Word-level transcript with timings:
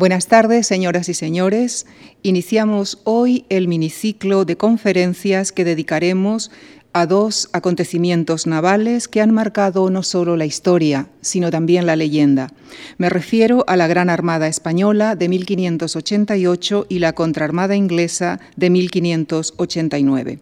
Buenas 0.00 0.28
tardes, 0.28 0.66
señoras 0.66 1.10
y 1.10 1.14
señores. 1.14 1.84
Iniciamos 2.22 3.00
hoy 3.04 3.44
el 3.50 3.68
miniciclo 3.68 4.46
de 4.46 4.56
conferencias 4.56 5.52
que 5.52 5.62
dedicaremos 5.62 6.50
a 6.94 7.04
dos 7.04 7.50
acontecimientos 7.52 8.46
navales 8.46 9.08
que 9.08 9.20
han 9.20 9.30
marcado 9.30 9.90
no 9.90 10.02
solo 10.02 10.38
la 10.38 10.46
historia, 10.46 11.08
sino 11.20 11.50
también 11.50 11.84
la 11.84 11.96
leyenda. 11.96 12.50
Me 12.96 13.10
refiero 13.10 13.62
a 13.66 13.76
la 13.76 13.88
Gran 13.88 14.08
Armada 14.08 14.48
Española 14.48 15.16
de 15.16 15.28
1588 15.28 16.86
y 16.88 17.00
la 17.00 17.12
Contraarmada 17.12 17.76
Inglesa 17.76 18.40
de 18.56 18.70
1589. 18.70 20.38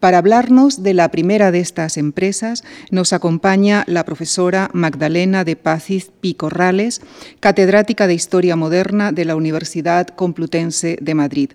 Para 0.00 0.18
hablarnos 0.18 0.82
de 0.82 0.94
la 0.94 1.10
primera 1.10 1.50
de 1.50 1.60
estas 1.60 1.96
empresas 1.96 2.64
nos 2.90 3.12
acompaña 3.12 3.84
la 3.86 4.04
profesora 4.04 4.70
Magdalena 4.72 5.42
de 5.44 5.56
Pacis 5.56 6.10
Picorrales, 6.20 7.00
catedrática 7.40 8.06
de 8.06 8.14
Historia 8.14 8.56
Moderna 8.56 9.12
de 9.12 9.24
la 9.24 9.36
Universidad 9.36 10.08
Complutense 10.08 10.98
de 11.00 11.14
Madrid. 11.14 11.50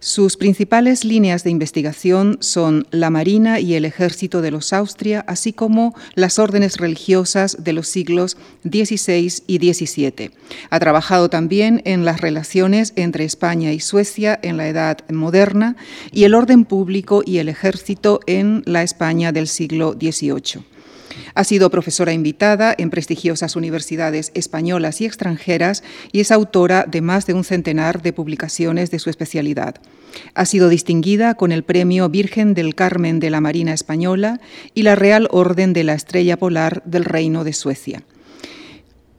Sus 0.00 0.36
principales 0.36 1.04
líneas 1.04 1.44
de 1.44 1.50
investigación 1.50 2.38
son 2.40 2.86
la 2.90 3.10
Marina 3.10 3.60
y 3.60 3.74
el 3.74 3.84
Ejército 3.84 4.42
de 4.42 4.50
los 4.50 4.72
Austria, 4.72 5.24
así 5.28 5.52
como 5.52 5.94
las 6.14 6.38
órdenes 6.38 6.78
religiosas 6.78 7.56
de 7.60 7.72
los 7.72 7.88
siglos 7.88 8.36
XVI 8.64 9.32
y 9.46 9.72
XVII. 9.72 10.30
Ha 10.70 10.80
trabajado 10.80 11.30
también 11.30 11.82
en 11.84 12.04
las 12.04 12.20
relaciones 12.20 12.92
entre 12.96 13.24
España 13.24 13.72
y 13.72 13.80
Suecia 13.80 14.38
en 14.42 14.56
la 14.56 14.68
Edad 14.68 14.98
Moderna 15.10 15.76
y 16.10 16.24
el 16.24 16.34
orden 16.34 16.64
público 16.64 17.22
y 17.24 17.38
el 17.38 17.48
ejército 17.48 18.20
en 18.26 18.62
la 18.66 18.82
España 18.82 19.32
del 19.32 19.48
siglo 19.48 19.92
XVIII. 19.92 20.71
Ha 21.34 21.44
sido 21.44 21.70
profesora 21.70 22.12
invitada 22.12 22.74
en 22.76 22.90
prestigiosas 22.90 23.56
universidades 23.56 24.32
españolas 24.34 25.00
y 25.00 25.06
extranjeras 25.06 25.82
y 26.12 26.20
es 26.20 26.30
autora 26.30 26.84
de 26.86 27.00
más 27.00 27.26
de 27.26 27.34
un 27.34 27.44
centenar 27.44 28.02
de 28.02 28.12
publicaciones 28.12 28.90
de 28.90 28.98
su 28.98 29.10
especialidad. 29.10 29.76
Ha 30.34 30.44
sido 30.44 30.68
distinguida 30.68 31.34
con 31.34 31.52
el 31.52 31.62
Premio 31.62 32.08
Virgen 32.08 32.54
del 32.54 32.74
Carmen 32.74 33.20
de 33.20 33.30
la 33.30 33.40
Marina 33.40 33.72
Española 33.72 34.40
y 34.74 34.82
la 34.82 34.94
Real 34.94 35.28
Orden 35.30 35.72
de 35.72 35.84
la 35.84 35.94
Estrella 35.94 36.36
Polar 36.36 36.82
del 36.84 37.04
Reino 37.04 37.44
de 37.44 37.52
Suecia. 37.52 38.02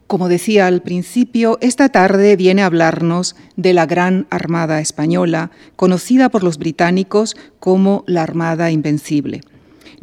Como 0.08 0.30
decía 0.30 0.68
al 0.68 0.84
principio, 0.84 1.58
esta 1.62 1.90
tarde 1.90 2.36
viene 2.36 2.62
a 2.62 2.68
hablarnos 2.68 3.36
de 3.56 3.74
la 3.74 3.88
Gran 3.88 4.28
Armada 4.30 4.80
Española, 4.80 5.50
conocida 5.76 6.30
por 6.30 6.44
los 6.44 6.60
británicos 6.60 7.36
como 7.60 8.04
la 8.06 8.22
Armada 8.22 8.70
Invencible. 8.70 9.42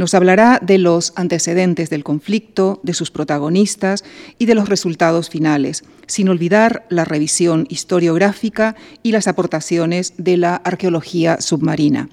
Nos 0.01 0.15
hablará 0.15 0.59
de 0.63 0.79
los 0.79 1.13
antecedentes 1.15 1.91
del 1.91 2.05
conflicto, 2.05 2.81
de 2.83 2.95
sus 2.95 3.11
protagonistas 3.11 4.03
y 4.39 4.47
de 4.47 4.55
los 4.55 4.67
resultados 4.67 5.29
finales, 5.29 5.85
sin 6.07 6.31
olvidar 6.31 6.87
la 6.89 7.05
revisión 7.05 7.67
historiográfica 7.69 8.77
y 9.03 9.13
las 9.13 9.29
aportaciones 9.29 10.15
de 10.17 10.39
la 10.39 10.57
arqueología 10.57 11.43
submarina. 11.43 12.09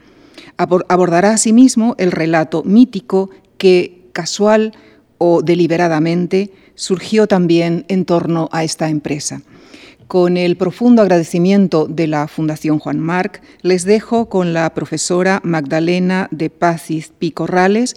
Abordará 0.57 1.31
asimismo 1.31 1.95
el 1.97 2.11
relato 2.11 2.61
mítico 2.65 3.29
que, 3.57 4.09
casual 4.11 4.73
o 5.17 5.41
deliberadamente, 5.41 6.51
surgió 6.75 7.25
también 7.25 7.85
en 7.87 8.03
torno 8.03 8.49
a 8.51 8.65
esta 8.65 8.89
empresa. 8.89 9.43
Con 10.07 10.37
el 10.37 10.55
profundo 10.55 11.01
agradecimiento 11.01 11.85
de 11.85 12.07
la 12.07 12.29
Fundación 12.29 12.79
Juan 12.79 12.97
Marc, 12.97 13.41
les 13.61 13.83
dejo 13.83 14.29
con 14.29 14.53
la 14.53 14.73
profesora 14.73 15.41
Magdalena 15.43 16.29
de 16.31 16.49
Pacis 16.49 17.09
Picorrales 17.09 17.93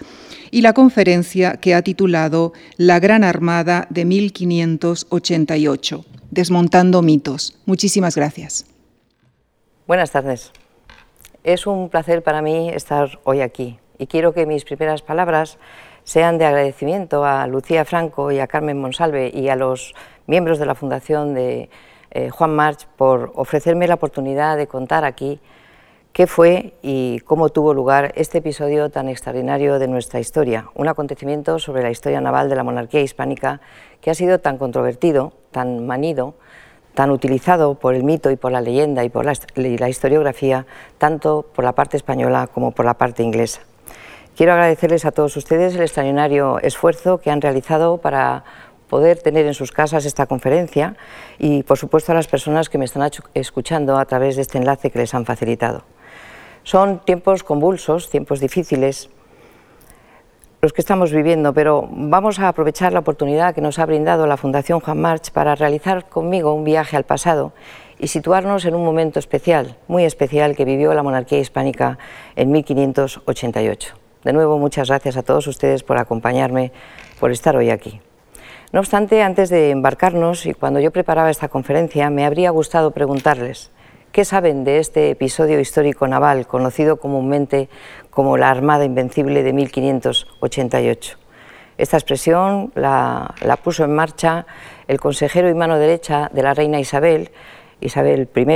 y 0.50 0.62
la 0.62 0.72
conferencia 0.72 1.58
que 1.58 1.72
ha 1.72 1.82
titulado 1.82 2.52
La 2.76 2.98
Gran 2.98 3.22
Armada 3.22 3.86
de 3.90 4.04
1588, 4.06 6.04
Desmontando 6.32 7.00
mitos. 7.00 7.56
Muchísimas 7.64 8.16
gracias. 8.16 8.66
Buenas 9.86 10.10
tardes. 10.10 10.50
Es 11.44 11.68
un 11.68 11.90
placer 11.90 12.24
para 12.24 12.42
mí 12.42 12.70
estar 12.70 13.20
hoy 13.22 13.40
aquí 13.40 13.78
y 13.98 14.08
quiero 14.08 14.34
que 14.34 14.46
mis 14.46 14.64
primeras 14.64 15.02
palabras 15.02 15.58
sean 16.02 16.38
de 16.38 16.46
agradecimiento 16.46 17.24
a 17.24 17.46
Lucía 17.46 17.84
Franco 17.84 18.32
y 18.32 18.40
a 18.40 18.48
Carmen 18.48 18.80
Monsalve 18.80 19.30
y 19.32 19.48
a 19.48 19.54
los 19.54 19.94
miembros 20.26 20.58
de 20.58 20.66
la 20.66 20.74
Fundación 20.74 21.34
de 21.34 21.70
eh, 22.10 22.30
Juan 22.30 22.54
March, 22.54 22.86
por 22.96 23.32
ofrecerme 23.34 23.86
la 23.86 23.94
oportunidad 23.94 24.56
de 24.56 24.66
contar 24.66 25.04
aquí 25.04 25.40
qué 26.12 26.26
fue 26.26 26.74
y 26.82 27.20
cómo 27.20 27.50
tuvo 27.50 27.72
lugar 27.72 28.12
este 28.16 28.38
episodio 28.38 28.90
tan 28.90 29.08
extraordinario 29.08 29.78
de 29.78 29.88
nuestra 29.88 30.18
historia, 30.18 30.66
un 30.74 30.88
acontecimiento 30.88 31.58
sobre 31.58 31.82
la 31.82 31.90
historia 31.90 32.20
naval 32.20 32.48
de 32.48 32.56
la 32.56 32.64
monarquía 32.64 33.00
hispánica 33.00 33.60
que 34.00 34.10
ha 34.10 34.14
sido 34.14 34.40
tan 34.40 34.58
controvertido, 34.58 35.32
tan 35.52 35.86
manido, 35.86 36.34
tan 36.94 37.10
utilizado 37.10 37.76
por 37.76 37.94
el 37.94 38.02
mito 38.02 38.30
y 38.30 38.36
por 38.36 38.50
la 38.50 38.60
leyenda 38.60 39.04
y 39.04 39.08
por 39.08 39.24
la, 39.24 39.34
la 39.54 39.88
historiografía, 39.88 40.66
tanto 40.98 41.46
por 41.54 41.64
la 41.64 41.72
parte 41.72 41.96
española 41.96 42.48
como 42.48 42.72
por 42.72 42.84
la 42.84 42.94
parte 42.94 43.22
inglesa. 43.22 43.60
Quiero 44.36 44.52
agradecerles 44.52 45.04
a 45.04 45.12
todos 45.12 45.36
ustedes 45.36 45.74
el 45.74 45.82
extraordinario 45.82 46.58
esfuerzo 46.60 47.18
que 47.18 47.30
han 47.30 47.40
realizado 47.40 47.98
para 47.98 48.44
poder 48.90 49.22
tener 49.22 49.46
en 49.46 49.54
sus 49.54 49.72
casas 49.72 50.04
esta 50.04 50.26
conferencia 50.26 50.96
y, 51.38 51.62
por 51.62 51.78
supuesto, 51.78 52.12
a 52.12 52.14
las 52.16 52.26
personas 52.26 52.68
que 52.68 52.76
me 52.76 52.84
están 52.84 53.08
escuchando 53.32 53.96
a 53.96 54.04
través 54.04 54.36
de 54.36 54.42
este 54.42 54.58
enlace 54.58 54.90
que 54.90 54.98
les 54.98 55.14
han 55.14 55.24
facilitado. 55.24 55.84
Son 56.64 56.98
tiempos 56.98 57.42
convulsos, 57.42 58.10
tiempos 58.10 58.40
difíciles 58.40 59.08
los 60.62 60.74
que 60.74 60.82
estamos 60.82 61.10
viviendo, 61.10 61.54
pero 61.54 61.88
vamos 61.90 62.38
a 62.38 62.48
aprovechar 62.48 62.92
la 62.92 62.98
oportunidad 62.98 63.54
que 63.54 63.62
nos 63.62 63.78
ha 63.78 63.86
brindado 63.86 64.26
la 64.26 64.36
Fundación 64.36 64.80
Juan 64.80 65.00
March 65.00 65.30
para 65.30 65.54
realizar 65.54 66.10
conmigo 66.10 66.52
un 66.52 66.64
viaje 66.64 66.98
al 66.98 67.04
pasado 67.04 67.54
y 67.98 68.08
situarnos 68.08 68.66
en 68.66 68.74
un 68.74 68.84
momento 68.84 69.18
especial, 69.18 69.76
muy 69.88 70.04
especial, 70.04 70.54
que 70.56 70.66
vivió 70.66 70.92
la 70.92 71.02
monarquía 71.02 71.38
hispánica 71.38 71.98
en 72.36 72.50
1588. 72.50 73.94
De 74.24 74.32
nuevo, 74.34 74.58
muchas 74.58 74.88
gracias 74.88 75.16
a 75.16 75.22
todos 75.22 75.46
ustedes 75.46 75.82
por 75.82 75.96
acompañarme, 75.96 76.72
por 77.18 77.30
estar 77.30 77.56
hoy 77.56 77.70
aquí. 77.70 78.02
No 78.72 78.78
obstante, 78.78 79.20
antes 79.24 79.50
de 79.50 79.70
embarcarnos 79.70 80.46
y 80.46 80.54
cuando 80.54 80.78
yo 80.78 80.92
preparaba 80.92 81.28
esta 81.28 81.48
conferencia, 81.48 82.08
me 82.08 82.24
habría 82.24 82.50
gustado 82.50 82.92
preguntarles 82.92 83.72
qué 84.12 84.24
saben 84.24 84.62
de 84.62 84.78
este 84.78 85.10
episodio 85.10 85.58
histórico 85.58 86.06
naval 86.06 86.46
conocido 86.46 86.98
comúnmente 87.00 87.68
como 88.10 88.36
la 88.36 88.48
Armada 88.48 88.84
Invencible 88.84 89.42
de 89.42 89.52
1588. 89.52 91.18
Esta 91.78 91.96
expresión 91.96 92.70
la, 92.76 93.34
puso 93.60 93.82
en 93.82 93.92
marcha 93.92 94.46
el 94.86 95.00
consejero 95.00 95.48
y 95.48 95.54
mano 95.54 95.76
derecha 95.76 96.30
de 96.32 96.42
la 96.44 96.54
reina 96.54 96.78
Isabel, 96.78 97.32
Isabel 97.80 98.28
I, 98.36 98.46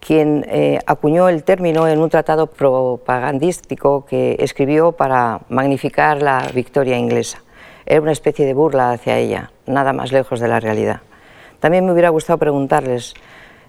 quien 0.00 0.44
eh, 0.48 0.80
acuñó 0.86 1.28
el 1.28 1.44
término 1.44 1.86
en 1.86 2.00
un 2.00 2.10
tratado 2.10 2.48
propagandístico 2.48 4.06
que 4.06 4.38
escribió 4.40 4.90
para 4.90 5.42
magnificar 5.48 6.20
la 6.20 6.48
victoria 6.52 6.98
inglesa. 6.98 7.45
Era 7.86 8.00
una 8.00 8.12
especie 8.12 8.44
de 8.44 8.52
burla 8.52 8.90
hacia 8.90 9.16
ella, 9.16 9.52
nada 9.66 9.92
más 9.92 10.10
lejos 10.10 10.40
de 10.40 10.48
la 10.48 10.58
realidad. 10.58 11.00
También 11.60 11.86
me 11.86 11.92
hubiera 11.92 12.10
gustado 12.10 12.38
preguntarles, 12.38 13.14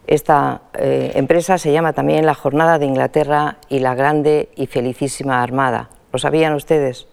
esta 0.08 0.62
eh, 0.74 1.12
empresa 1.16 1.58
se 1.58 1.72
llama 1.72 1.94
también 1.94 2.26
la 2.26 2.34
Jornada 2.34 2.80
de 2.80 2.86
Inglaterra 2.86 3.58
y 3.70 3.80
la 3.80 3.94
Grande 3.94 4.50
y 4.56 4.68
Felicísima 4.68 5.44
Armada. 5.44 5.90
¿Lo 6.12 6.18
sabían 6.18 6.54
ustedes? 6.54 7.08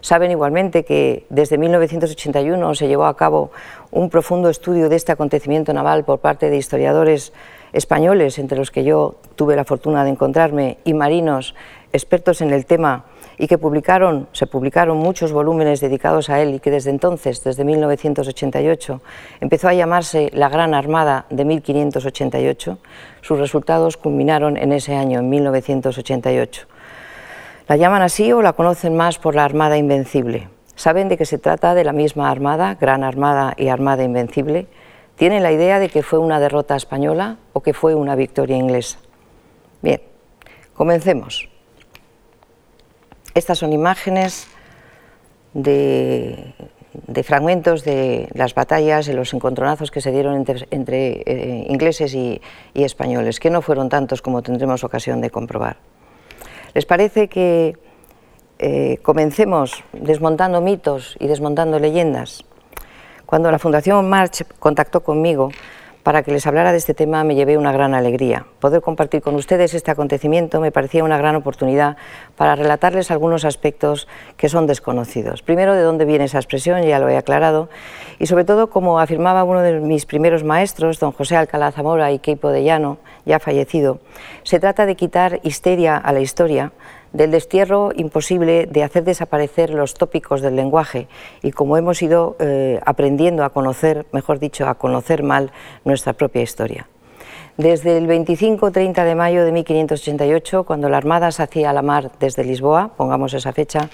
Saben 0.00 0.30
igualmente 0.30 0.84
que 0.84 1.26
desde 1.28 1.58
1981 1.58 2.74
se 2.74 2.88
llevó 2.88 3.04
a 3.04 3.16
cabo 3.16 3.50
un 3.90 4.08
profundo 4.08 4.48
estudio 4.48 4.88
de 4.88 4.96
este 4.96 5.12
acontecimiento 5.12 5.74
naval 5.74 6.04
por 6.04 6.20
parte 6.20 6.48
de 6.48 6.56
historiadores 6.56 7.34
españoles, 7.74 8.38
entre 8.38 8.58
los 8.58 8.70
que 8.70 8.82
yo 8.82 9.16
tuve 9.36 9.54
la 9.54 9.64
fortuna 9.64 10.02
de 10.02 10.10
encontrarme, 10.10 10.78
y 10.84 10.94
marinos 10.94 11.54
expertos 11.92 12.40
en 12.40 12.50
el 12.52 12.64
tema 12.64 13.04
y 13.40 13.48
que 13.48 13.56
publicaron, 13.56 14.28
se 14.32 14.46
publicaron 14.46 14.98
muchos 14.98 15.32
volúmenes 15.32 15.80
dedicados 15.80 16.28
a 16.28 16.42
él 16.42 16.56
y 16.56 16.60
que 16.60 16.70
desde 16.70 16.90
entonces, 16.90 17.42
desde 17.42 17.64
1988, 17.64 19.00
empezó 19.40 19.68
a 19.68 19.72
llamarse 19.72 20.28
la 20.34 20.50
Gran 20.50 20.74
Armada 20.74 21.24
de 21.30 21.46
1588, 21.46 22.76
sus 23.22 23.38
resultados 23.38 23.96
culminaron 23.96 24.58
en 24.58 24.72
ese 24.72 24.94
año, 24.94 25.20
en 25.20 25.30
1988. 25.30 26.66
La 27.66 27.76
llaman 27.76 28.02
así 28.02 28.30
o 28.30 28.42
la 28.42 28.52
conocen 28.52 28.94
más 28.94 29.18
por 29.18 29.34
la 29.34 29.46
Armada 29.46 29.78
Invencible. 29.78 30.48
¿Saben 30.74 31.08
de 31.08 31.16
que 31.16 31.24
se 31.24 31.38
trata 31.38 31.74
de 31.74 31.84
la 31.84 31.94
misma 31.94 32.30
Armada, 32.30 32.76
Gran 32.78 33.02
Armada 33.02 33.54
y 33.56 33.68
Armada 33.68 34.04
Invencible? 34.04 34.66
¿Tienen 35.16 35.42
la 35.42 35.52
idea 35.52 35.78
de 35.78 35.88
que 35.88 36.02
fue 36.02 36.18
una 36.18 36.40
derrota 36.40 36.76
española 36.76 37.38
o 37.54 37.62
que 37.62 37.72
fue 37.72 37.94
una 37.94 38.16
victoria 38.16 38.58
inglesa? 38.58 38.98
Bien, 39.80 40.02
comencemos. 40.74 41.49
Estas 43.34 43.58
son 43.58 43.72
imágenes 43.72 44.48
de, 45.54 46.54
fragmentos 47.22 47.84
de 47.84 48.28
las 48.34 48.54
batallas 48.54 49.08
y 49.08 49.12
los 49.12 49.32
encontronazos 49.32 49.90
que 49.90 50.00
se 50.00 50.10
dieron 50.10 50.34
entre, 50.70 51.22
eh, 51.26 51.66
ingleses 51.68 52.14
y, 52.14 52.40
españoles, 52.74 53.38
que 53.38 53.50
no 53.50 53.62
fueron 53.62 53.88
tantos 53.88 54.22
como 54.22 54.42
tendremos 54.42 54.82
ocasión 54.84 55.20
de 55.20 55.30
comprobar. 55.30 55.76
¿Les 56.74 56.86
parece 56.86 57.28
que 57.28 57.76
eh, 58.58 58.98
comencemos 59.02 59.84
desmontando 59.92 60.60
mitos 60.60 61.16
y 61.20 61.26
desmontando 61.26 61.78
leyendas? 61.78 62.44
Cuando 63.26 63.50
la 63.52 63.58
Fundación 63.60 64.08
March 64.08 64.44
contactó 64.58 65.02
conmigo 65.02 65.50
para 66.02 66.22
que 66.22 66.32
les 66.32 66.46
hablara 66.46 66.72
de 66.72 66.78
este 66.78 66.94
tema 66.94 67.24
me 67.24 67.34
llevé 67.34 67.58
una 67.58 67.72
gran 67.72 67.94
alegría. 67.94 68.46
Poder 68.58 68.80
compartir 68.80 69.22
con 69.22 69.34
ustedes 69.34 69.74
este 69.74 69.90
acontecimiento 69.90 70.60
me 70.60 70.72
parecía 70.72 71.04
una 71.04 71.18
gran 71.18 71.36
oportunidad 71.36 71.96
para 72.36 72.56
relatarles 72.56 73.10
algunos 73.10 73.44
aspectos 73.44 74.08
que 74.36 74.48
son 74.48 74.66
desconocidos. 74.66 75.42
Primero, 75.42 75.74
de 75.74 75.82
dónde 75.82 76.04
viene 76.04 76.24
esa 76.24 76.38
expresión, 76.38 76.82
ya 76.82 76.98
lo 76.98 77.08
he 77.08 77.16
aclarado, 77.16 77.68
y 78.18 78.26
sobre 78.26 78.44
todo, 78.44 78.70
como 78.70 79.00
afirmaba 79.00 79.44
uno 79.44 79.60
de 79.60 79.80
mis 79.80 80.06
primeros 80.06 80.44
maestros, 80.44 80.98
don 80.98 81.12
José 81.12 81.36
Alcalá 81.36 81.72
Zamora 81.72 82.12
y 82.12 82.18
Queipo 82.18 82.50
de 82.50 82.64
Llano, 82.64 82.98
ya 83.24 83.38
fallecido, 83.38 84.00
se 84.42 84.60
trata 84.60 84.86
de 84.86 84.96
quitar 84.96 85.40
histeria 85.42 85.96
a 85.96 86.12
la 86.12 86.20
historia, 86.20 86.72
del 87.12 87.30
destierro 87.30 87.90
imposible 87.94 88.66
de 88.66 88.82
hacer 88.82 89.04
desaparecer 89.04 89.70
los 89.70 89.94
tópicos 89.94 90.40
del 90.40 90.56
lenguaje 90.56 91.08
y 91.42 91.50
como 91.50 91.76
hemos 91.76 92.00
ido 92.02 92.36
eh, 92.38 92.80
aprendiendo 92.84 93.44
a 93.44 93.50
conocer, 93.50 94.06
mejor 94.12 94.38
dicho, 94.38 94.66
a 94.66 94.74
conocer 94.74 95.22
mal 95.22 95.52
nuestra 95.84 96.12
propia 96.12 96.42
historia. 96.42 96.86
Desde 97.56 97.98
el 97.98 98.06
25-30 98.08 99.04
de 99.04 99.14
mayo 99.14 99.44
de 99.44 99.52
1588, 99.52 100.64
cuando 100.64 100.88
la 100.88 100.96
Armada 100.96 101.30
se 101.30 101.42
hacía 101.42 101.70
a 101.70 101.72
la 101.72 101.82
mar 101.82 102.10
desde 102.18 102.44
Lisboa, 102.44 102.92
pongamos 102.96 103.34
esa 103.34 103.52
fecha, 103.52 103.90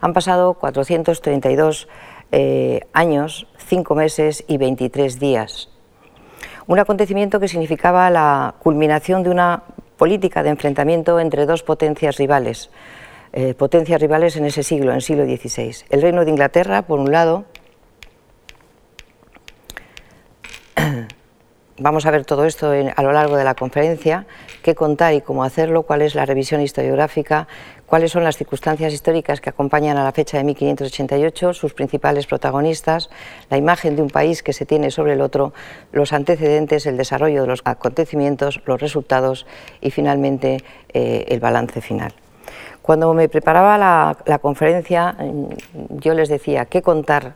han 0.00 0.12
pasado 0.12 0.54
432 0.54 1.88
eh, 2.30 2.80
años, 2.92 3.48
5 3.56 3.94
meses 3.94 4.44
y 4.46 4.58
23 4.58 5.18
días. 5.18 5.70
Un 6.66 6.78
acontecimiento 6.78 7.40
que 7.40 7.48
significaba 7.48 8.10
la 8.10 8.54
culminación 8.58 9.22
de 9.22 9.30
una 9.30 9.62
política 9.98 10.42
de 10.42 10.48
enfrentamiento 10.48 11.20
entre 11.20 11.44
dos 11.44 11.62
potencias 11.62 12.16
rivales, 12.16 12.70
eh, 13.34 13.52
potencias 13.52 14.00
rivales 14.00 14.36
en 14.36 14.46
ese 14.46 14.62
siglo, 14.62 14.90
en 14.90 14.96
el 14.96 15.02
siglo 15.02 15.24
XVI. 15.24 15.84
El 15.90 16.00
Reino 16.00 16.24
de 16.24 16.30
Inglaterra, 16.30 16.82
por 16.82 17.00
un 17.00 17.12
lado, 17.12 17.44
vamos 21.78 22.06
a 22.06 22.10
ver 22.10 22.24
todo 22.24 22.44
esto 22.44 22.72
a 22.72 23.02
lo 23.02 23.12
largo 23.12 23.36
de 23.36 23.44
la 23.44 23.54
conferencia, 23.54 24.26
qué 24.62 24.74
contar 24.74 25.14
y 25.14 25.20
cómo 25.20 25.44
hacerlo, 25.44 25.82
cuál 25.82 26.02
es 26.02 26.14
la 26.14 26.26
revisión 26.26 26.60
historiográfica, 26.60 27.48
cuáles 27.86 28.12
son 28.12 28.24
las 28.24 28.36
circunstancias 28.36 28.92
históricas 28.92 29.40
que 29.40 29.50
acompañan 29.50 29.96
a 29.96 30.04
la 30.04 30.12
fecha 30.12 30.38
de 30.38 30.44
1588, 30.44 31.54
sus 31.54 31.74
principales 31.74 32.26
protagonistas, 32.26 33.10
la 33.50 33.56
imagen 33.56 33.96
de 33.96 34.02
un 34.02 34.10
país 34.10 34.42
que 34.42 34.52
se 34.52 34.66
tiene 34.66 34.90
sobre 34.90 35.14
el 35.14 35.20
otro, 35.20 35.52
los 35.92 36.12
antecedentes, 36.12 36.86
el 36.86 36.96
desarrollo 36.96 37.42
de 37.42 37.48
los 37.48 37.62
acontecimientos, 37.64 38.60
los 38.66 38.80
resultados 38.80 39.46
y 39.80 39.90
finalmente 39.90 40.64
eh, 40.92 41.24
el 41.28 41.40
balance 41.40 41.80
final. 41.80 42.12
Cuando 42.82 43.12
me 43.14 43.28
preparaba 43.28 43.78
la 44.24 44.38
conferencia, 44.38 45.12
mm, 45.12 45.98
yo 45.98 46.14
les 46.14 46.28
decía 46.28 46.66
qué 46.66 46.82
contar, 46.82 47.34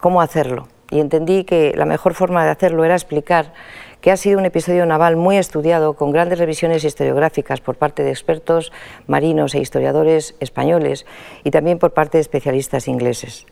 cómo 0.00 0.20
hacerlo, 0.20 0.68
y 0.90 1.00
entendí 1.00 1.44
que 1.44 1.72
la 1.76 1.84
mejor 1.84 2.14
forma 2.14 2.44
de 2.44 2.50
hacerlo 2.50 2.84
era 2.84 2.94
explicar 2.94 3.52
que 4.00 4.10
ha 4.10 4.16
sido 4.16 4.38
un 4.38 4.46
episodio 4.46 4.86
naval 4.86 5.16
muy 5.16 5.36
estudiado, 5.36 5.94
con 5.94 6.12
grandes 6.12 6.38
revisiones 6.38 6.84
historiográficas 6.84 7.60
por 7.60 7.76
parte 7.76 8.04
de 8.04 8.10
expertos 8.10 8.72
marinos 9.06 9.54
e 9.54 9.60
historiadores 9.60 10.36
españoles 10.40 11.04
y 11.44 11.50
también 11.50 11.78
por 11.78 11.92
parte 11.92 12.18
de 12.18 12.22
especialistas 12.22 12.86
ingleses 12.86 13.46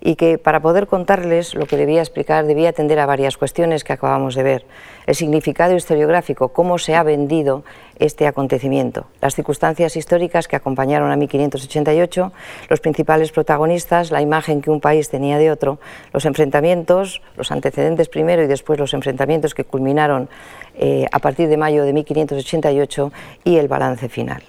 y 0.00 0.16
que 0.16 0.38
para 0.38 0.60
poder 0.60 0.86
contarles 0.86 1.54
lo 1.54 1.66
que 1.66 1.76
debía 1.76 2.00
explicar 2.00 2.46
debía 2.46 2.70
atender 2.70 2.98
a 2.98 3.06
varias 3.06 3.36
cuestiones 3.36 3.84
que 3.84 3.92
acabamos 3.92 4.34
de 4.34 4.42
ver. 4.42 4.66
El 5.06 5.14
significado 5.14 5.74
historiográfico, 5.74 6.48
cómo 6.48 6.78
se 6.78 6.94
ha 6.94 7.02
vendido 7.02 7.64
este 7.98 8.26
acontecimiento, 8.26 9.06
las 9.20 9.34
circunstancias 9.34 9.96
históricas 9.96 10.48
que 10.48 10.56
acompañaron 10.56 11.10
a 11.10 11.16
1588, 11.16 12.32
los 12.68 12.80
principales 12.80 13.32
protagonistas, 13.32 14.10
la 14.10 14.22
imagen 14.22 14.62
que 14.62 14.70
un 14.70 14.80
país 14.80 15.08
tenía 15.08 15.38
de 15.38 15.50
otro, 15.50 15.78
los 16.12 16.24
enfrentamientos, 16.24 17.22
los 17.36 17.50
antecedentes 17.52 18.08
primero 18.08 18.42
y 18.42 18.46
después 18.46 18.78
los 18.78 18.94
enfrentamientos 18.94 19.54
que 19.54 19.64
culminaron 19.64 20.28
eh, 20.74 21.06
a 21.12 21.18
partir 21.18 21.48
de 21.48 21.56
mayo 21.56 21.84
de 21.84 21.92
1588 21.92 23.12
y 23.44 23.56
el 23.56 23.68
balance 23.68 24.08
final. 24.08 24.42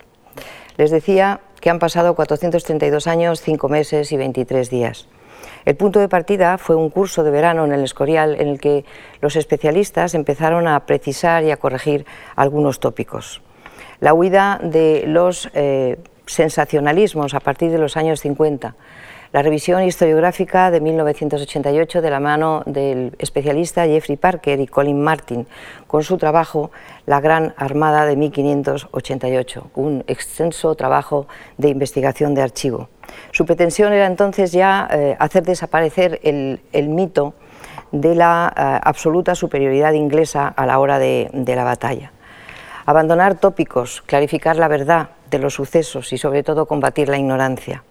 Les 0.78 0.92
decía 0.92 1.42
que 1.62 1.70
han 1.70 1.80
pasado 1.80 2.16
432 2.16 3.08
años, 3.08 3.42
5 3.42 3.70
meses 3.70 4.12
y 4.12 4.18
23 4.18 4.70
días. 4.70 5.08
El 5.66 5.76
punto 5.76 6.00
de 6.00 6.10
partida 6.10 6.58
fue 6.58 6.76
un 6.76 6.90
curso 6.90 7.24
de 7.24 7.32
verano 7.32 7.66
en 7.66 7.72
el 7.72 7.84
Escorial 7.84 8.36
en 8.40 8.50
el 8.50 8.60
que 8.60 8.86
los 9.22 9.36
especialistas 9.36 10.14
empezaron 10.14 10.68
a 10.68 10.86
precisar 10.86 11.44
y 11.44 11.52
a 11.52 11.58
corregir 11.58 12.06
algunos 12.36 12.80
tópicos. 12.80 13.42
La 14.00 14.14
huida 14.14 14.60
de 14.62 15.06
los 15.08 15.50
eh, 15.54 15.98
sensacionalismos 16.26 17.34
a 17.34 17.40
partir 17.40 17.72
de 17.72 17.78
los 17.78 17.96
años 17.96 18.20
50, 18.22 18.76
la 19.34 19.42
revisión 19.42 19.82
historiográfica 19.84 20.70
de 20.70 20.80
1988 20.80 22.04
de 22.04 22.10
la 22.12 22.20
mano 22.20 22.62
del 22.68 23.16
especialista 23.18 23.88
Jeffrey 23.88 24.16
Parker 24.16 24.60
y 24.60 24.68
Colin 24.68 25.02
Martin, 25.02 25.48
con 25.88 26.04
su 26.04 26.20
trabajo 26.20 26.70
La 27.08 27.20
Gran 27.20 27.56
Armada 27.58 28.06
de 28.06 28.16
1588, 28.16 29.72
un 29.74 30.04
extenso 30.06 30.76
trabajo 30.76 31.26
de 31.58 31.70
investigación 31.70 32.36
de 32.36 32.44
archivo. 32.44 32.90
Su 33.32 33.48
pretensión 33.48 33.92
era 33.92 34.06
entonces 34.06 34.52
ya 34.52 34.88
eh, 34.92 35.16
hacer 35.18 35.42
desaparecer 35.42 36.20
el, 36.22 36.60
mito 36.90 37.34
de 37.92 38.14
la 38.14 38.54
eh, 38.56 38.80
absoluta 38.84 39.34
superioridad 39.34 39.94
inglesa 39.94 40.48
a 40.48 40.68
la 40.68 40.78
hora 40.78 41.00
de 41.00 41.30
la 41.34 41.64
batalla. 41.64 42.12
Abandonar 42.86 43.40
tópicos, 43.40 44.04
clarificar 44.06 44.58
la 44.58 44.68
verdad 44.68 45.10
de 45.32 45.40
los 45.40 45.56
sucesos 45.56 46.14
y 46.14 46.20
sobre 46.20 46.44
todo 46.44 46.68
combatir 46.68 47.10
la 47.10 47.18
ignorancia 47.18 47.84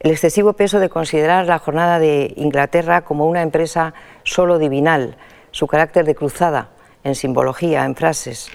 el 0.00 0.10
excesivo 0.10 0.52
peso 0.52 0.78
de 0.78 0.88
considerar 0.88 1.46
la 1.46 1.58
jornada 1.58 1.98
de 1.98 2.32
Inglaterra 2.36 3.02
como 3.02 3.26
una 3.26 3.42
empresa 3.42 3.94
solo 4.22 4.58
divinal, 4.58 5.16
su 5.50 5.66
carácter 5.66 6.04
de 6.04 6.14
cruzada 6.14 6.70
en 7.04 7.14
simbología, 7.14 7.84
en 7.84 7.94
frases. 7.94 8.50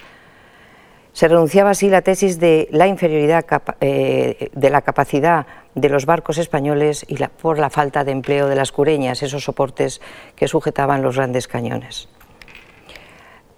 Se 1.11 1.27
renunciaba 1.27 1.71
así 1.71 1.89
la 1.89 2.01
tesis 2.01 2.39
de 2.39 2.67
la 2.71 2.87
inferioridad 2.87 3.45
eh, 3.81 4.49
de 4.51 4.69
la 4.69 4.81
capacidad 4.81 5.45
de 5.75 5.89
los 5.89 6.05
barcos 6.05 6.37
españoles 6.37 7.05
y 7.07 7.17
por 7.17 7.59
la 7.59 7.69
falta 7.69 8.03
de 8.03 8.11
empleo 8.11 8.47
de 8.47 8.55
las 8.55 8.71
cureñas, 8.71 9.21
esos 9.21 9.43
soportes 9.43 10.01
que 10.35 10.47
sujetaban 10.47 11.03
los 11.03 11.15
grandes 11.15 11.47
cañones. 11.47 12.09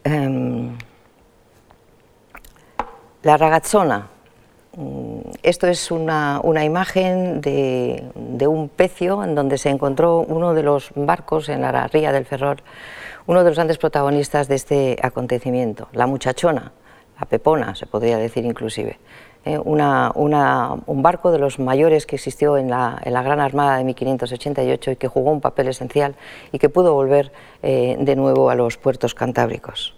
Em, 0.03 0.77
la 3.23 3.37
ragazzona, 3.37 4.09
esto 5.43 5.67
es 5.67 5.91
una, 5.91 6.41
imagen 6.63 7.41
de, 7.41 8.03
un 8.47 8.69
pecio 8.69 9.23
en 9.23 9.35
donde 9.35 9.57
se 9.57 9.69
encontró 9.69 10.19
uno 10.19 10.53
de 10.53 10.63
los 10.63 10.91
barcos 10.95 11.49
en 11.49 11.61
la 11.61 11.87
ría 11.87 12.11
del 12.11 12.25
Ferrol, 12.25 12.57
uno 13.27 13.43
de 13.43 13.49
los 13.49 13.57
grandes 13.57 13.77
protagonistas 13.77 14.47
de 14.47 14.55
este 14.55 14.97
acontecimiento, 15.01 15.87
la 15.93 16.07
muchachona, 16.07 16.73
la 17.19 17.25
pepona, 17.25 17.75
se 17.75 17.85
podría 17.85 18.17
decir 18.17 18.45
inclusive. 18.45 18.99
Eh, 19.45 19.59
un 19.59 21.01
barco 21.03 21.31
de 21.31 21.37
los 21.37 21.59
mayores 21.59 22.07
que 22.07 22.15
existió 22.15 22.57
en 22.57 22.69
la, 22.69 22.99
Gran 23.05 23.39
Armada 23.39 23.77
de 23.77 23.83
1588 23.83 24.91
y 24.91 24.95
que 24.95 25.07
jugó 25.07 25.31
un 25.31 25.39
papel 25.39 25.67
esencial 25.67 26.15
y 26.51 26.57
que 26.57 26.69
pudo 26.69 26.95
volver 26.95 27.31
eh, 27.61 27.95
de 27.99 28.15
nuevo 28.15 28.49
a 28.49 28.55
los 28.55 28.77
puertos 28.77 29.13
cantábricos. 29.13 29.95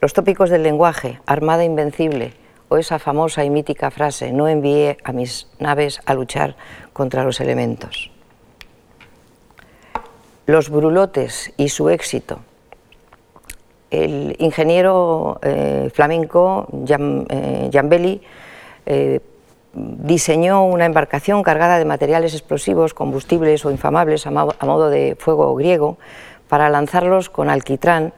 Los 0.00 0.12
tópicos 0.12 0.50
del 0.50 0.64
lenguaje, 0.64 1.20
Armada 1.26 1.64
Invencible, 1.64 2.32
o 2.68 2.76
esa 2.76 2.98
famosa 2.98 3.44
y 3.44 3.50
mítica 3.50 3.90
frase, 3.90 4.32
no 4.32 4.48
envié 4.48 4.98
a 5.04 5.12
mis 5.12 5.48
naves 5.58 6.00
a 6.06 6.14
luchar 6.14 6.56
contra 6.92 7.24
los 7.24 7.40
elementos. 7.40 8.10
Los 10.46 10.70
brulotes 10.70 11.52
y 11.56 11.68
su 11.68 11.88
éxito. 11.88 12.40
El 13.90 14.36
ingeniero 14.38 15.38
eh, 15.42 15.90
flamenco 15.94 16.68
Jan, 16.86 17.26
eh, 17.30 18.20
eh, 18.86 19.20
diseñó 19.72 20.64
una 20.64 20.84
embarcación 20.84 21.42
cargada 21.42 21.78
de 21.78 21.84
materiales 21.84 22.34
explosivos, 22.34 22.92
combustibles 22.92 23.64
o 23.64 23.70
infamables 23.70 24.26
a 24.26 24.30
modo 24.30 24.90
de 24.90 25.16
fuego 25.18 25.54
griego 25.54 25.96
para 26.48 26.68
lanzarlos 26.68 27.30
con 27.30 27.48
alquitrán, 27.50 28.12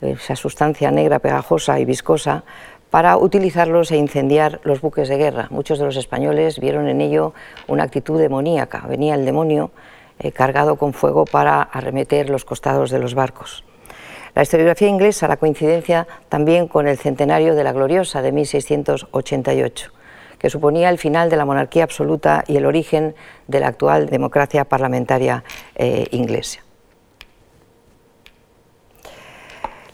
esa 0.00 0.34
sustancia 0.34 0.90
negra, 0.90 1.20
pegajosa 1.20 1.78
y 1.78 1.84
viscosa, 1.84 2.42
para 2.92 3.16
utilizarlos 3.16 3.90
e 3.90 3.96
incendiar 3.96 4.60
los 4.64 4.82
buques 4.82 5.08
de 5.08 5.16
guerra. 5.16 5.46
Muchos 5.48 5.78
de 5.78 5.86
los 5.86 5.96
españoles 5.96 6.60
vieron 6.60 6.88
en 6.88 7.00
ello 7.00 7.32
una 7.66 7.84
actitud 7.84 8.20
demoníaca. 8.20 8.84
Venía 8.86 9.14
el 9.14 9.24
demonio 9.24 9.70
eh, 10.18 10.30
cargado 10.30 10.76
con 10.76 10.92
fuego 10.92 11.24
para 11.24 11.62
arremeter 11.62 12.28
los 12.28 12.44
costados 12.44 12.90
de 12.90 12.98
los 12.98 13.14
barcos. 13.14 13.64
La 14.34 14.42
historiografía 14.42 14.88
inglesa 14.88 15.26
la 15.26 15.38
coincidencia 15.38 16.06
también 16.28 16.68
con 16.68 16.86
el 16.86 16.98
centenario 16.98 17.54
de 17.54 17.64
la 17.64 17.72
gloriosa 17.72 18.20
de 18.20 18.30
1688, 18.30 19.90
que 20.38 20.50
suponía 20.50 20.90
el 20.90 20.98
final 20.98 21.30
de 21.30 21.36
la 21.36 21.46
monarquía 21.46 21.84
absoluta 21.84 22.44
y 22.46 22.58
el 22.58 22.66
origen 22.66 23.14
de 23.48 23.60
la 23.60 23.68
actual 23.68 24.10
democracia 24.10 24.66
parlamentaria 24.66 25.44
eh, 25.76 26.08
inglesa. 26.10 26.60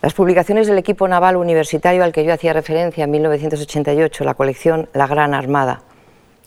Las 0.00 0.14
publicaciones 0.14 0.68
del 0.68 0.78
equipo 0.78 1.08
naval 1.08 1.36
universitario 1.36 2.04
al 2.04 2.12
que 2.12 2.24
yo 2.24 2.32
hacía 2.32 2.52
referencia 2.52 3.02
en 3.02 3.10
1988, 3.10 4.22
la 4.22 4.34
colección 4.34 4.88
La 4.92 5.08
Gran 5.08 5.34
Armada, 5.34 5.82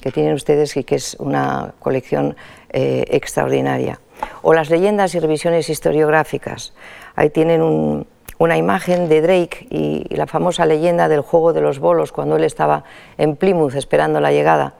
que 0.01 0.09
tienen 0.13 0.33
ustedes 0.35 0.77
y 0.77 0.85
que 0.85 0.95
es 0.95 1.17
una 1.19 1.73
colección 1.79 2.37
eh, 2.69 3.03
extraordinaria, 3.09 3.99
o 4.41 4.53
las 4.53 4.69
leyendas 4.69 5.15
y 5.15 5.19
revisiones 5.19 5.69
historiográficas. 5.69 6.73
Ahí 7.17 7.29
tienen 7.29 7.61
un, 7.61 8.07
una 8.37 8.57
imagen 8.57 9.09
de 9.09 9.21
Drake 9.21 9.67
y, 9.69 10.15
la 10.15 10.27
famosa 10.27 10.65
leyenda 10.65 11.09
del 11.09 11.21
juego 11.21 11.51
de 11.51 11.59
los 11.59 11.79
bolos 11.79 12.13
cuando 12.13 12.37
él 12.37 12.45
estaba 12.45 12.85
en 13.17 13.35
Plymouth 13.35 13.75
esperando 13.75 14.21
la 14.21 14.31
llegada. 14.31 14.75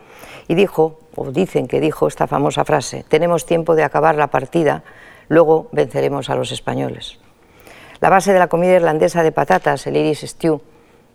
Y 0.48 0.56
dijo, 0.56 0.98
o 1.16 1.30
dicen 1.30 1.68
que 1.68 1.82
dijo 1.82 2.08
esta 2.08 2.26
famosa 2.26 2.64
frase, 2.66 3.04
tenemos 3.08 3.46
tiempo 3.46 3.76
de 3.76 3.84
acabar 3.84 4.16
la 4.16 4.28
partida, 4.28 4.84
luego 5.28 5.68
venceremos 5.74 6.30
a 6.30 6.36
los 6.36 6.52
españoles. 6.52 7.21
La 8.02 8.10
base 8.10 8.34
de 8.34 8.40
la 8.40 8.48
comida 8.48 8.74
irlandesa 8.74 9.22
de 9.22 9.32
patatas, 9.32 9.86
el 9.86 9.96
Irish 9.96 10.26
Stew, 10.26 10.60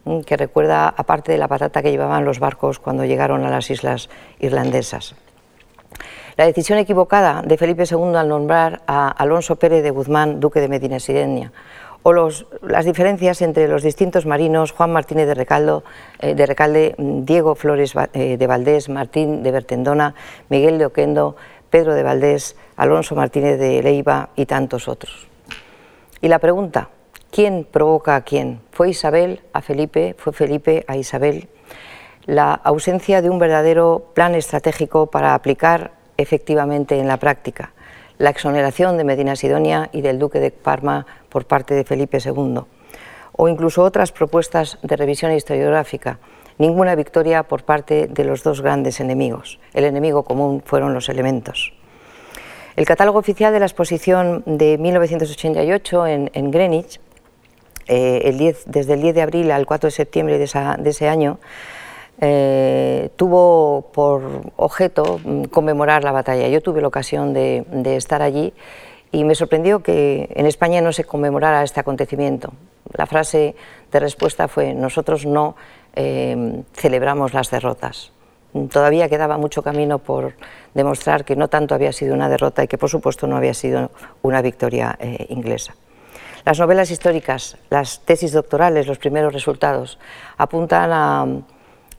mm, 0.05 0.21
que 0.21 0.37
recuerda 0.37 0.89
aparte 0.89 1.33
de 1.33 1.39
la 1.39 1.49
patata 1.49 1.83
que 1.83 1.91
llevaban 1.91 2.25
los 2.25 2.39
barcos 2.39 2.79
cuando 2.79 3.05
llegaron 3.05 3.45
a 3.45 3.51
las 3.51 3.69
islas 3.71 4.09
irlandesas. 4.39 5.17
La 6.37 6.47
decisión 6.47 6.79
equivocada 6.79 7.43
de 7.43 7.59
Felipe 7.59 7.87
II 7.91 8.15
al 8.15 8.29
nombrar 8.29 8.83
a 8.87 9.09
Alonso 9.09 9.57
Pérez 9.57 9.83
de 9.83 9.91
Guzmán 9.91 10.39
duque 10.39 10.61
de 10.61 10.69
Medina 10.69 11.01
Sidonia 11.01 11.51
o 12.05 12.13
las 12.13 12.85
diferencias 12.85 13.43
entre 13.43 13.67
los 13.67 13.83
distintos 13.83 14.25
marinos, 14.25 14.71
Juan 14.71 14.93
Martínez 14.93 15.27
de, 15.27 15.83
eh, 16.21 16.35
de 16.37 16.47
Recalde, 16.47 16.95
Diego 16.99 17.57
Flores 17.57 17.95
eh, 18.13 18.37
de 18.37 18.47
Valdés, 18.47 18.89
Martín 18.89 19.43
de 19.43 19.51
Bertendona, 19.51 20.15
Miguel 20.51 20.79
de 20.79 20.87
Oquendo, 20.87 21.35
Pedro 21.69 21.95
de 21.95 22.05
Valdés, 22.05 22.55
Alonso 22.77 23.17
Martínez 23.17 23.59
de 23.59 23.83
Leiva 23.83 24.29
y 24.37 24.47
tantos 24.47 24.87
otros. 24.87 25.27
Y 26.21 26.29
la 26.29 26.39
pregunta, 26.39 26.91
¿quién 27.31 27.67
provoca 27.71 28.17
a 28.17 28.23
quién? 28.23 28.61
¿Fue 28.73 28.91
Isabel 28.91 29.43
a 29.53 29.63
Felipe? 29.63 30.15
¿Fue 30.19 30.33
Felipe 30.33 30.85
a 30.89 30.97
Isabel? 30.97 31.49
La 32.25 32.55
ausencia 32.55 33.23
de 33.23 33.31
un 33.31 33.39
verdadero 33.39 34.11
plan 34.15 34.35
estratégico 34.35 35.07
para 35.09 35.35
aplicar 35.35 35.93
efectivamente 36.17 36.99
en 36.99 37.07
la 37.09 37.19
práctica 37.19 37.73
la 38.19 38.31
exoneración 38.31 38.97
de 38.97 39.05
Medina 39.05 39.37
Sidonia 39.37 39.91
y 39.93 40.01
del 40.01 40.19
duque 40.19 40.41
de 40.41 40.51
Parma 40.51 41.07
por 41.29 41.47
parte 41.47 41.75
de 41.75 41.85
Felipe 41.85 42.19
II, 42.25 42.61
o 43.33 43.49
incluso 43.49 43.83
otras 43.83 44.13
propuestas 44.13 44.79
de 44.83 44.97
revisión 44.97 45.33
historiográfica. 45.33 46.19
Ninguna 46.59 46.95
victoria 46.95 47.43
por 47.43 47.65
parte 47.65 48.07
de 48.07 48.25
los 48.25 48.43
dos 48.43 48.63
grandes 48.63 49.01
enemigos. 49.01 49.61
El 49.75 49.85
enemigo 49.85 50.23
común 50.23 50.63
fueron 50.65 50.95
los 50.95 51.11
elementos. 51.11 51.75
El 52.77 52.85
catálogo 52.85 53.19
oficial 53.19 53.55
de 53.55 53.59
la 53.59 53.65
exposición 53.65 54.43
de 54.45 54.77
1988 54.77 56.07
en, 56.07 56.51
Greenwich, 56.51 57.01
eh, 57.89 58.55
desde 58.67 58.93
el 58.93 59.01
10 59.01 59.15
de 59.15 59.23
abril 59.23 59.51
al 59.51 59.65
4 59.65 59.87
de 59.87 59.91
septiembre 59.91 60.39
de 60.39 60.45
ese 60.91 61.09
año, 61.09 61.39
eh, 62.21 63.09
tuvo 63.17 63.91
por 63.93 64.23
objeto 64.57 65.21
mm, 65.25 65.45
conmemorar 65.45 66.05
la 66.05 66.13
batalla. 66.13 66.49
Yo 66.49 66.61
tuve 66.61 66.83
la 66.83 66.89
ocasión 66.89 67.33
de, 67.33 67.65
estar 67.97 68.21
allí 68.21 68.53
y 69.11 69.25
me 69.25 69.35
sorprendió 69.35 69.83
que 69.83 70.29
en 70.35 70.45
España 70.45 70.83
no 70.83 70.93
se 70.93 71.05
conmemorara 71.05 71.63
este 71.63 71.81
acontecimiento. 71.81 72.53
La 72.93 73.07
frase 73.07 73.55
de 73.91 74.01
respuesta 74.01 74.49
fue 74.49 74.75
nosotros 74.75 75.25
no 75.25 75.57
eh, 75.95 76.63
celebramos 76.75 77.33
las 77.33 77.51
derrotas. 77.51 78.13
Todavía 78.71 79.09
quedaba 79.09 79.39
mucho 79.39 79.63
camino 79.63 79.99
por 79.99 80.35
demostrar 80.75 81.25
que 81.25 81.37
no 81.37 81.49
tanto 81.49 81.75
había 81.75 81.93
sido 81.93 82.15
una 82.15 82.29
derrota 82.29 82.65
y 82.65 82.69
que 82.69 82.79
por 82.79 82.89
supuesto 82.89 83.27
no 83.27 83.37
había 83.37 83.55
sido 83.55 83.91
una 84.23 84.41
victoria 84.43 84.97
eh, 85.01 85.27
inglesa. 85.29 85.75
Las 86.45 86.61
novelas 86.61 86.91
históricas, 86.91 87.57
las 87.71 88.01
tesis 88.05 88.33
doctorales, 88.33 88.87
los 88.87 88.99
primeros 88.99 89.33
resultados 89.33 89.99
apuntan 90.39 90.93
a 90.93 91.27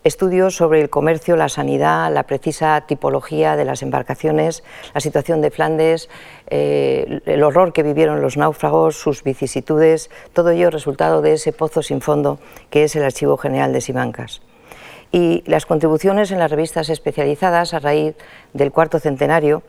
estudios 0.06 0.56
sobre 0.56 0.82
el 0.82 0.89
comercio, 0.89 1.36
la 1.36 1.50
sanidad, 1.50 2.12
la 2.13 2.24
precisa 2.24 2.82
tipología 2.88 3.56
de 3.56 3.66
las 3.66 3.84
embarcaciones, 3.84 4.63
la 4.94 5.01
situación 5.01 5.42
de 5.42 5.51
Flandes, 5.51 6.10
eh, 6.50 7.20
el 7.25 7.44
horror 7.44 7.74
que 7.74 7.84
vivieron 7.84 8.22
los 8.22 8.38
náufragos, 8.38 8.96
sus 8.96 9.24
vicisitudes, 9.24 10.10
todo 10.34 10.51
ello 10.51 10.70
resultado 10.70 11.22
de 11.22 11.34
ese 11.34 11.51
pozo 11.51 11.82
sin 11.84 12.00
fondo 12.00 12.39
que 12.70 12.86
es 12.86 12.96
el 12.96 13.04
Archivo 13.04 13.38
General 13.38 13.74
de 13.74 13.82
Simancas. 13.82 14.42
Y 15.12 15.44
las 15.46 15.66
contribuciones 15.66 16.32
en 16.32 16.40
las 16.40 16.52
revistas 16.52 16.90
especializadas 16.90 17.74
a 17.74 17.80
raíz 17.80 18.16
del 18.54 18.72
cuarto 18.72 19.00
centenario 19.00 19.64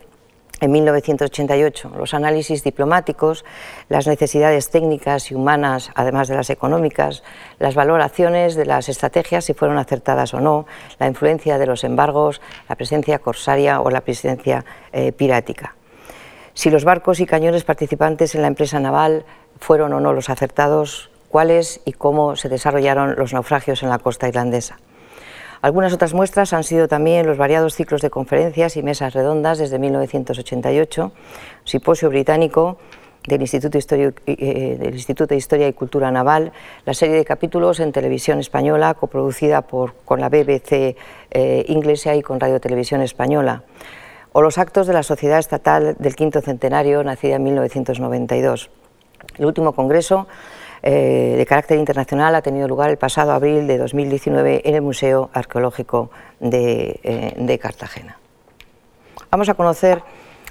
en 0.61 0.71
1988. 0.71 1.91
Los 1.97 2.13
análisis 2.13 2.63
diplomáticos, 2.63 3.45
las 3.87 4.07
necesidades 4.07 4.69
técnicas 4.69 5.31
y 5.31 5.35
humanas, 5.35 5.91
además 5.95 6.27
de 6.27 6.35
las 6.35 6.49
económicas, 6.49 7.23
las 7.59 7.75
valoraciones 7.75 8.55
de 8.55 8.65
las 8.65 8.89
estrategias, 8.89 9.45
si 9.45 9.53
fueron 9.53 9.77
acertadas 9.77 10.33
o 10.33 10.39
no, 10.39 10.65
la 10.99 11.07
influencia 11.07 11.57
de 11.57 11.65
los 11.65 11.83
embargos, 11.83 12.41
la 12.67 12.75
presencia 12.75 13.19
corsaria 13.19 13.81
o 13.81 13.89
la 13.89 14.01
presencia 14.01 14.65
eh, 14.91 15.11
pirática. 15.11 15.75
Si 16.53 16.69
los 16.69 16.83
barcos 16.83 17.19
y 17.19 17.25
cañones 17.25 17.63
participantes 17.63 18.35
en 18.35 18.41
la 18.41 18.47
empresa 18.47 18.79
naval 18.79 19.25
fueron 19.59 19.93
o 19.93 19.99
no 19.99 20.13
los 20.13 20.29
acertados, 20.29 21.09
cuáles 21.29 21.79
y 21.85 21.93
cómo 21.93 22.35
se 22.35 22.49
desarrollaron 22.49 23.15
los 23.15 23.33
naufragios 23.33 23.83
en 23.83 23.89
la 23.89 23.99
costa 23.99 24.27
irlandesa. 24.27 24.77
Algunas 25.61 25.93
otras 25.93 26.13
muestras 26.13 26.53
han 26.53 26.63
sido 26.63 26.87
también 26.87 27.27
los 27.27 27.37
variados 27.37 27.75
ciclos 27.75 28.01
de 28.01 28.09
conferencias 28.09 28.77
y 28.77 28.83
mesas 28.83 29.13
redondas 29.13 29.57
desde 29.57 29.77
1988, 29.77 31.11
Simposio 31.65 32.09
Británico 32.09 32.77
del 33.27 33.41
Instituto, 33.41 33.77
eh, 33.77 34.13
eh, 34.25 34.77
del 34.79 34.93
Instituto, 34.93 35.27
de 35.27 35.35
Historia 35.35 35.67
y 35.67 35.73
Cultura 35.73 36.11
Naval, 36.11 36.53
la 36.85 36.93
serie 36.93 37.15
de 37.15 37.25
capítulos 37.25 37.81
en 37.81 37.91
televisión 37.91 38.39
española 38.39 38.93
coproducida 38.93 39.61
por, 39.61 39.95
con 40.05 40.21
la 40.21 40.29
BBC 40.29 40.95
eh, 41.31 41.65
inglesa 41.67 42.15
y 42.15 42.21
con 42.21 42.39
Radio 42.39 42.61
Televisión 42.61 43.01
Española, 43.01 43.63
o 44.31 44.41
los 44.41 44.57
actos 44.57 44.87
de 44.87 44.93
la 44.93 45.03
Sociedad 45.03 45.39
Estatal 45.39 45.97
del 45.99 46.15
Quinto 46.15 46.39
Centenario, 46.39 47.03
nacida 47.03 47.35
en 47.35 47.43
1992. 47.43 48.69
El 49.37 49.45
último 49.45 49.73
congreso 49.73 50.27
eh, 50.81 51.35
de 51.37 51.45
carácter 51.45 51.77
internacional 51.77 52.35
ha 52.35 52.41
tenido 52.41 52.67
lugar 52.67 52.89
el 52.89 52.97
pasado 52.97 53.31
abril 53.31 53.67
de 53.67 53.77
2019 53.77 54.61
en 54.65 54.75
el 54.75 54.81
Museo 54.81 55.29
Arqueológico 55.33 56.11
de, 56.39 56.99
eh, 57.03 57.33
de 57.37 57.59
Cartagena. 57.59 58.17
Vamos 59.31 59.49
a 59.49 59.53
conocer 59.53 60.01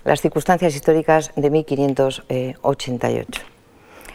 las 0.04 0.20
circunstancias 0.20 0.75
históricas 0.75 1.32
de 1.37 1.50
1588. 1.50 3.42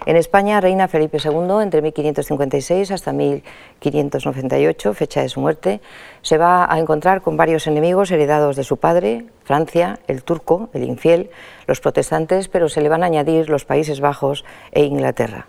En 0.06 0.18
España 0.18 0.60
reina 0.60 0.90
Felipe 0.90 1.18
II 1.24 1.62
entre 1.62 1.82
1556 1.82 2.92
hasta 2.92 3.14
1598, 3.14 4.94
fecha 4.94 5.22
de 5.22 5.30
su 5.30 5.40
muerte. 5.40 5.80
Se 6.22 6.38
va 6.38 6.72
a 6.72 6.78
encontrar 6.78 7.22
con 7.22 7.38
varios 7.38 7.68
enemigos 7.68 8.12
heredados 8.12 8.58
de 8.58 8.66
su 8.66 8.78
padre, 8.78 9.26
Francia, 9.46 10.00
el 10.08 10.24
turco, 10.24 10.70
el 10.74 10.84
infiel, 10.84 11.30
los 11.68 11.80
protestantes, 11.80 12.50
pero 12.50 12.68
se 12.68 12.82
le 12.82 12.90
van 12.90 13.04
a 13.04 13.06
añadir 13.06 13.50
los 13.50 13.64
Países 13.64 14.02
Bajos 14.02 14.44
e 14.74 14.84
Inglaterra. 14.84 15.48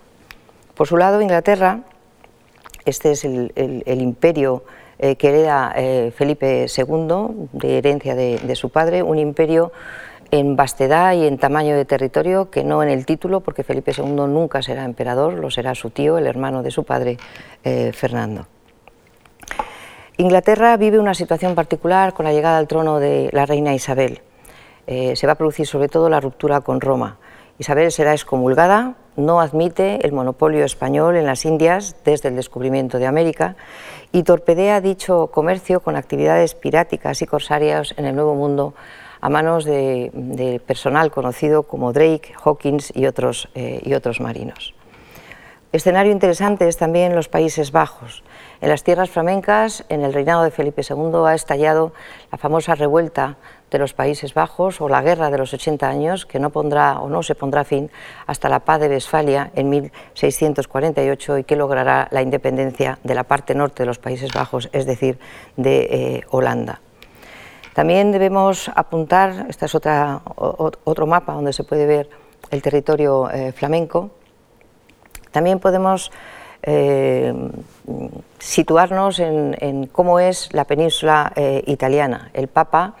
Por 0.75 0.87
su 0.87 0.97
lado, 0.97 1.21
Inglaterra, 1.21 1.79
este 2.83 3.11
es 3.11 3.23
el, 3.23 3.83
imperio 3.85 4.65
eh, 4.99 5.15
que 5.15 5.29
hereda 5.29 5.71
eh, 5.73 6.11
Felipe 6.13 6.65
II, 6.65 7.47
de 7.53 7.77
herencia 7.77 8.13
de, 8.13 8.55
su 8.55 8.69
padre, 8.69 9.01
un 9.01 9.17
imperio 9.17 9.71
en 10.31 10.57
vastedad 10.57 11.13
y 11.13 11.27
en 11.27 11.37
tamaño 11.37 11.77
de 11.77 11.85
territorio 11.85 12.49
que 12.49 12.65
no 12.65 12.83
en 12.83 12.89
el 12.89 13.05
título, 13.05 13.39
porque 13.39 13.63
Felipe 13.63 13.93
II 13.97 14.27
nunca 14.27 14.61
será 14.61 14.83
emperador, 14.83 15.35
lo 15.35 15.49
será 15.49 15.75
su 15.75 15.91
tío, 15.91 16.17
el 16.17 16.27
hermano 16.27 16.61
de 16.61 16.71
su 16.71 16.83
padre, 16.83 17.17
eh, 17.63 17.93
Fernando. 17.93 18.47
Inglaterra 20.17 20.75
vive 20.75 20.99
una 20.99 21.13
situación 21.13 21.55
particular 21.55 22.13
con 22.13 22.25
la 22.25 22.33
llegada 22.33 22.57
al 22.57 22.67
trono 22.67 22.99
de 22.99 23.29
la 23.31 23.45
reina 23.45 23.73
Isabel. 23.73 24.21
se 24.87 25.25
va 25.25 25.33
a 25.33 25.35
producir 25.35 25.65
sobre 25.65 25.87
todo 25.87 26.09
la 26.09 26.19
ruptura 26.19 26.61
con 26.61 26.79
Roma. 26.79 27.17
Isabel 27.57 27.91
será 27.91 28.11
excomulgada, 28.11 28.95
no 29.15 29.39
admite 29.39 30.05
el 30.05 30.11
monopolio 30.11 30.65
español 30.65 31.15
en 31.15 31.25
las 31.25 31.45
Indias 31.45 31.95
desde 32.03 32.29
el 32.29 32.35
descubrimiento 32.35 32.99
de 32.99 33.07
América 33.07 33.55
y 34.11 34.23
torpedea 34.23 34.81
dicho 34.81 35.27
comercio 35.27 35.79
con 35.79 35.95
actividades 35.95 36.53
piráticas 36.53 37.21
y 37.21 37.25
corsarias 37.25 37.93
en 37.97 38.05
el 38.05 38.15
Nuevo 38.15 38.35
Mundo 38.35 38.73
a 39.21 39.29
manos 39.29 39.63
de, 39.63 40.61
personal 40.67 41.11
conocido 41.11 41.63
como 41.63 41.93
Drake, 41.93 42.33
Hawkins 42.43 42.91
y 42.93 43.05
otros, 43.05 43.49
eh, 43.55 43.81
y 43.83 43.93
otros 43.93 44.19
marinos. 44.19 44.73
Escenario 45.71 46.11
interesante 46.11 46.67
es 46.67 46.77
también 46.77 47.15
los 47.15 47.27
Países 47.27 47.71
Bajos. 47.71 48.23
En 48.61 48.69
las 48.69 48.83
tierras 48.83 49.09
flamencas, 49.09 49.83
en 49.89 50.03
el 50.03 50.13
reinado 50.13 50.43
de 50.43 50.51
Felipe 50.51 50.81
II, 50.87 51.25
ha 51.25 51.33
estallado 51.33 51.93
la 52.31 52.37
famosa 52.37 52.75
revuelta 52.75 53.37
de 53.69 53.79
los 53.79 53.93
Países 53.93 54.33
Bajos 54.33 54.79
o 54.79 54.87
la 54.87 55.01
guerra 55.01 55.29
de 55.29 55.37
los 55.37 55.53
80 55.53 55.87
años, 55.87 56.25
que 56.25 56.39
no 56.39 56.49
pondrá 56.49 56.99
o 56.99 57.09
no 57.09 57.23
se 57.23 57.35
pondrá 57.35 57.63
fin 57.63 57.91
hasta 58.27 58.47
la 58.47 58.61
paz 58.61 58.79
de 58.79 58.87
Westfalia 58.87 59.51
en 59.55 59.69
1648 59.69 61.39
y 61.39 61.43
que 61.43 61.55
logrará 61.55 62.07
la 62.11 62.21
independencia 62.21 62.99
de 63.03 63.15
la 63.15 63.23
parte 63.23 63.53
norte 63.53 63.83
de 63.83 63.87
los 63.87 63.99
Países 63.99 64.31
Bajos, 64.33 64.69
es 64.71 64.85
decir, 64.85 65.19
de 65.57 65.87
eh, 65.91 66.23
Holanda. 66.29 66.79
También 67.73 68.13
debemos 68.13 68.71
apuntar, 68.73 69.47
este 69.49 69.65
es 69.65 69.75
otra, 69.75 70.21
otro 70.37 71.07
mapa 71.07 71.33
donde 71.33 71.51
se 71.51 71.65
puede 71.65 71.85
ver 71.85 72.09
el 72.49 72.61
territorio 72.61 73.29
eh, 73.29 73.51
flamenco, 73.51 74.11
también 75.31 75.59
podemos 75.59 76.11
eh, 76.65 77.33
situarnos 78.39 79.19
en, 79.19 79.87
cómo 79.91 80.19
es 80.19 80.53
la 80.53 80.65
península 80.65 81.31
italiana. 81.65 82.29
El 82.33 82.47
Papa 82.47 82.95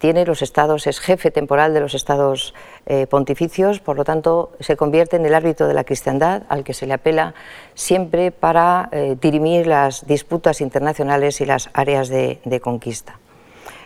tiene 0.00 0.24
los 0.24 0.40
estados, 0.40 0.86
es 0.86 0.98
jefe 0.98 1.30
temporal 1.30 1.74
de 1.74 1.80
los 1.80 1.94
estados 1.94 2.54
eh, 2.86 3.06
pontificios, 3.06 3.80
por 3.80 3.96
lo 3.96 4.04
tanto 4.04 4.50
se 4.58 4.74
convierte 4.74 5.16
en 5.16 5.26
el 5.26 5.34
árbitro 5.34 5.68
de 5.68 5.74
la 5.74 5.84
cristiandad 5.84 6.44
al 6.48 6.64
que 6.64 6.72
se 6.72 6.86
le 6.86 6.94
apela 6.94 7.34
siempre 7.74 8.30
para 8.32 8.88
eh, 8.92 9.16
dirimir 9.20 9.66
las 9.66 10.06
disputas 10.06 10.62
internacionales 10.62 11.42
y 11.42 11.44
las 11.44 11.68
áreas 11.74 12.08
de, 12.08 12.60
conquista. 12.62 13.18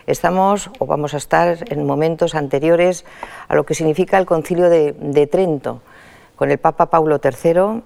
Estamos 0.07 0.69
o 0.79 0.85
vamos 0.85 1.13
a 1.13 1.17
estar 1.17 1.57
en 1.69 1.85
momentos 1.85 2.33
anteriores 2.33 3.03
a 3.49 3.55
lo 3.55 3.65
que 3.65 3.75
significa 3.75 4.17
el 4.17 4.25
concilio 4.25 4.69
de, 4.69 4.93
de 4.93 5.27
Trento, 5.27 5.81
con 6.37 6.49
el 6.49 6.59
Papa 6.59 6.85
Paulo 6.85 7.19
III 7.21 7.83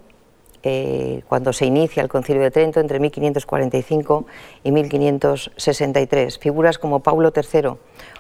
eh, 0.64 1.22
cuando 1.28 1.54
se 1.54 1.66
inicia 1.66 2.04
el 2.04 2.10
Concilio 2.10 2.42
de 2.42 2.52
Trento 2.52 2.80
entre 2.80 3.00
1545 3.00 4.26
y 4.64 4.72
1563. 4.72 6.40
Figuras 6.40 6.78
como 6.78 7.00
Paulo 7.00 7.32
III, 7.36 7.72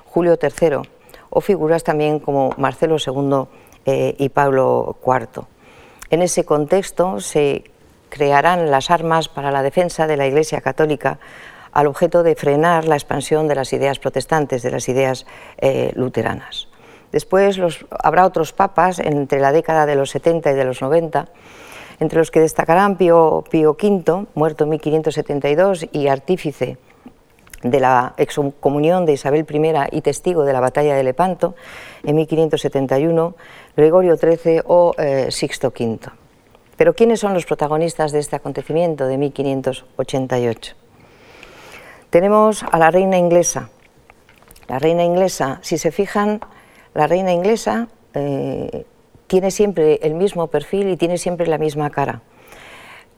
Julio 0.05 0.37
III 0.41 0.89
o 1.29 1.41
figuras 1.41 1.83
también 1.83 2.19
como 2.19 2.53
Marcelo 2.57 2.97
II 3.05 3.47
eh, 3.85 4.15
y 4.17 4.29
Pablo 4.29 4.97
IV. 5.05 5.43
En 6.09 6.21
ese 6.21 6.43
contexto 6.43 7.19
se 7.19 7.63
crearán 8.09 8.71
las 8.71 8.89
armas 8.89 9.29
para 9.29 9.51
la 9.51 9.61
defensa 9.61 10.07
de 10.07 10.17
la 10.17 10.25
Iglesia 10.25 10.61
Católica 10.61 11.19
al 11.71 11.87
objeto 11.87 12.23
de 12.23 12.35
frenar 12.35 12.85
la 12.85 12.95
expansión 12.95 13.47
de 13.47 13.55
las 13.55 13.73
ideas 13.73 13.99
protestantes, 13.99 14.63
de 14.63 14.71
las 14.71 14.89
ideas 14.89 15.27
eh, 15.59 15.91
luteranas. 15.95 16.67
Después 17.11 17.59
habrá 18.03 18.25
otros 18.25 18.53
papas 18.53 18.99
entre 18.99 19.39
la 19.39 19.51
década 19.51 19.85
de 19.85 19.95
los 19.95 20.11
70 20.11 20.51
y 20.51 20.55
de 20.55 20.65
los 20.65 20.81
90 20.81 21.27
entre 21.99 22.19
los 22.19 22.31
que 22.31 22.39
destacarán 22.39 22.97
Pío, 22.97 23.43
V, 23.51 24.25
muerto 24.35 24.63
en 24.63 24.69
1572 24.69 25.87
y 25.91 26.07
artífice 26.07 26.77
de 27.63 27.79
la 27.79 28.13
excomunión 28.17 29.05
de 29.05 29.13
Isabel 29.13 29.45
I 29.49 29.97
y 29.97 30.01
testigo 30.01 30.45
de 30.45 30.53
la 30.53 30.61
batalla 30.61 30.95
de 30.95 31.03
Lepanto 31.03 31.55
en 32.03 32.15
1571, 32.15 33.35
Gregorio 33.75 34.15
XIII 34.15 34.61
o 34.65 34.93
eh, 34.97 35.27
Sixto. 35.29 35.73
Pero 36.77 36.93
¿quiénes 36.93 37.19
son 37.19 37.33
los 37.33 37.45
protagonistas 37.45 38.13
de 38.13 38.19
este 38.19 38.37
acontecimiento 38.37 39.05
de 39.05 39.17
1588? 39.17 40.75
Tenemos 42.09 42.63
a 42.63 42.77
la 42.79 42.89
reina 42.89 43.17
inglesa. 43.17 43.69
La 44.69 44.79
reina 44.79 45.03
inglesa, 45.03 45.59
si 45.61 45.77
se 45.77 45.91
fijan, 45.91 46.39
la 46.93 47.07
reina 47.07 47.33
inglesa 47.33 47.89
eh, 48.13 48.85
tiene 49.29 49.51
siempre 49.51 49.99
el 50.01 50.15
mismo 50.15 50.47
perfil 50.47 50.89
y 50.89 50.97
tiene 50.97 51.19
siempre 51.19 51.45
la 51.45 51.59
misma 51.59 51.91
cara. 51.91 52.21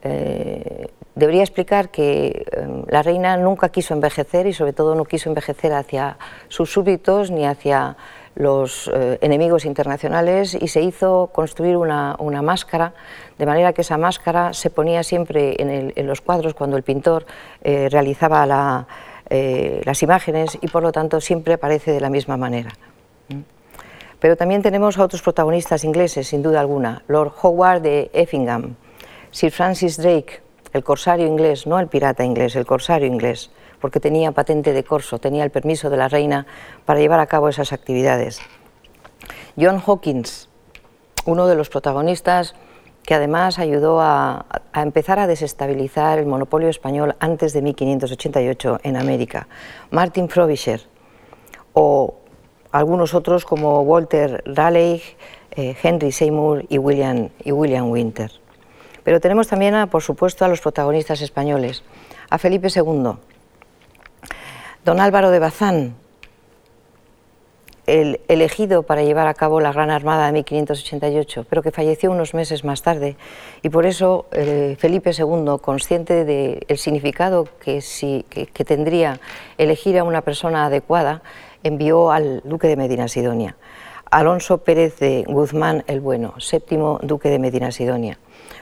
Eh, 0.04 0.88
debería 1.14 1.42
explicar 1.42 1.88
que 1.88 2.44
em, 2.52 2.84
la 2.88 3.02
reina 3.02 3.36
nunca 3.38 3.70
quiso 3.70 3.94
envejecer 3.94 4.46
y 4.46 4.52
sobre 4.52 4.74
todo 4.74 4.94
no 4.94 5.06
quiso 5.06 5.30
envejecer 5.30 5.72
hacia 5.72 6.18
sus 6.48 6.70
súbditos 6.70 7.30
ni 7.30 7.46
hacia 7.46 7.96
los 8.34 8.90
eh, 8.92 9.18
enemigos 9.22 9.64
internacionales 9.64 10.54
y 10.54 10.68
se 10.68 10.82
hizo 10.82 11.30
construir 11.32 11.78
una, 11.78 12.16
máscara, 12.42 12.92
de 13.38 13.46
manera 13.46 13.72
que 13.72 13.80
esa 13.80 13.96
máscara 13.96 14.52
se 14.52 14.68
ponía 14.68 15.02
siempre 15.02 15.56
en, 15.58 16.06
los 16.06 16.20
cuadros 16.20 16.52
cuando 16.52 16.76
el 16.76 16.82
pintor 16.82 17.24
eh, 17.62 17.88
realizaba 17.90 18.44
las 18.46 20.02
imágenes 20.02 20.58
y 20.60 20.68
por 20.68 20.82
lo 20.82 20.92
tanto 20.92 21.22
siempre 21.22 21.54
aparece 21.54 21.90
de 21.92 22.00
la 22.00 22.10
misma 22.10 22.36
manera. 22.36 22.70
Pero 24.22 24.36
también 24.36 24.62
tenemos 24.62 24.98
a 24.98 25.02
otros 25.02 25.20
protagonistas 25.20 25.82
ingleses, 25.82 26.28
sin 26.28 26.44
duda 26.44 26.60
alguna. 26.60 27.02
Lord 27.08 27.32
Howard 27.42 27.82
de 27.82 28.08
Effingham, 28.12 28.76
Sir 29.32 29.50
Francis 29.50 29.96
Drake, 29.96 30.40
el 30.72 30.84
corsario 30.84 31.26
inglés, 31.26 31.66
no 31.66 31.80
el 31.80 31.88
pirata 31.88 32.22
inglés, 32.22 32.54
el 32.54 32.64
corsario 32.64 33.08
inglés, 33.08 33.50
porque 33.80 33.98
tenía 33.98 34.30
patente 34.30 34.72
de 34.72 34.84
corso, 34.84 35.18
tenía 35.18 35.42
el 35.42 35.50
permiso 35.50 35.90
de 35.90 35.96
la 35.96 36.06
reina 36.06 36.46
para 36.84 37.00
llevar 37.00 37.18
a 37.18 37.26
cabo 37.26 37.48
esas 37.48 37.72
actividades. 37.72 38.40
John 39.60 39.82
Hawkins, 39.84 40.48
uno 41.26 41.48
de 41.48 41.56
los 41.56 41.68
protagonistas 41.68 42.54
que 43.02 43.16
además 43.16 43.58
ayudó 43.58 44.00
a, 44.00 44.46
empezar 44.72 45.18
a 45.18 45.26
desestabilizar 45.26 46.20
el 46.20 46.26
monopolio 46.26 46.68
español 46.68 47.16
antes 47.18 47.52
de 47.52 47.62
1588 47.62 48.78
en 48.84 48.96
América. 48.96 49.48
Martin 49.90 50.28
Frobisher 50.28 50.80
o 51.72 52.21
algunos 52.72 53.14
otros 53.14 53.44
como 53.44 53.82
Walter 53.82 54.42
Raleigh, 54.46 55.02
eh, 55.52 55.76
Henry 55.82 56.10
Seymour 56.10 56.64
y 56.68 56.78
William, 56.78 57.28
y 57.44 57.52
William 57.52 57.90
Winter. 57.90 58.32
Pero 59.04 59.20
tenemos 59.20 59.48
también, 59.48 59.88
por 59.88 60.02
supuesto, 60.02 60.44
a 60.44 60.48
los 60.48 60.60
protagonistas 60.60 61.20
españoles, 61.20 61.84
a 62.30 62.38
Felipe 62.38 62.68
II, 62.74 63.12
don 64.84 65.00
Álvaro 65.00 65.30
de 65.30 65.38
Bazán, 65.38 65.94
el 67.86 68.20
elegido 68.28 68.84
para 68.84 69.02
llevar 69.02 69.26
a 69.26 69.34
cabo 69.34 69.60
la 69.60 69.72
Gran 69.72 69.90
Armada 69.90 70.26
de 70.26 70.32
1588, 70.32 71.46
pero 71.50 71.62
que 71.62 71.72
falleció 71.72 72.12
unos 72.12 72.32
meses 72.32 72.64
más 72.64 72.82
tarde. 72.82 73.16
Y 73.62 73.70
por 73.70 73.86
eso 73.86 74.26
eh, 74.30 74.76
Felipe 74.78 75.10
II, 75.10 75.56
consciente 75.60 76.24
del 76.24 76.78
significado 76.78 77.48
que 77.58 78.64
tendría 78.64 79.20
elegir 79.58 79.98
a 79.98 80.04
una 80.04 80.22
persona 80.22 80.66
adecuada, 80.66 81.22
envió 81.62 82.10
al 82.10 82.42
duque 82.44 82.68
de 82.68 82.76
Medina 82.76 83.08
Sidonia, 83.08 83.56
Alonso 84.10 84.58
Pérez 84.58 84.98
de 84.98 85.24
Guzmán 85.26 85.84
el 85.86 86.00
Bueno, 86.00 86.34
séptimo 86.38 86.98
duque 87.02 87.30
de 87.30 87.38
Medina 87.38 87.72
Sidonia, 87.72 88.18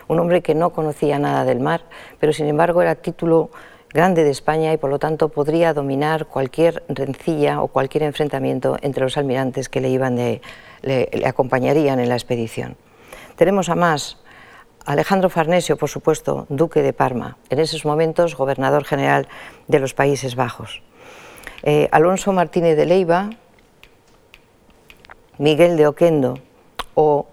un 0.07 0.19
hombre 0.19 0.41
que 0.41 0.55
no 0.55 0.71
conocía 0.71 1.19
nada 1.19 1.43
del 1.43 1.59
mar, 1.59 1.81
pero 2.19 2.31
sin 2.33 2.47
embargo 2.47 2.81
era 2.81 2.95
título 2.95 3.49
grande 3.93 4.23
de 4.23 4.29
España 4.29 4.71
y 4.73 4.77
por 4.77 4.89
lo 4.89 4.99
tanto 4.99 5.29
podría 5.29 5.73
dominar 5.73 6.25
cualquier 6.27 6.83
rencilla 6.87 7.61
o 7.61 7.67
cualquier 7.67 8.03
enfrentamiento 8.03 8.77
entre 8.81 9.03
los 9.03 9.17
almirantes 9.17 9.69
que 9.69 9.81
le, 9.81 9.89
iban 9.89 10.15
de, 10.15 10.41
le, 10.81 11.09
acompañarían 11.25 11.99
en 11.99 12.09
la 12.09 12.15
expedición. 12.15 12.77
Tenemos 13.35 13.69
a 13.69 13.75
más 13.75 14.17
Alejandro 14.85 15.29
Farnesio, 15.29 15.77
por 15.77 15.89
supuesto, 15.89 16.45
duque 16.49 16.81
de 16.81 16.93
Parma, 16.93 17.37
en 17.49 17.59
esos 17.59 17.85
momentos 17.85 18.35
gobernador 18.35 18.85
general 18.85 19.27
de 19.67 19.79
los 19.79 19.93
Países 19.93 20.35
Bajos. 20.35 20.81
Eh, 21.63 21.87
Alonso 21.91 22.33
Martínez 22.33 22.75
de 22.75 22.85
Leiva, 22.85 23.29
Miguel 25.37 25.77
de 25.77 25.87
Oquendo 25.87 26.39
o 26.93 27.27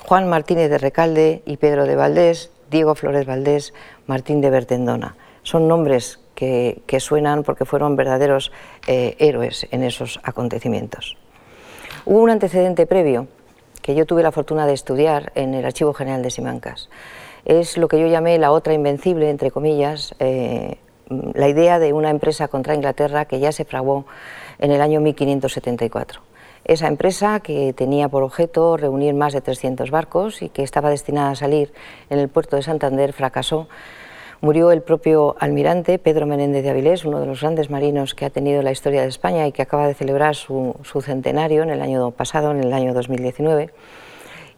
Juan 0.00 0.28
Martínez 0.28 0.70
de 0.70 0.78
Recalde 0.78 1.42
y 1.46 1.56
Pedro 1.56 1.86
de 1.86 1.96
Valdés, 1.96 2.50
Diego 2.70 2.94
Flores 2.94 3.26
Valdés, 3.26 3.74
Martín 4.06 4.40
de 4.40 4.50
Bertendona. 4.50 5.16
Son 5.42 5.68
nombres 5.68 6.20
que, 6.34 6.82
suenan 7.00 7.42
porque 7.42 7.64
fueron 7.64 7.96
verdaderos 7.96 8.52
eh, 8.86 9.16
héroes 9.18 9.66
en 9.70 9.82
esos 9.82 10.20
acontecimientos. 10.22 11.16
Hubo 12.04 12.20
un 12.20 12.30
antecedente 12.30 12.86
previo 12.86 13.26
que 13.82 13.94
yo 13.94 14.06
tuve 14.06 14.22
la 14.22 14.32
fortuna 14.32 14.66
de 14.66 14.74
estudiar 14.74 15.32
en 15.34 15.54
el 15.54 15.64
Archivo 15.64 15.94
General 15.94 16.22
de 16.22 16.30
Simancas. 16.30 16.90
Es 17.44 17.76
lo 17.76 17.88
que 17.88 18.00
yo 18.00 18.06
llamé 18.06 18.38
la 18.38 18.52
otra 18.52 18.74
invencible, 18.74 19.30
entre 19.30 19.50
comillas, 19.50 20.14
eh, 20.18 20.78
la 21.08 21.48
idea 21.48 21.78
de 21.78 21.92
una 21.92 22.10
empresa 22.10 22.48
contra 22.48 22.74
Inglaterra 22.74 23.24
que 23.24 23.40
ya 23.40 23.52
se 23.52 23.64
fraguó 23.64 24.06
en 24.58 24.70
el 24.72 24.80
año 24.80 25.00
1574. 25.00 26.20
Esa 26.64 26.88
empresa, 26.88 27.40
que 27.40 27.72
tenía 27.72 28.08
por 28.08 28.22
objeto 28.22 28.76
reunir 28.76 29.14
más 29.14 29.32
de 29.32 29.40
300 29.40 29.90
barcos 29.90 30.42
y 30.42 30.48
que 30.48 30.62
estaba 30.62 30.90
destinada 30.90 31.30
a 31.30 31.36
salir 31.36 31.72
en 32.10 32.18
el 32.18 32.28
puerto 32.28 32.56
de 32.56 32.62
Santander, 32.62 33.12
fracasó. 33.12 33.68
Murió 34.40 34.70
el 34.70 34.82
propio 34.82 35.34
almirante 35.40 35.98
Pedro 35.98 36.26
Menéndez 36.26 36.62
de 36.62 36.70
Avilés, 36.70 37.04
uno 37.04 37.20
de 37.20 37.26
los 37.26 37.40
grandes 37.40 37.70
marinos 37.70 38.14
que 38.14 38.24
ha 38.24 38.30
tenido 38.30 38.62
la 38.62 38.70
historia 38.70 39.02
de 39.02 39.08
España 39.08 39.46
y 39.46 39.52
que 39.52 39.62
acaba 39.62 39.88
de 39.88 39.94
celebrar 39.94 40.36
su, 40.36 40.76
su 40.84 41.00
centenario 41.00 41.62
en 41.62 41.70
el 41.70 41.80
año 41.80 42.10
pasado, 42.12 42.52
en 42.52 42.62
el 42.62 42.72
año 42.72 42.94
2019 42.94 43.70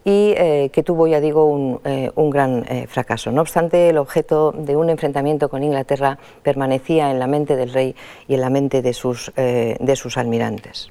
y 0.05 0.33
eh, 0.37 0.71
que 0.73 0.83
tuvo, 0.83 1.07
ya 1.07 1.21
digo, 1.21 1.45
un, 1.45 1.81
eh, 1.85 2.11
gran 2.17 2.65
eh, 2.69 2.87
fracaso. 2.87 3.31
No 3.33 3.43
obstante, 3.43 3.91
el 3.91 3.99
objeto 3.99 4.53
de 4.53 4.77
un 4.77 4.89
enfrentamiento 4.89 5.49
con 5.49 5.63
Inglaterra 5.63 6.19
permanecía 6.43 7.11
en 7.11 7.19
la 7.19 7.27
mente 7.27 7.57
del 7.57 7.73
rey 7.73 7.95
y 8.27 8.35
en 8.35 8.41
la 8.41 8.51
mente 8.51 8.83
de 8.83 8.95
sus, 8.95 9.33
de 9.37 9.97
sus 9.97 10.17
almirantes. 10.17 10.91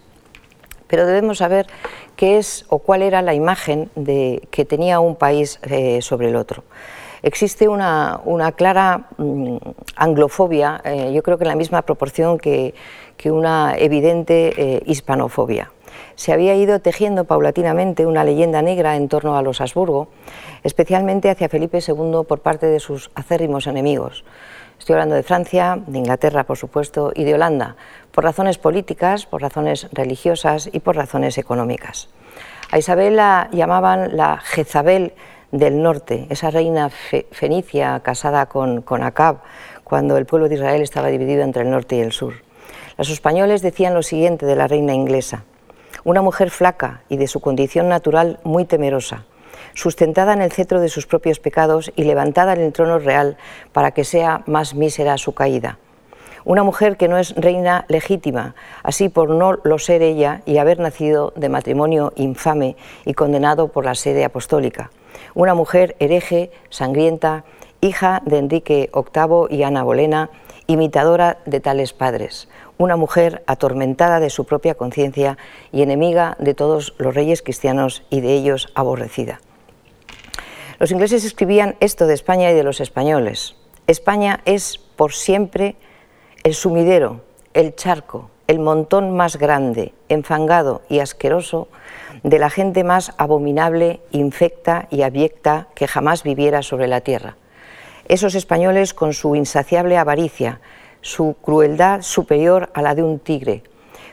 Pero 0.88 1.06
debemos 1.06 1.40
saber 1.40 1.68
qué 2.16 2.38
es 2.38 2.66
o 2.70 2.80
cuál 2.80 3.02
era 3.02 3.22
la 3.22 3.34
imagen 3.34 3.90
de, 3.96 4.48
que 4.52 4.66
tenía 4.66 5.00
un 5.00 5.16
país 5.16 5.60
sobre 6.02 6.30
el 6.30 6.36
otro. 6.36 6.64
Existe 7.22 7.68
una, 7.68 8.22
una 8.26 8.54
clara 8.54 9.08
mm, 9.18 9.58
anglofobia, 9.96 10.82
yo 11.12 11.22
creo 11.22 11.38
que 11.38 11.44
en 11.44 11.50
la 11.50 11.56
misma 11.56 11.82
proporción 11.82 12.38
que, 12.38 12.74
que 13.18 13.32
una 13.32 13.76
evidente 13.78 14.82
hispanofobia 14.86 15.72
se 16.16 16.34
había 16.34 16.56
ido 16.56 16.80
tejiendo 16.80 17.26
paulatinamente 17.26 18.06
una 18.06 18.24
leyenda 18.24 18.62
negra 18.62 18.96
en 18.96 19.08
torno 19.08 19.38
a 19.38 19.42
los 19.42 19.62
Habsburgo, 19.62 20.08
especialmente 20.64 21.30
hacia 21.30 21.50
Felipe 21.50 21.80
II 21.86 22.24
por 22.28 22.42
parte 22.42 22.66
de 22.66 22.80
sus 22.80 23.12
acérrimos 23.16 23.68
enemigos. 23.68 24.24
Estoy 24.80 24.94
hablando 24.94 25.16
de 25.16 25.24
Francia, 25.24 25.78
de 25.86 25.98
Inglaterra, 25.98 26.46
por 26.46 26.58
supuesto, 26.58 27.12
y 27.14 27.26
de 27.26 27.34
Holanda, 27.34 27.76
por 28.12 28.24
razones 28.24 28.58
políticas, 28.58 29.26
por 29.26 29.42
razones 29.42 29.88
religiosas 29.92 30.70
y 30.72 30.80
por 30.80 30.96
razones 30.96 31.38
económicas. 31.38 32.10
A 32.72 32.78
Isabel 32.78 33.18
la 33.18 33.50
llamaban 33.52 34.16
la 34.16 34.38
Jezabel 34.38 35.14
del 35.52 35.82
norte, 35.82 36.28
esa 36.30 36.52
reina 36.52 36.90
fenicia 36.90 38.00
casada 38.02 38.46
con, 38.46 38.82
con 38.82 39.04
Acab, 39.04 39.40
cuando 39.84 40.18
el 40.18 40.26
pueblo 40.26 40.48
de 40.48 40.56
Israel 40.56 40.82
estaba 40.82 41.08
dividido 41.10 41.44
entre 41.44 41.64
el 41.64 41.72
norte 41.72 41.98
y 41.98 42.02
el 42.02 42.12
sur. 42.12 42.36
Los 42.98 43.10
españoles 43.10 43.62
decían 43.62 43.94
lo 43.94 44.04
siguiente 44.04 44.46
de 44.46 44.56
la 44.56 44.68
reina 44.68 44.94
inglesa, 44.94 45.44
una 46.10 46.24
mujer 46.24 46.50
flaca 46.50 47.04
y 47.08 47.18
de 47.18 47.28
su 47.28 47.40
condición 47.40 47.88
natural 47.88 48.40
muy 48.44 48.66
temerosa, 48.66 49.26
sustentada 49.76 50.34
en 50.34 50.42
el 50.42 50.52
cetro 50.52 50.82
de 50.82 50.90
sus 50.90 51.06
propios 51.06 51.40
pecados 51.40 51.92
y 51.96 52.04
levantada 52.04 52.54
en 52.54 52.62
el 52.62 52.74
trono 52.74 52.98
real 52.98 53.38
para 53.74 53.92
que 53.92 54.04
sea 54.04 54.42
más 54.48 54.74
mísera 54.74 55.20
su 55.20 55.36
caída. 55.36 55.78
Una 56.46 56.64
mujer 56.64 56.98
que 56.98 57.08
no 57.08 57.20
es 57.20 57.36
reina 57.36 57.86
legítima, 57.90 58.56
así 58.82 59.10
por 59.10 59.30
no 59.30 59.60
lo 59.64 59.78
ser 59.78 60.02
ella 60.02 60.42
y 60.48 60.58
haber 60.58 60.80
nacido 60.80 61.32
de 61.36 61.48
matrimonio 61.48 62.12
infame 62.16 62.76
y 63.06 63.14
condenado 63.14 63.68
por 63.68 63.86
la 63.86 63.94
sede 63.94 64.26
apostólica. 64.26 64.90
Una 65.36 65.54
mujer 65.54 65.96
hereje, 66.00 66.50
sangrienta, 66.72 67.44
hija 67.82 68.24
de 68.26 68.40
Enrique 68.40 68.90
VIII 68.96 69.56
y 69.56 69.62
Ana 69.62 69.84
Bolena, 69.84 70.32
imitadora 70.66 71.38
de 71.46 71.60
tales 71.60 71.94
padres, 71.94 72.48
una 72.80 72.96
mujer 72.96 73.44
atormentada 73.46 74.22
de 74.22 74.30
su 74.30 74.46
propia 74.46 74.74
conciencia 74.74 75.38
y 75.74 75.82
enemiga 75.82 76.38
de 76.40 76.54
todos 76.54 76.96
los 76.98 77.14
reyes 77.14 77.42
cristianos 77.42 78.04
y 78.10 78.22
de 78.22 78.34
ellos 78.34 78.72
aborrecida. 78.74 79.42
Los 80.80 80.92
ingleses 80.92 81.26
escribían 81.26 81.76
esto 81.82 82.08
de 82.08 82.14
España 82.14 82.50
y 82.50 82.56
de 82.56 82.64
los 82.64 82.80
españoles. 82.80 83.58
España 83.86 84.40
es 84.46 84.78
por 84.78 85.12
siempre 85.12 85.76
el 86.44 86.56
sumidero, 86.56 87.22
el 87.54 87.76
charco, 87.76 88.32
el 88.48 88.60
montón 88.60 89.12
más 89.12 89.36
grande, 89.36 89.94
enfangado 90.08 90.82
y 90.88 91.00
asqueroso 91.00 91.68
de 92.24 92.40
la 92.40 92.50
gente 92.50 92.86
más 92.86 93.12
abominable, 93.18 94.00
infecta 94.12 94.88
y 94.90 95.02
abyecta 95.02 95.68
que 95.76 95.86
jamás 95.86 96.24
viviera 96.24 96.62
sobre 96.62 96.88
la 96.88 97.02
tierra. 97.02 97.36
Esos 98.08 98.36
españoles 98.36 98.94
con 98.94 99.14
su 99.14 99.36
insaciable 99.36 99.98
avaricia, 99.98 100.62
su 101.02 101.36
crueldad 101.42 102.02
superior 102.02 102.70
a 102.74 102.82
la 102.82 102.96
de 102.96 103.04
un 103.04 103.20
tigre, 103.20 103.64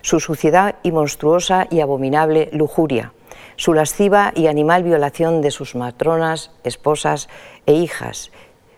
su 0.03 0.21
suciedad 0.21 0.77
y 0.83 0.93
monstruosa 0.93 1.67
y 1.71 1.81
abominable 1.81 2.49
lujuria, 2.53 3.13
su 3.57 3.75
lasciva 3.75 4.33
y 4.35 4.47
animal 4.47 4.83
violación 4.83 5.41
de 5.41 5.51
sus 5.51 5.75
matronas, 5.75 6.53
esposas 6.65 7.29
e 7.67 7.73
hijas, 7.75 8.31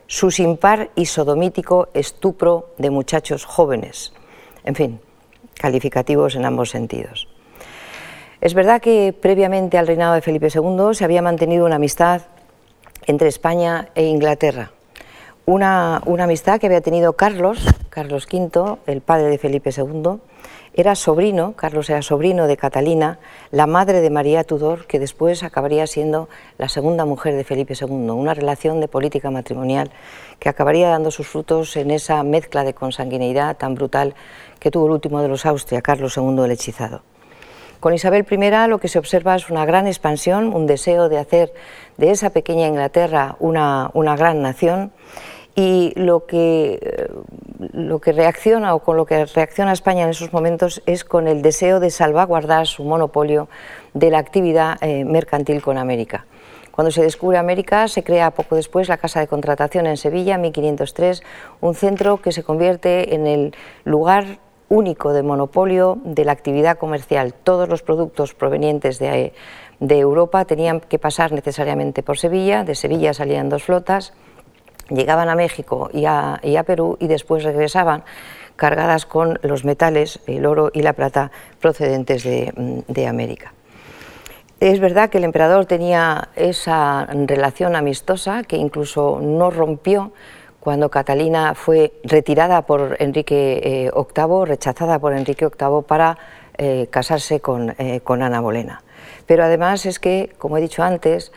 su 0.06 0.30
sin 0.30 0.56
par 0.56 0.90
y 0.94 1.06
sodomítico 1.06 1.88
estupro 1.92 2.70
de 2.78 2.90
muchachos 2.90 3.44
jóvenes. 3.44 4.12
En 4.64 4.74
fin, 4.74 5.00
calificativos 5.54 6.34
en 6.34 6.46
ambos 6.46 6.70
sentidos. 6.70 7.28
Es 8.40 8.54
verdad 8.54 8.80
que 8.80 9.12
previamente 9.12 9.78
al 9.78 9.86
reinado 9.86 10.14
de 10.14 10.22
Felipe 10.22 10.48
II 10.54 10.94
se 10.94 11.04
había 11.04 11.22
mantenido 11.22 11.66
una 11.66 11.76
amistad 11.76 12.22
entre 13.06 13.28
España 13.28 13.88
e 13.94 14.04
Inglaterra. 14.04 14.70
Una, 15.44 16.02
una, 16.06 16.24
amistad 16.24 16.60
que 16.60 16.66
había 16.66 16.82
tenido 16.82 17.14
Carlos, 17.14 17.58
Carlos 17.98 18.28
V, 18.32 18.78
el 18.86 19.00
padre 19.00 19.26
de 19.26 19.38
Felipe 19.38 19.70
II, 19.76 20.20
era 20.72 20.94
sobrino, 20.94 21.54
Carlos 21.56 21.90
era 21.90 22.00
sobrino 22.00 22.46
de 22.46 22.56
Catalina, 22.56 23.18
la 23.50 23.66
madre 23.66 24.00
de 24.00 24.08
María 24.08 24.44
Tudor, 24.44 24.86
que 24.86 25.00
después 25.00 25.42
acabaría 25.42 25.84
siendo 25.88 26.28
la 26.58 26.68
segunda 26.68 27.04
mujer 27.06 27.34
de 27.34 27.42
Felipe 27.42 27.74
II, 27.74 28.10
una 28.10 28.34
relación 28.34 28.80
de 28.80 28.86
política 28.86 29.32
matrimonial 29.32 29.90
que 30.38 30.48
acabaría 30.48 30.90
dando 30.90 31.10
sus 31.10 31.26
frutos 31.26 31.76
en 31.76 31.90
esa 31.90 32.22
mezcla 32.22 32.62
de 32.62 32.72
consanguineidad 32.72 33.56
tan 33.56 33.74
brutal 33.74 34.14
que 34.60 34.70
tuvo 34.70 34.86
el 34.86 34.92
último 34.92 35.20
de 35.20 35.26
los 35.26 35.44
Austria, 35.44 35.82
Carlos 35.82 36.16
II 36.16 36.44
el 36.44 36.52
hechizado. 36.52 37.02
Con 37.80 37.94
Isabel 37.94 38.24
I 38.30 38.68
lo 38.68 38.78
que 38.78 38.86
se 38.86 39.00
observa 39.00 39.34
es 39.34 39.50
una 39.50 39.64
gran 39.64 39.88
expansión, 39.88 40.54
un 40.54 40.68
deseo 40.68 41.08
de 41.08 41.18
hacer 41.18 41.52
de 41.96 42.12
esa 42.12 42.30
pequeña 42.30 42.68
Inglaterra 42.68 43.34
una, 43.40 43.90
una 43.92 44.14
gran 44.14 44.40
nación 44.40 44.92
y 45.58 45.92
lo 45.96 46.24
que, 46.24 46.78
eh, 46.80 47.08
lo 47.72 47.98
que 47.98 48.12
reacciona 48.12 48.76
o 48.76 48.78
con 48.78 48.96
lo 48.96 49.06
que 49.06 49.24
reacciona 49.26 49.72
España 49.72 50.04
en 50.04 50.10
esos 50.10 50.32
momentos 50.32 50.80
es 50.86 51.02
con 51.02 51.26
el 51.26 51.42
deseo 51.42 51.80
de 51.80 51.90
salvaguardar 51.90 52.68
su 52.68 52.84
monopolio 52.84 53.48
de 53.92 54.12
la 54.12 54.18
actividad 54.18 54.78
eh, 54.80 55.04
mercantil 55.04 55.60
con 55.60 55.76
América. 55.76 56.26
Cuando 56.70 56.92
se 56.92 57.02
descubre 57.02 57.38
América, 57.38 57.88
se 57.88 58.04
crea 58.04 58.30
poco 58.30 58.54
después 58.54 58.88
la 58.88 58.98
Casa 58.98 59.18
de 59.18 59.26
Contratación 59.26 59.88
en 59.88 59.96
Sevilla, 59.96 60.36
en 60.36 60.42
1503, 60.42 61.24
un 61.60 61.74
centro 61.74 62.18
que 62.18 62.30
se 62.30 62.44
convierte 62.44 63.16
en 63.16 63.26
el 63.26 63.56
lugar 63.84 64.38
único 64.68 65.12
de 65.12 65.24
monopolio 65.24 65.98
de 66.04 66.24
la 66.24 66.30
actividad 66.30 66.78
comercial. 66.78 67.34
Todos 67.34 67.68
los 67.68 67.82
productos 67.82 68.32
provenientes 68.32 69.00
de, 69.00 69.32
de 69.80 69.98
Europa 69.98 70.44
tenían 70.44 70.78
que 70.78 71.00
pasar 71.00 71.32
necesariamente 71.32 72.04
por 72.04 72.16
Sevilla, 72.16 72.62
de 72.62 72.76
Sevilla 72.76 73.12
salían 73.12 73.48
dos 73.48 73.64
flotas, 73.64 74.12
llegaban 74.90 75.28
a 75.28 75.34
México 75.34 75.90
y 75.92 76.04
a, 76.06 76.40
Perú 76.66 76.96
y 77.00 77.06
después 77.06 77.44
regresaban 77.44 78.04
cargadas 78.56 79.06
con 79.06 79.38
los 79.42 79.64
metales, 79.64 80.20
el 80.26 80.44
oro 80.46 80.70
y 80.72 80.82
la 80.82 80.92
plata 80.92 81.30
procedentes 81.60 82.24
de, 82.24 83.06
América. 83.06 83.52
Es 84.60 84.80
verdad 84.80 85.08
que 85.08 85.18
el 85.18 85.24
emperador 85.24 85.66
tenía 85.66 86.30
esa 86.34 87.06
relación 87.06 87.76
amistosa 87.76 88.42
que 88.42 88.56
incluso 88.56 89.20
no 89.22 89.50
rompió 89.50 90.12
cuando 90.58 90.90
Catalina 90.90 91.54
fue 91.54 91.92
retirada 92.02 92.62
por 92.62 92.96
Enrique 92.98 93.92
VIII, 93.94 94.42
eh, 94.42 94.44
rechazada 94.46 94.98
por 94.98 95.12
Enrique 95.12 95.46
VIII 95.46 95.82
para 95.86 96.18
eh, 96.58 96.88
casarse 96.90 97.36
eh, 97.36 98.00
con, 98.00 98.22
Ana 98.22 98.40
Bolena. 98.40 98.82
Pero 99.26 99.44
además 99.44 99.86
es 99.86 100.00
que, 100.00 100.34
como 100.38 100.58
he 100.58 100.60
dicho 100.60 100.82
antes, 100.82 101.30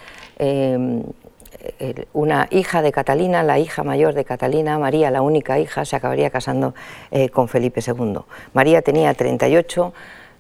una 2.14 2.48
hija 2.52 2.82
de 2.82 2.92
Catalina, 2.92 3.44
la 3.44 3.60
hija 3.60 3.84
mayor 3.84 4.14
de 4.14 4.26
Catalina, 4.26 4.78
María, 4.80 5.12
la 5.12 5.22
única 5.22 5.60
hija, 5.60 5.86
se 5.86 5.96
acabaría 5.96 6.30
casando 6.30 6.74
eh, 7.12 7.30
con 7.30 7.48
Felipe 7.48 7.82
II. 7.86 8.20
María 8.54 8.82
tenía 8.82 9.14
38 9.14 9.94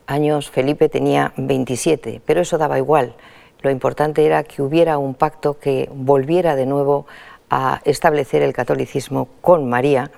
años, 0.07 0.49
Felipe 0.49 0.89
tenía 0.89 1.33
27, 1.37 2.21
pero 2.25 2.41
eso 2.41 2.57
daba 2.57 2.77
igual. 2.77 3.15
Lo 3.61 3.69
importante 3.69 4.25
era 4.25 4.43
que 4.43 4.61
hubiera 4.61 4.97
un 4.97 5.13
pacto 5.13 5.59
que 5.59 5.89
volviera 5.93 6.55
de 6.55 6.65
nuevo 6.65 7.05
a 7.49 7.81
establecer 7.85 8.41
el 8.41 8.53
catolicismo 8.53 9.27
con 9.41 9.69
María 9.69 10.11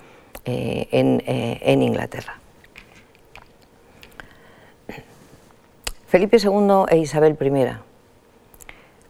eh, 0.45 0.87
eh, 0.91 1.59
en 1.61 1.81
Inglaterra. 1.81 2.39
Felipe 6.07 6.37
II 6.37 6.85
e 6.89 6.97
Isabel 6.97 7.35
I 7.41 7.93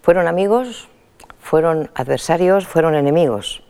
fueron 0.02 0.28
amigos, 0.28 0.88
fueron 1.44 1.92
adversarios, 1.94 2.66
fueron 2.66 2.96
enemigos. 2.96 3.64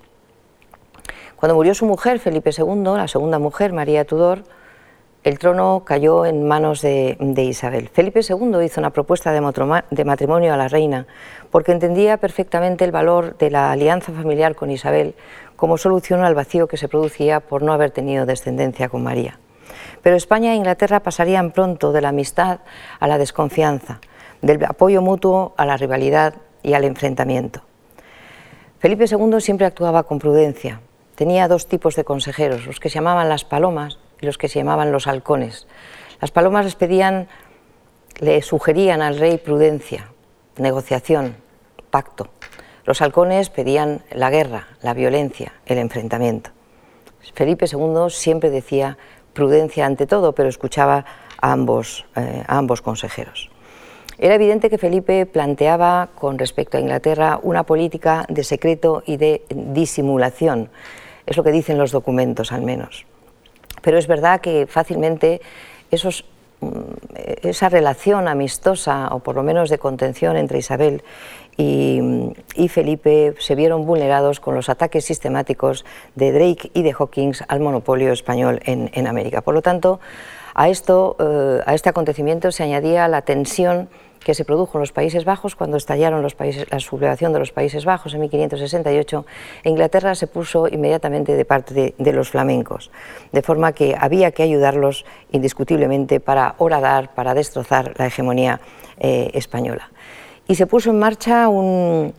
Cuando 1.36 1.55
murió 1.55 1.73
su 1.73 1.86
mujer, 1.86 2.19
Felipe 2.19 2.51
II, 2.57 2.83
la 2.95 3.07
segunda 3.07 3.39
mujer, 3.39 3.73
María 3.73 4.05
Tudor, 4.05 4.43
el 5.23 5.39
trono 5.39 5.83
cayó 5.86 6.25
en 6.25 6.47
manos 6.47 6.81
de, 6.81 7.17
Isabel. 7.38 7.89
Felipe 7.89 8.21
II 8.21 8.63
hizo 8.63 8.79
una 8.79 8.91
propuesta 8.91 9.31
de 9.31 10.05
matrimonio 10.05 10.53
a 10.53 10.57
la 10.57 10.67
reina 10.67 11.07
porque 11.49 11.71
entendía 11.71 12.17
perfectamente 12.17 12.86
el 12.86 12.91
valor 12.91 13.38
de 13.38 13.49
la 13.49 13.71
alianza 13.71 14.12
familiar 14.12 14.55
con 14.55 14.69
Isabel 14.69 15.15
como 15.55 15.77
solución 15.77 16.23
al 16.23 16.36
vacío 16.36 16.67
que 16.67 16.77
se 16.77 16.88
producía 16.88 17.39
por 17.39 17.63
no 17.63 17.73
haber 17.73 17.91
tenido 17.91 18.25
descendencia 18.25 18.89
con 18.89 19.03
María. 19.03 19.39
Pero 20.01 20.15
España 20.15 20.53
e 20.53 20.57
Inglaterra 20.57 20.99
pasarían 20.99 21.51
pronto 21.51 21.91
de 21.91 22.01
la 22.01 22.09
amistad 22.09 22.59
a 22.99 23.07
la 23.07 23.17
desconfianza, 23.17 23.99
del 24.41 24.63
apoyo 24.65 25.01
mutuo 25.01 25.53
a 25.57 25.65
la 25.65 25.77
rivalidad 25.77 26.36
y 26.63 26.73
al 26.73 26.86
enfrentamiento. 26.86 27.62
Felipe 28.80 29.06
II 29.06 29.39
siempre 29.39 29.65
actuaba 29.65 30.04
con 30.04 30.19
prudencia. 30.19 30.82
Tenía 31.15 31.47
dos 31.47 31.67
tipos 31.67 31.95
de 31.95 32.04
consejeros, 32.04 32.65
los 32.65 32.80
que 32.80 32.89
se 32.89 32.95
llamaban 32.95 33.30
las 33.30 33.45
palomas 33.45 33.99
y 34.19 34.26
los 34.26 34.38
que 34.38 34.49
se 34.49 34.60
llamaban 34.60 34.91
los 34.91 35.08
halcones. 35.08 35.67
Las 36.19 36.32
palomas 36.32 36.65
les 36.65 36.76
pedían, 36.76 37.28
le 38.19 38.41
sugerían 38.41 39.02
al 39.02 39.19
rey 39.19 39.38
prudencia, 39.38 40.10
negociación, 40.58 41.36
pacto. 41.91 42.30
Los 42.86 43.02
halcones 43.02 43.49
pedían 43.49 44.02
la 44.12 44.30
guerra, 44.30 44.67
la 44.82 44.93
violencia, 44.93 45.54
el 45.65 45.78
enfrentamiento. 45.78 46.49
Felipe 47.34 47.67
II 47.71 48.10
siempre 48.10 48.49
decía 48.49 48.97
prudencia 49.34 49.86
ante 49.86 50.06
todo, 50.06 50.34
pero 50.34 50.49
escuchaba 50.49 51.06
a 51.39 51.52
ambos, 51.52 52.06
eh, 52.15 52.43
a 52.45 52.58
ambos 52.58 52.82
consejeros. 52.82 53.52
Era 54.23 54.36
evidente 54.36 54.69
que 54.69 54.77
Felipe 54.77 55.25
planteaba 55.25 56.07
con 56.15 56.39
respecto 56.39 56.77
a 56.77 56.79
Inglaterra 56.79 57.41
una 57.43 57.63
política 57.63 58.25
de 58.29 58.45
secreto 58.45 59.03
y 59.05 59.17
de 59.17 59.41
disimulación. 59.49 60.69
Es 61.25 61.36
lo 61.36 61.43
que 61.43 61.51
dicen 61.51 61.77
los 61.77 61.91
documentos 61.91 62.53
al 62.53 62.62
menos. 62.62 63.05
Pero 63.81 63.97
es 63.97 64.07
verdad 64.07 64.39
que 64.39 64.65
fácilmente 64.65 65.41
mm, 65.91 66.65
esa 67.41 67.67
relación 67.67 68.29
amistosa 68.29 69.09
o 69.12 69.19
por 69.19 69.36
lo 69.36 69.43
menos 69.43 69.69
de 69.69 69.77
contención 69.77 70.38
entre 70.38 70.59
Isabel 70.59 71.03
y, 71.57 71.99
Felipe 72.69 73.36
se 73.39 73.55
vieron 73.55 73.86
vulnerados 73.86 74.39
con 74.39 74.55
los 74.55 74.69
ataques 74.69 75.03
sistemáticos 75.03 75.83
de 76.15 76.31
Drake 76.31 76.71
y 76.73 76.83
de 76.83 76.95
Hawkins 76.97 77.43
al 77.49 77.59
monopolio 77.59 78.13
español 78.13 78.62
en, 78.63 79.05
América. 79.05 79.41
Por 79.41 79.53
lo 79.53 79.62
tanto, 79.62 79.99
a, 80.55 80.69
esto, 80.69 81.17
eh, 81.19 81.62
a 81.65 81.73
este 81.75 81.89
acontecimiento 81.89 82.53
se 82.53 82.63
añadía 82.63 83.09
la 83.09 83.23
tensión 83.23 83.89
que 84.23 84.33
se 84.33 84.45
produjo 84.45 84.77
en 84.77 84.81
los 84.81 84.91
Países 84.91 85.25
Bajos 85.25 85.55
cuando 85.55 85.77
estallaron 85.77 86.21
los 86.21 86.36
países, 86.36 86.65
la 86.71 86.79
sublevación 86.79 87.33
de 87.33 87.39
los 87.39 87.51
Países 87.51 87.86
Bajos 87.86 88.13
en 88.13 88.21
1568, 88.21 89.25
Inglaterra 89.65 90.15
se 90.15 90.27
puso 90.27 90.67
inmediatamente 90.67 91.36
de 91.36 91.45
parte 91.45 91.93
de, 91.97 92.13
los 92.13 92.29
flamencos, 92.29 92.91
de 93.31 93.41
forma 93.41 93.73
que 93.73 93.95
había 93.99 94.31
que 94.31 94.43
ayudarlos 94.43 95.05
indiscutiblemente 95.31 96.19
para 96.19 96.55
horadar, 96.57 97.13
para 97.13 97.33
destrozar 97.33 97.93
la 97.97 98.07
hegemonía 98.07 98.59
eh, 98.99 99.31
española. 99.33 99.89
Y 100.47 100.55
se 100.55 100.67
puso 100.67 100.89
en 100.89 100.99
marcha 100.99 101.47
un, 101.47 102.13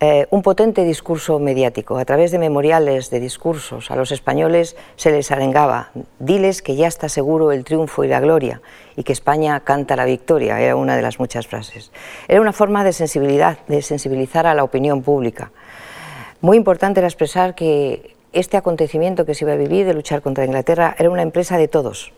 eh, 0.00 0.28
un 0.30 0.42
potente 0.42 0.84
discurso 0.84 1.40
mediático. 1.40 1.98
A 1.98 2.04
través 2.04 2.30
de 2.30 2.38
memoriales 2.38 3.10
de 3.10 3.18
discursos 3.18 3.90
a 3.90 3.96
los 3.96 4.12
españoles 4.12 4.76
se 4.94 5.10
les 5.10 5.32
arengaba, 5.32 5.90
diles 6.20 6.62
que 6.62 6.76
ya 6.76 6.86
está 6.86 7.08
seguro 7.08 7.50
el 7.50 7.64
triunfo 7.64 8.04
y 8.04 8.08
la 8.08 8.20
gloria 8.20 8.62
y 8.94 9.02
que 9.02 9.12
España 9.12 9.58
canta 9.58 9.96
la 9.96 10.04
victoria, 10.04 10.60
era 10.60 10.76
una 10.76 10.94
de 10.94 11.02
las 11.02 11.18
muchas 11.18 11.48
frases. 11.48 11.90
Era 12.28 12.40
una 12.40 12.52
forma 12.52 12.84
de, 12.84 12.92
sensibilidad, 12.92 13.58
de 13.66 13.82
sensibilizar 13.82 14.46
a 14.46 14.54
la 14.54 14.62
opinión 14.62 15.02
pública. 15.02 15.50
Muy 16.40 16.56
importante 16.56 17.00
era 17.00 17.08
expresar 17.08 17.56
que 17.56 18.14
este 18.32 18.56
acontecimiento 18.56 19.26
que 19.26 19.34
se 19.34 19.44
iba 19.44 19.54
a 19.54 19.56
vivir 19.56 19.84
de 19.84 19.94
luchar 19.94 20.22
contra 20.22 20.44
Inglaterra 20.44 20.94
era 20.96 21.10
una 21.10 21.22
empresa 21.22 21.58
de 21.58 21.66
todos, 21.66 22.12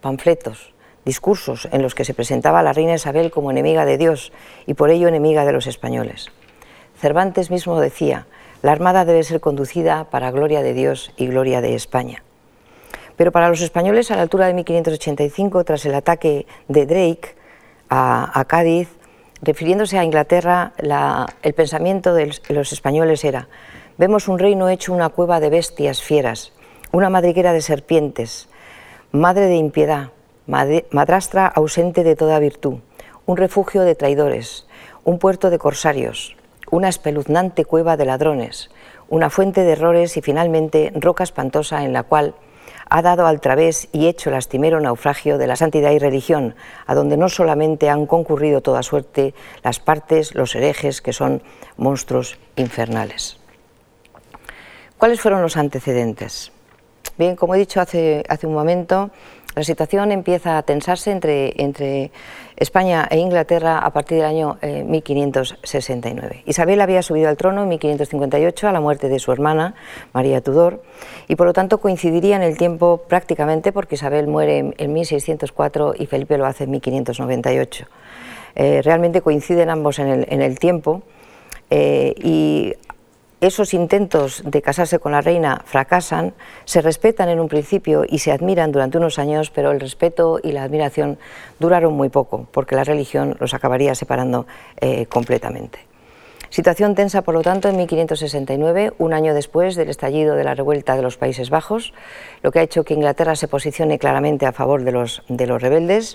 panfletos, 0.00 0.74
discursos 1.04 1.68
en 1.70 1.82
los 1.82 1.94
que 1.94 2.04
se 2.04 2.14
presentaba 2.14 2.58
a 2.58 2.62
la 2.64 2.72
reina 2.72 2.94
Isabel 2.94 3.30
como 3.30 3.52
enemiga 3.52 3.84
de 3.84 3.96
Dios 3.96 4.32
y 4.66 4.74
por 4.74 4.90
ello 4.90 5.06
enemiga 5.06 5.44
de 5.44 5.52
los 5.52 5.68
españoles. 5.68 6.32
Cervantes 7.02 7.50
mismo 7.50 7.80
decía, 7.80 8.26
la 8.62 8.70
Armada 8.70 9.04
debe 9.04 9.24
ser 9.24 9.40
conducida 9.40 10.04
para 10.04 10.30
gloria 10.30 10.62
de 10.62 10.72
Dios 10.72 11.10
y 11.16 11.26
gloria 11.26 11.60
de 11.60 11.74
España. 11.74 12.22
Pero 13.16 13.32
para 13.32 13.48
los 13.48 13.60
españoles, 13.60 14.12
a 14.12 14.16
la 14.16 14.22
altura 14.22 14.46
de 14.46 14.54
1585, 14.54 15.64
tras 15.64 15.84
el 15.84 15.96
ataque 15.96 16.46
de 16.68 16.86
Drake 16.86 17.34
a, 17.90 18.44
Cádiz, 18.46 18.88
refiriéndose 19.42 19.98
a 19.98 20.04
Inglaterra, 20.04 20.74
el 21.42 21.54
pensamiento 21.54 22.14
de 22.14 22.38
los 22.50 22.72
españoles 22.72 23.24
era, 23.24 23.48
vemos 23.98 24.28
un 24.28 24.38
reino 24.38 24.68
hecho 24.68 24.92
una 24.92 25.08
cueva 25.08 25.40
de 25.40 25.50
bestias 25.50 26.00
fieras, 26.00 26.52
una 26.92 27.10
madriguera 27.10 27.52
de 27.52 27.62
serpientes, 27.62 28.48
madre 29.10 29.46
de 29.46 29.56
impiedad, 29.56 30.10
madrastra 30.46 31.48
ausente 31.48 32.04
de 32.04 32.14
toda 32.14 32.38
virtud, 32.38 32.76
un 33.26 33.36
refugio 33.36 33.82
de 33.82 33.96
traidores, 33.96 34.68
un 35.02 35.18
puerto 35.18 35.50
de 35.50 35.58
corsarios, 35.58 36.36
una 36.72 36.88
espeluznante 36.88 37.66
cueva 37.66 37.98
de 37.98 38.06
ladrones, 38.06 38.70
una 39.10 39.28
fuente 39.28 39.60
de 39.60 39.72
errores 39.72 40.16
y 40.16 40.22
finalmente 40.22 40.90
roca 40.94 41.22
espantosa 41.22 41.84
en 41.84 41.92
la 41.92 42.02
cual 42.02 42.34
ha 42.88 43.02
dado 43.02 43.26
al 43.26 43.42
través 43.42 43.88
y 43.92 44.06
hecho 44.06 44.30
lastimero 44.30 44.80
naufragio 44.80 45.36
de 45.36 45.46
la 45.46 45.56
santidad 45.56 45.90
y 45.90 45.98
religión, 45.98 46.54
a 46.86 46.94
donde 46.94 47.18
no 47.18 47.28
solamente 47.28 47.90
han 47.90 48.06
concurrido 48.06 48.62
toda 48.62 48.82
suerte 48.82 49.34
las 49.62 49.80
partes, 49.80 50.34
los 50.34 50.54
herejes, 50.54 51.02
que 51.02 51.12
son 51.12 51.42
monstruos 51.76 52.38
infernales. 52.56 53.36
¿Cuáles 54.96 55.20
fueron 55.20 55.42
los 55.42 55.58
antecedentes? 55.58 56.52
Bien, 57.18 57.36
como 57.36 57.54
he 57.54 57.58
dicho 57.58 57.82
hace, 57.82 58.24
hace 58.30 58.46
un 58.46 58.54
momento, 58.54 59.10
la 59.54 59.64
situación 59.64 60.12
empieza 60.12 60.56
a 60.56 60.62
tensarse 60.62 61.10
entre, 61.10 62.10
España 62.56 63.08
e 63.10 63.18
Inglaterra 63.18 63.78
a 63.78 63.90
partir 63.92 64.18
del 64.18 64.26
año 64.26 64.58
1569. 64.62 66.36
Eh, 66.36 66.42
Isabel 66.46 66.80
había 66.80 67.02
subido 67.02 67.28
al 67.28 67.36
trono 67.36 67.64
en 67.64 67.68
1558 67.70 68.68
a 68.68 68.72
la 68.72 68.80
muerte 68.80 69.08
de 69.08 69.18
su 69.18 69.32
hermana, 69.32 69.74
María 70.12 70.40
Tudor, 70.40 70.82
y 71.28 71.34
por 71.34 71.46
lo 71.46 71.52
tanto 71.52 71.78
coincidiría 71.78 72.36
en 72.36 72.42
el 72.42 72.56
tiempo 72.56 73.02
prácticamente 73.08 73.72
porque 73.72 73.96
Isabel 73.96 74.28
muere 74.28 74.74
en, 74.76 74.92
1604 74.92 75.94
y 75.98 76.06
Felipe 76.06 76.38
lo 76.38 76.46
hace 76.46 76.64
en 76.64 76.70
1598. 76.70 77.86
Eh, 78.54 78.80
realmente 78.82 79.22
coinciden 79.22 79.70
ambos 79.70 79.98
en 79.98 80.08
el, 80.08 80.26
en 80.28 80.42
el 80.42 80.58
tiempo 80.58 81.02
eh, 81.70 82.14
y 82.22 82.74
esos 83.42 83.74
intentos 83.74 84.42
de 84.46 84.62
casarse 84.62 85.00
con 85.00 85.12
la 85.12 85.20
reina 85.20 85.62
fracasan, 85.66 86.32
se 86.64 86.80
respetan 86.80 87.28
en 87.28 87.40
un 87.40 87.48
principio 87.48 88.04
y 88.08 88.20
se 88.20 88.30
admiran 88.30 88.70
durante 88.70 88.98
unos 88.98 89.18
años, 89.18 89.50
pero 89.50 89.72
el 89.72 89.80
respeto 89.80 90.38
y 90.42 90.52
la 90.52 90.62
admiración 90.62 91.18
duraron 91.58 91.92
muy 91.92 92.08
poco, 92.08 92.46
porque 92.52 92.76
la 92.76 92.84
religión 92.84 93.36
los 93.40 93.52
acabaría 93.52 93.96
separando 93.96 94.46
eh, 94.80 95.06
completamente. 95.06 95.80
Situación 96.50 96.94
tensa, 96.94 97.22
por 97.22 97.34
lo 97.34 97.40
tanto, 97.40 97.68
en 97.68 97.76
1569, 97.78 98.92
un 98.98 99.14
año 99.14 99.32
después 99.32 99.74
del 99.74 99.88
estallido 99.88 100.36
de 100.36 100.44
la 100.44 100.54
revuelta 100.54 100.94
de 100.94 101.02
los 101.02 101.16
Países 101.16 101.48
Bajos, 101.48 101.94
lo 102.42 102.52
que 102.52 102.58
ha 102.58 102.62
hecho 102.62 102.84
que 102.84 102.92
Inglaterra 102.94 103.36
se 103.36 103.48
posicione 103.48 103.98
claramente 103.98 104.44
a 104.44 104.52
favor 104.52 104.84
de 104.84 104.92
los, 104.92 105.22
de 105.28 105.46
los 105.46 105.62
rebeldes. 105.62 106.14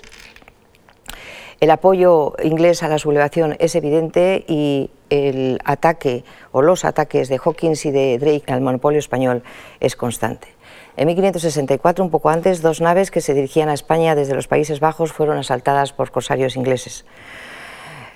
El 1.60 1.72
apoyo 1.72 2.34
inglés 2.40 2.84
a 2.84 2.88
la 2.88 2.98
sublevación 2.98 3.56
es 3.58 3.74
evidente 3.74 4.44
y 4.46 4.90
el 5.10 5.58
ataque 5.64 6.22
o 6.52 6.62
los 6.62 6.84
ataques 6.84 7.28
de 7.28 7.38
Hawkins 7.38 7.84
y 7.84 7.90
de 7.90 8.16
Drake 8.18 8.52
al 8.52 8.60
monopolio 8.60 9.00
español 9.00 9.42
es 9.80 9.96
constante. 9.96 10.46
En 10.96 11.08
1564, 11.08 12.04
un 12.04 12.10
poco 12.10 12.30
antes, 12.30 12.62
dos 12.62 12.80
naves 12.80 13.10
que 13.10 13.20
se 13.20 13.34
dirigían 13.34 13.68
a 13.68 13.74
España 13.74 14.14
desde 14.14 14.34
los 14.34 14.46
Países 14.46 14.78
Bajos 14.78 15.12
fueron 15.12 15.36
asaltadas 15.36 15.92
por 15.92 16.12
corsarios 16.12 16.54
ingleses. 16.54 17.04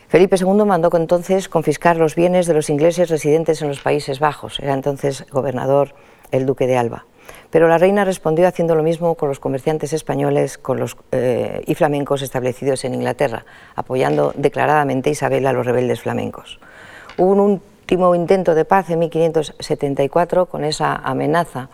Felipe 0.07 0.37
II 0.37 0.65
mandó 0.65 0.91
entonces 0.97 1.49
confiscar 1.49 1.97
los 1.97 2.15
bienes 2.15 2.47
de 2.47 2.55
los 2.55 2.71
ingleses 2.71 3.09
residentes 3.09 3.61
en 3.61 3.69
los 3.69 3.81
Países 3.81 4.21
Bajos. 4.21 4.61
Era 4.61 4.75
entonces 4.75 5.27
gobernador 5.33 5.95
el 6.31 6.47
duque 6.47 6.69
de 6.69 6.77
Alba. 6.77 7.07
Pero 7.53 7.69
la 7.69 7.77
reina 7.77 8.07
respondió 8.07 8.49
haciendo 8.49 8.75
lo 8.75 8.83
mismo 8.83 9.15
con 9.15 9.29
los 9.29 9.39
comerciantes 9.39 9.93
españoles 9.93 10.59
eh, 11.13 11.63
y 11.67 11.75
flamencos 11.75 12.23
establecidos 12.23 12.83
en 12.87 12.95
Inglaterra, 12.95 13.45
apoyando 13.77 14.33
declaradamente 14.35 15.11
a 15.11 15.13
Isabel 15.13 15.47
a 15.47 15.53
los 15.53 15.67
rebeldes 15.67 16.01
flamencos. 16.01 16.59
Hubo 17.19 17.31
un 17.33 17.41
último 17.41 18.15
intento 18.15 18.55
de 18.55 18.65
paz 18.65 18.89
en 18.89 19.01
1574 19.01 20.47
con 20.47 20.65
esa 20.65 20.97
amenaza 20.97 21.69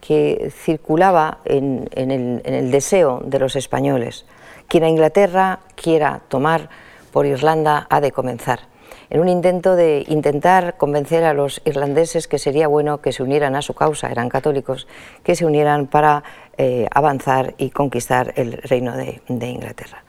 que 0.00 0.52
circulaba 0.56 1.38
en, 1.44 1.88
el, 1.90 2.70
deseo 2.70 3.20
de 3.24 3.40
los 3.40 3.56
españoles. 3.56 4.26
Quien 4.68 4.84
a 4.84 4.88
Inglaterra 4.88 5.58
quiera 5.74 6.20
tomar 6.28 6.68
por 7.10 7.26
Irlanda 7.26 7.88
ha 7.90 8.00
de 8.00 8.12
comenzar. 8.12 8.69
En 9.10 9.20
un 9.20 9.28
intento 9.28 9.74
de 9.74 10.04
intentar 10.06 10.76
convencer 10.76 11.24
a 11.24 11.34
los 11.34 11.60
irlandeses 11.64 12.28
que 12.28 12.38
sería 12.38 12.68
bueno 12.68 13.00
que 13.00 13.12
se 13.12 13.24
unieran 13.24 13.56
a 13.56 13.62
su 13.62 13.74
causa, 13.74 14.10
eran 14.10 14.28
católicos, 14.28 14.86
que 15.24 15.34
se 15.34 15.44
unieran 15.44 15.88
para 15.88 16.22
eh, 16.56 16.86
avanzar 16.92 17.54
y 17.58 17.70
conquistar 17.70 18.32
el 18.36 18.52
reino 18.52 18.96
de 18.96 19.48
Inglaterra. 19.48 20.04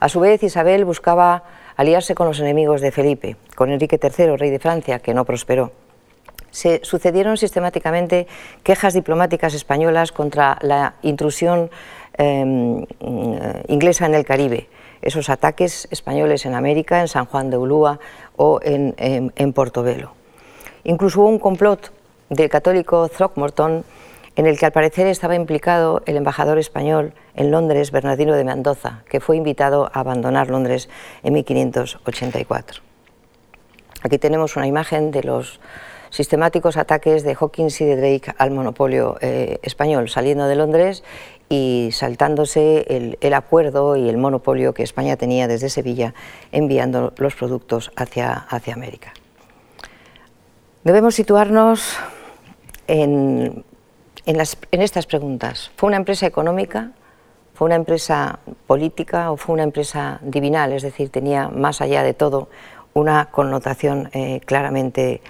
A 0.00 0.08
su 0.08 0.20
vez, 0.20 0.42
Isabel 0.42 0.84
buscaba 0.84 1.44
aliarse 1.76 2.14
con 2.14 2.26
los 2.26 2.40
enemigos 2.40 2.80
de 2.80 2.90
Felipe, 2.90 3.36
con 3.54 3.70
Enrique 3.70 4.00
III, 4.02 4.36
rey 4.36 4.50
de 4.50 4.58
Francia, 4.58 4.98
que 4.98 5.14
no 5.14 5.24
prosperó. 5.24 5.72
Se 6.50 6.80
sucedieron 6.82 7.36
sistemáticamente 7.36 8.26
quejas 8.62 8.94
diplomáticas 8.94 9.54
españolas 9.54 10.12
contra 10.12 10.58
la 10.60 10.94
intrusión 11.02 11.70
em, 12.18 12.84
inglesa 13.68 14.06
en 14.06 14.14
el 14.14 14.24
Caribe, 14.24 14.68
esos 15.02 15.28
ataques 15.28 15.88
españoles 15.90 16.46
en 16.46 16.54
América, 16.54 17.00
en 17.00 17.08
San 17.08 17.26
Juan 17.26 17.50
de 17.50 17.58
Ulúa 17.58 17.98
o 18.36 18.60
en, 18.62 19.52
Portobelo. 19.52 20.12
Incluso 20.84 21.20
hubo 21.20 21.28
un 21.28 21.38
complot 21.38 21.92
del 22.30 22.48
católico 22.48 23.08
Throckmorton 23.08 23.84
en 24.34 24.46
el 24.46 24.58
que 24.58 24.66
al 24.66 24.72
parecer 24.72 25.06
estaba 25.06 25.34
implicado 25.34 26.02
el 26.06 26.16
embajador 26.16 26.58
español 26.58 27.12
en 27.34 27.50
Londres, 27.50 27.90
Bernardino 27.90 28.34
de 28.34 28.44
Mendoza, 28.44 29.02
que 29.10 29.20
fue 29.20 29.36
invitado 29.36 29.90
a 29.92 30.00
abandonar 30.00 30.48
Londres 30.48 30.88
en 31.22 31.34
1584. 31.34 32.82
Aquí 34.02 34.18
tenemos 34.18 34.56
una 34.56 34.66
imagen 34.66 35.10
de 35.10 35.22
los 35.22 35.60
sistemáticos 36.10 36.76
ataques 36.76 37.24
de 37.24 37.34
Hawkins 37.38 37.80
y 37.80 37.84
de 37.84 37.96
Drake 37.96 38.34
al 38.36 38.50
monopolio 38.50 39.16
eh, 39.20 39.58
español, 39.62 40.08
saliendo 40.08 40.46
de 40.46 40.56
Londres 40.56 41.04
y 41.52 41.90
saltándose 41.92 43.16
el, 43.20 43.34
acuerdo 43.34 43.96
y 43.96 44.08
el 44.08 44.16
monopolio 44.16 44.72
que 44.74 44.82
España 44.82 45.16
tenía 45.16 45.46
desde 45.48 45.68
Sevilla, 45.68 46.14
enviando 46.50 47.12
los 47.16 47.34
productos 47.34 47.92
hacia, 47.96 48.32
hacia 48.32 48.74
América. 48.74 49.12
Debemos 50.84 51.14
situarnos 51.14 51.96
en 52.86 53.64
en, 54.26 54.40
estas 54.80 55.06
preguntas. 55.06 55.70
¿Fue 55.76 55.88
una 55.88 55.96
empresa 55.96 56.26
económica? 56.26 56.92
¿Fue 57.54 57.66
una 57.66 57.74
empresa 57.74 58.38
política 58.66 59.30
o 59.30 59.36
fue 59.36 59.54
una 59.54 59.64
empresa 59.64 60.20
divinal? 60.22 60.72
Es 60.72 60.82
decir, 60.82 61.10
tenía 61.10 61.48
más 61.48 61.80
allá 61.80 62.02
de 62.02 62.14
todo 62.14 62.48
una 62.94 63.26
connotación 63.26 64.10
eh, 64.12 64.40
claramente 64.44 65.22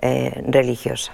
eh, 0.00 0.42
religiosa. 0.46 1.12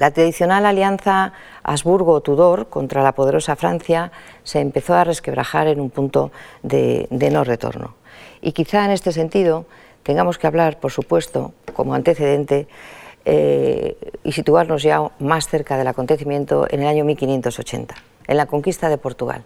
La 0.00 0.12
tradicional 0.12 0.64
alianza 0.64 1.34
Habsburgo-Tudor 1.62 2.70
contra 2.70 3.02
la 3.02 3.12
poderosa 3.12 3.54
Francia 3.54 4.12
se 4.44 4.60
empezó 4.60 4.94
a 4.94 5.04
resquebrajar 5.04 5.68
en 5.68 5.78
un 5.78 5.90
punto 5.90 6.32
de 6.62 7.06
no 7.30 7.44
retorno. 7.44 7.96
Y 8.40 8.52
quizá 8.52 8.86
en 8.86 8.92
este 8.92 9.12
sentido 9.12 9.66
tengamos 10.02 10.38
que 10.38 10.46
hablar, 10.46 10.80
por 10.80 10.90
supuesto, 10.90 11.52
como 11.74 11.92
antecedente, 11.92 12.66
eh, 13.26 13.98
y 14.24 14.32
situarnos 14.32 14.82
ya 14.82 15.10
más 15.18 15.48
cerca 15.48 15.76
del 15.76 15.88
acontecimiento 15.88 16.66
en 16.70 16.80
el 16.80 16.88
año 16.88 17.04
1580, 17.04 17.94
en 18.26 18.36
la 18.38 18.46
conquista 18.46 18.88
de 18.88 18.96
Portugal. 18.96 19.44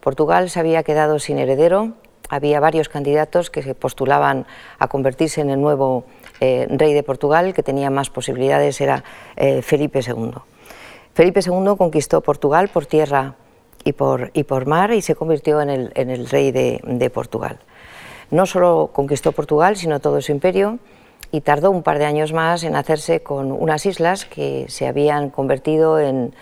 Portugal 0.00 0.48
se 0.48 0.60
había 0.60 0.82
quedado 0.82 1.18
sin 1.18 1.38
heredero 1.38 1.92
había 2.30 2.60
varios 2.60 2.88
candidatos 2.88 3.50
que 3.50 3.62
se 3.62 3.74
postulaban 3.74 4.46
a 4.78 4.86
convertirse 4.86 5.40
en 5.40 5.50
el 5.50 5.60
nuevo 5.60 6.04
eh, 6.40 6.66
rey 6.70 6.94
de 6.94 7.02
Portugal, 7.02 7.54
que 7.54 7.62
tenía 7.62 7.90
más 7.90 8.10
posibilidades, 8.10 8.80
era 8.80 9.04
eh, 9.36 9.62
Felipe 9.62 10.00
II. 10.00 10.32
Felipe 11.14 11.40
II 11.44 11.74
conquistó 11.76 12.20
Portugal 12.20 12.68
por 12.68 12.86
tierra 12.86 13.34
y 13.84 13.92
por, 13.92 14.66
mar 14.66 14.92
y 14.92 15.02
se 15.02 15.14
convirtió 15.14 15.60
en 15.60 15.70
el, 15.70 16.28
rey 16.28 16.52
de, 16.52 16.80
de, 16.84 17.10
Portugal. 17.10 17.58
No 18.30 18.46
solo 18.46 18.90
conquistó 18.92 19.32
Portugal, 19.32 19.76
sino 19.76 20.00
todo 20.00 20.20
su 20.20 20.32
imperio 20.32 20.78
y 21.32 21.40
tardó 21.40 21.70
un 21.70 21.82
par 21.82 21.98
de 21.98 22.04
años 22.04 22.32
más 22.32 22.62
en 22.62 22.76
hacerse 22.76 23.22
con 23.22 23.52
unas 23.52 23.86
islas 23.86 24.24
que 24.26 24.66
se 24.68 24.86
habían 24.86 25.30
convertido 25.30 25.98
en, 25.98 26.34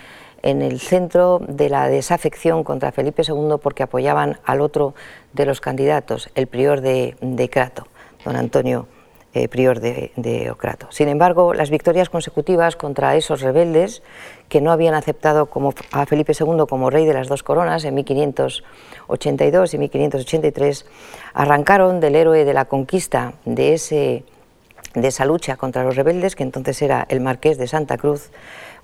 en 0.43 0.63
el 0.63 0.81
centro 0.81 1.41
de 1.47 1.69
la 1.69 1.89
desafección 1.89 2.65
contra 2.65 2.93
Felipe 2.93 3.23
II 3.27 3.57
porque 3.63 3.83
apoyaban 3.83 4.39
al 4.45 4.61
otro 4.61 4.95
de 5.33 5.47
los 5.47 5.61
candidatos, 5.61 6.31
el 6.35 6.47
prior 6.47 6.81
de, 6.81 7.49
Crato, 7.51 7.87
don 8.25 8.37
Antonio 8.37 8.87
eh, 9.35 9.49
prior 9.49 9.81
de, 9.81 10.13
de, 10.17 10.51
Ocrato. 10.51 10.89
Sin 10.91 11.09
embargo, 11.09 11.55
las 11.55 11.71
victorias 11.71 12.09
consecutivas 12.09 12.77
contra 12.77 13.15
esos 13.17 13.41
rebeldes, 13.41 14.03
que 14.49 14.61
no 14.61 14.73
habían 14.73 14.95
aceptado 14.95 15.49
a 15.93 16.07
Felipe 16.07 16.33
II 16.39 16.65
como 16.69 16.91
rey 16.91 17.05
de 17.05 17.15
las 17.15 17.29
dos 17.29 17.43
coronas 17.43 17.85
en 17.85 17.95
1582 17.95 19.75
y 19.75 19.79
1583, 19.79 20.87
arrancaron 21.35 22.01
del 22.01 22.17
héroe 22.17 22.45
de 22.45 22.55
la 22.55 22.65
conquista 22.65 23.35
de 23.45 23.75
esa 23.75 25.25
lucha 25.25 25.57
contra 25.57 25.85
los 25.85 25.97
rebeldes, 25.97 26.35
que 26.35 26.43
entonces 26.43 26.81
era 26.83 27.07
el 27.09 27.21
marqués 27.21 27.59
de 27.59 27.69
Santa 27.69 27.99
Cruz, 27.99 28.31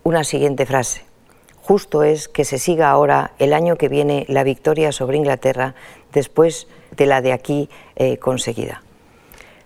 una 0.03 0.25
siguiente 0.25 0.67
frase 0.67 1.03
justo 1.65 2.03
es 2.03 2.29
que 2.29 2.45
se 2.45 2.59
siga 2.59 2.91
ahora 2.91 3.33
el 3.39 3.55
año 3.55 3.77
que 3.77 3.89
viene 3.89 4.27
la 4.29 4.45
victoria 4.45 4.93
sobre 4.93 5.17
Inglaterra 5.17 5.75
después 6.13 6.69
de 6.95 7.07
la 7.07 7.23
de 7.23 7.33
aquí 7.33 7.71
eh, 7.97 8.19
conseguida. 8.19 8.84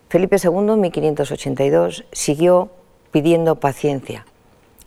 Felipe 0.08 0.36
II, 0.42 0.72
en 0.72 0.80
1582, 0.80 2.04
siguió 2.12 2.70
pidiendo 3.10 3.56
paciencia 3.56 4.26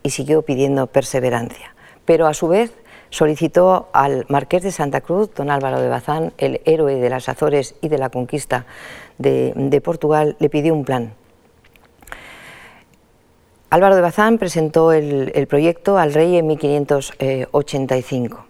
y 0.04 0.12
siguió 0.12 0.42
pidiendo 0.42 0.88
perseverancia, 0.88 1.76
pero 2.06 2.28
a 2.28 2.34
su 2.34 2.48
vez 2.48 2.74
solicitó 3.10 3.90
al 3.94 4.26
marqués 4.30 4.64
de 4.64 4.72
Santa 4.72 5.02
Cruz, 5.02 5.34
don 5.36 5.52
Álvaro 5.52 5.82
de 5.82 5.90
Bazán, 5.90 6.34
el 6.38 6.62
héroe 6.66 6.96
de 6.96 7.10
las 7.10 7.30
Azores 7.30 7.76
y 7.82 7.90
de 7.90 7.98
la 7.98 8.10
conquista 8.10 8.66
de 9.18 9.82
Portugal, 9.84 10.38
le 10.40 10.50
pidió 10.50 10.74
un 10.74 10.86
plan 10.86 11.14
Álvaro 13.72 13.96
de 13.96 14.02
Bazán 14.02 14.38
presentó 14.38 14.92
el, 14.92 15.48
proyecto 15.48 15.98
al 15.98 16.14
rey 16.14 16.36
en 16.36 16.46
1585. 16.46 18.46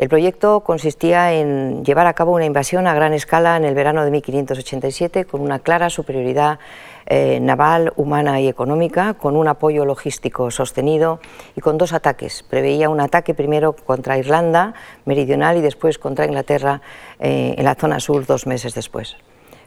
El 0.00 0.08
proyecto 0.08 0.60
consistía 0.60 1.34
en 1.34 1.84
llevar 1.84 2.06
a 2.06 2.14
cabo 2.14 2.32
una 2.32 2.46
invasión 2.46 2.86
a 2.86 2.94
gran 2.94 3.12
escala 3.12 3.58
en 3.58 3.66
el 3.66 3.74
verano 3.74 4.02
de 4.02 4.10
1587 4.10 5.26
con 5.26 5.42
una 5.42 5.58
clara 5.58 5.90
superioridad 5.90 6.58
eh, 7.04 7.38
naval, 7.38 7.92
humana 7.96 8.40
y 8.40 8.48
económica, 8.48 9.12
con 9.12 9.36
un 9.36 9.46
apoyo 9.46 9.84
logístico 9.84 10.50
sostenido 10.50 11.20
y 11.54 11.60
con 11.60 11.76
dos 11.76 11.92
ataques. 11.92 12.42
Preveía 12.42 12.88
un 12.88 12.98
ataque 12.98 13.34
primero 13.34 13.74
contra 13.74 14.16
Irlanda 14.16 14.72
meridional 15.04 15.58
y 15.58 15.60
después 15.60 15.98
contra 15.98 16.24
Inglaterra 16.24 16.80
eh, 17.18 17.56
en 17.58 17.64
la 17.66 17.74
zona 17.74 18.00
sur 18.00 18.24
dos 18.24 18.46
meses 18.46 18.72
después. 18.74 19.18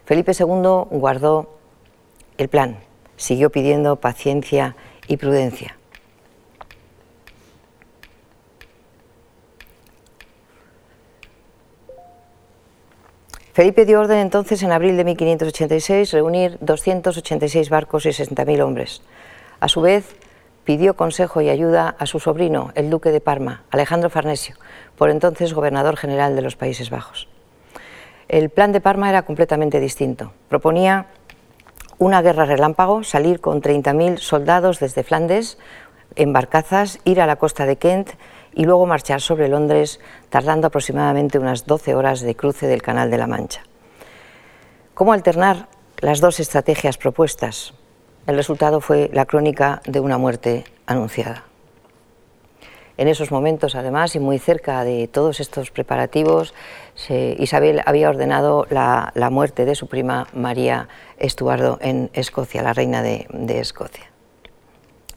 Felipe 0.04 0.32
II 0.36 0.88
guardó 0.90 1.60
el 2.38 2.48
plan 2.48 2.78
siguió 3.16 3.50
pidiendo 3.50 3.94
paciencia 3.96 4.74
y 5.06 5.16
prudencia. 5.16 5.76
Felipe 13.54 13.86
dio 13.86 14.00
orden 14.00 14.18
entonces 14.18 14.64
en 14.64 14.72
abril 14.72 14.96
de 14.96 15.04
1586 15.04 16.10
reunir 16.10 16.58
286 16.60 17.70
barcos 17.70 18.04
y 18.04 18.08
60.000 18.08 18.60
hombres. 18.60 19.00
A 19.60 19.68
su 19.68 19.80
vez, 19.80 20.16
pidió 20.64 20.94
consejo 20.94 21.40
y 21.40 21.48
ayuda 21.48 21.94
a 21.96 22.06
su 22.06 22.18
sobrino, 22.18 22.72
el 22.74 22.90
duque 22.90 23.12
de 23.12 23.20
Parma, 23.20 23.62
Alejandro 23.70 24.10
Farnesio, 24.10 24.56
por 24.96 25.08
entonces 25.08 25.54
gobernador 25.54 25.96
general 25.96 26.34
de 26.34 26.42
los 26.42 26.56
Países 26.56 26.90
Bajos. 26.90 27.28
El 28.26 28.50
plan 28.50 28.72
de 28.72 28.80
Parma 28.80 29.08
era 29.08 29.22
completamente 29.22 29.78
distinto. 29.78 30.32
Proponía 30.48 31.06
una 31.98 32.22
guerra 32.22 32.46
relámpago, 32.46 33.04
salir 33.04 33.40
con 33.40 33.62
30.000 33.62 34.18
soldados 34.18 34.80
desde 34.80 35.04
Flandes 35.04 35.58
en 36.16 36.32
barcazas, 36.32 36.98
ir 37.04 37.20
a 37.20 37.26
la 37.28 37.36
costa 37.36 37.66
de 37.66 37.76
Kent 37.76 38.10
y 38.54 38.64
luego 38.64 38.86
marchar 38.86 39.20
sobre 39.20 39.48
Londres, 39.48 40.00
tardando 40.30 40.66
aproximadamente 40.66 41.38
unas 41.38 41.66
12 41.66 41.94
horas 41.94 42.20
de 42.20 42.34
cruce 42.34 42.66
del 42.66 42.82
Canal 42.82 43.10
de 43.10 43.18
la 43.18 43.26
Mancha. 43.26 43.62
¿Cómo 44.94 45.12
alternar 45.12 45.68
las 45.98 46.20
dos 46.20 46.40
estrategias 46.40 46.98
propuestas? 46.98 47.74
El 48.26 48.36
resultado 48.36 48.80
fue 48.80 49.10
la 49.12 49.26
crónica 49.26 49.82
de 49.86 50.00
una 50.00 50.18
muerte 50.18 50.64
anunciada. 50.86 51.44
En 52.96 53.08
esos 53.08 53.32
momentos, 53.32 53.74
además, 53.74 54.14
y 54.14 54.20
muy 54.20 54.38
cerca 54.38 54.84
de 54.84 55.08
todos 55.08 55.40
estos 55.40 55.72
preparativos, 55.72 56.54
Isabel 57.08 57.82
había 57.86 58.08
ordenado 58.08 58.66
la, 58.70 59.12
muerte 59.32 59.64
de 59.64 59.74
su 59.74 59.88
prima 59.88 60.28
María 60.32 60.88
Estuardo 61.18 61.78
en 61.80 62.10
Escocia, 62.12 62.62
la 62.62 62.72
reina 62.72 63.02
de, 63.02 63.26
Escocia. 63.58 64.12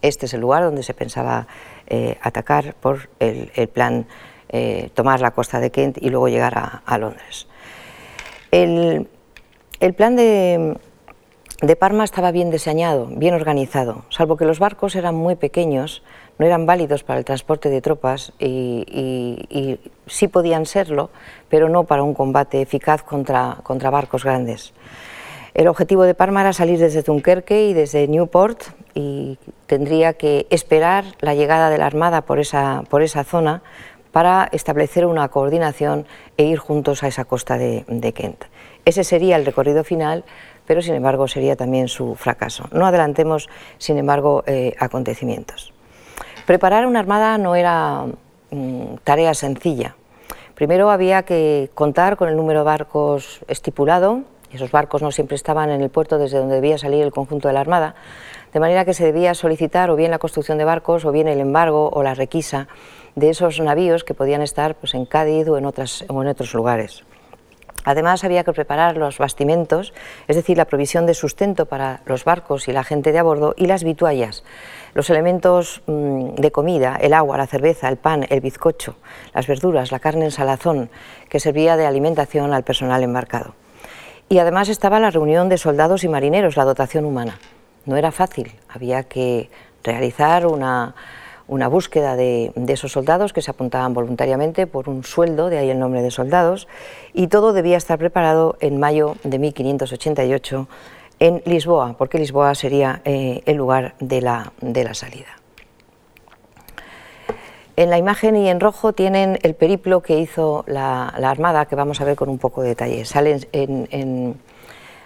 Este 0.01 0.25
es 0.25 0.33
el 0.33 0.41
lugar 0.41 0.63
donde 0.63 0.81
se 0.81 0.95
pensaba 0.95 1.47
eh, 1.87 2.17
atacar 2.21 2.75
por 2.75 3.09
el, 3.19 3.49
plan 3.69 4.07
eh, 4.49 4.89
tomar 4.93 5.21
la 5.21 5.31
costa 5.31 5.59
de 5.59 5.71
Kent 5.71 5.97
y 6.01 6.09
luego 6.09 6.27
llegar 6.27 6.81
a, 6.85 6.97
Londres. 6.97 7.47
El, 8.51 9.07
plan 9.95 10.15
de, 10.15 10.77
de 11.61 11.75
Parma 11.75 12.03
estaba 12.03 12.31
bien 12.31 12.51
diseñado, 12.51 13.07
bien 13.07 13.33
organizado, 13.33 14.05
salvo 14.09 14.37
que 14.37 14.45
los 14.45 14.59
barcos 14.59 14.95
eran 14.95 15.15
muy 15.15 15.35
pequeños, 15.35 16.03
no 16.37 16.45
eran 16.45 16.65
válidos 16.65 17.03
para 17.03 17.19
el 17.19 17.25
transporte 17.25 17.69
de 17.69 17.81
tropas 17.81 18.33
y, 18.39 19.79
sí 20.07 20.27
podían 20.27 20.65
serlo, 20.65 21.09
pero 21.49 21.67
no 21.69 21.85
para 21.85 22.03
un 22.03 22.13
combate 22.13 22.61
eficaz 22.61 23.03
contra, 23.03 23.57
contra 23.63 23.89
barcos 23.89 24.23
grandes. 24.23 24.73
El 25.53 25.67
objetivo 25.67 26.03
de 26.03 26.13
Parma 26.13 26.41
era 26.41 26.53
salir 26.53 26.77
desde 26.77 27.01
Dunkerque 27.01 27.67
y 27.67 27.73
desde 27.73 28.07
Newport 28.07 28.63
y 28.97 29.37
tendría 29.67 30.13
que 30.13 30.47
esperar 30.49 31.05
la 31.19 31.35
llegada 31.35 31.69
de 31.69 31.77
la 31.77 31.85
Armada 31.85 32.21
por 32.23 32.39
esa, 32.39 32.83
por 32.89 33.03
esa 33.03 33.23
zona 33.23 33.61
para 34.11 34.49
establecer 34.51 35.05
una 35.05 35.27
coordinación 35.27 36.07
e 36.35 36.45
ir 36.45 36.57
juntos 36.57 37.03
a 37.03 37.07
esa 37.07 37.23
costa 37.23 37.59
de, 37.59 37.85
Kent. 38.15 38.45
Ese 38.85 39.03
sería 39.03 39.35
el 39.35 39.45
recorrido 39.45 39.83
final, 39.83 40.25
pero 40.65 40.81
sin 40.81 40.95
embargo 40.95 41.27
sería 41.27 41.55
también 41.55 41.89
su 41.89 42.15
fracaso. 42.15 42.69
No 42.71 42.87
adelantemos, 42.87 43.49
sin 43.77 43.99
embargo, 43.99 44.43
eh, 44.47 44.73
acontecimientos. 44.79 45.73
Preparar 46.47 46.87
una 46.87 46.99
armada 46.99 47.37
no 47.37 47.53
era 47.53 48.05
mm, 48.49 48.95
tarea 49.03 49.35
sencilla. 49.35 49.95
Primero 50.55 50.89
había 50.89 51.21
que 51.21 51.69
contar 51.75 52.17
con 52.17 52.29
el 52.29 52.35
número 52.35 52.61
de 52.61 52.65
barcos 52.65 53.41
estipulado, 53.47 54.23
esos 54.51 54.71
barcos 54.71 55.01
no 55.01 55.11
siempre 55.11 55.35
estaban 55.35 55.69
en 55.69 55.81
el 55.81 55.89
puerto 55.89 56.17
desde 56.17 56.37
donde 56.37 56.55
debía 56.55 56.77
salir 56.77 57.03
el 57.03 57.11
conjunto 57.11 57.47
de 57.47 57.53
la 57.53 57.61
armada, 57.61 57.95
de 58.53 58.59
manera 58.59 58.85
que 58.85 58.93
se 58.93 59.05
debía 59.05 59.33
solicitar 59.33 59.89
o 59.89 59.95
bien 59.95 60.11
la 60.11 60.19
construcción 60.19 60.57
de 60.57 60.65
barcos 60.65 61.05
o 61.05 61.11
bien 61.11 61.27
el 61.27 61.39
embargo 61.39 61.89
o 61.91 62.03
la 62.03 62.13
requisa 62.13 62.67
de 63.15 63.29
esos 63.29 63.59
navíos 63.59 64.03
que 64.03 64.13
podían 64.13 64.41
estar 64.41 64.75
pues, 64.75 64.93
en 64.93 65.05
Cádiz 65.05 65.47
o 65.47 65.57
en, 65.57 65.65
otros 65.65 66.53
lugares. 66.53 67.03
Además, 67.83 68.23
había 68.23 68.43
que 68.43 68.51
preparar 68.53 68.97
los 68.97 69.17
bastimentos, 69.17 69.93
es 70.27 70.35
decir, 70.35 70.57
la 70.57 70.65
provisión 70.65 71.05
de 71.05 71.13
sustento 71.13 71.67
para 71.67 72.01
los 72.05 72.25
barcos 72.25 72.67
y 72.67 72.73
la 72.73 72.83
gente 72.83 73.11
de 73.11 73.19
a 73.19 73.23
bordo 73.23 73.53
y 73.57 73.65
las 73.65 73.83
vituallas, 73.83 74.43
los 74.93 75.09
elementos 75.09 75.81
mm, 75.87 76.35
de 76.35 76.51
comida, 76.51 76.97
el 77.01 77.13
agua, 77.13 77.37
la 77.37 77.47
cerveza, 77.47 77.87
el 77.87 77.97
pan, 77.97 78.25
el 78.29 78.41
bizcocho, 78.41 78.97
las 79.33 79.47
verduras, 79.47 79.91
la 79.91 79.99
carne 79.99 80.25
en 80.25 80.31
salazón, 80.31 80.89
que 81.29 81.39
servía 81.39 81.77
de 81.77 81.85
alimentación 81.85 82.53
al 82.53 82.63
personal 82.63 83.03
embarcado. 83.03 83.55
Y 84.29 84.39
además 84.39 84.69
estaba 84.69 84.99
la 84.99 85.11
reunión 85.11 85.49
de 85.49 85.57
soldados 85.57 86.03
y 86.03 86.09
marineros, 86.09 86.57
la 86.57 86.65
dotación 86.65 87.05
humana. 87.05 87.39
No 87.85 87.95
era 87.95 88.11
fácil, 88.11 88.53
había 88.67 89.03
que 89.03 89.49
realizar 89.83 90.45
una 90.45 90.95
una 91.47 91.67
búsqueda 91.67 92.15
de, 92.15 92.51
esos 92.67 92.91
soldados 92.91 93.33
que 93.33 93.41
se 93.41 93.51
apuntaban 93.51 93.93
voluntariamente 93.93 94.67
por 94.67 94.89
un 94.89 95.03
sueldo, 95.03 95.49
de 95.49 95.57
ahí 95.57 95.69
el 95.69 95.79
nombre 95.79 96.01
de 96.01 96.11
soldados, 96.11 96.67
y 97.13 97.27
todo 97.27 97.53
debía 97.53 97.77
estar 97.77 97.97
preparado 97.97 98.57
en 98.59 98.79
mayo 98.79 99.15
de 99.23 99.39
1588 99.39 100.67
en 101.19 101.41
Lisboa, 101.45 101.95
porque 101.97 102.19
Lisboa 102.19 102.53
sería 102.53 103.01
eh, 103.05 103.41
el 103.45 103.57
lugar 103.57 103.95
de 103.99 104.21
la, 104.21 104.51
salida. 104.93 105.36
En 107.77 107.91
la 107.91 107.99
imagen 107.99 108.35
y 108.35 108.49
en 108.49 108.59
rojo 108.59 108.91
tienen 108.91 109.37
el 109.43 109.53
periplo 109.53 110.01
que 110.01 110.17
hizo 110.17 110.63
la, 110.65 111.09
Armada, 111.09 111.67
que 111.67 111.75
vamos 111.75 112.01
a 112.01 112.05
ver 112.05 112.15
con 112.15 112.27
un 112.27 112.39
poco 112.39 112.63
de 112.63 112.69
detalle. 112.69 113.05
Sale 113.05 113.47
en, 113.51 114.35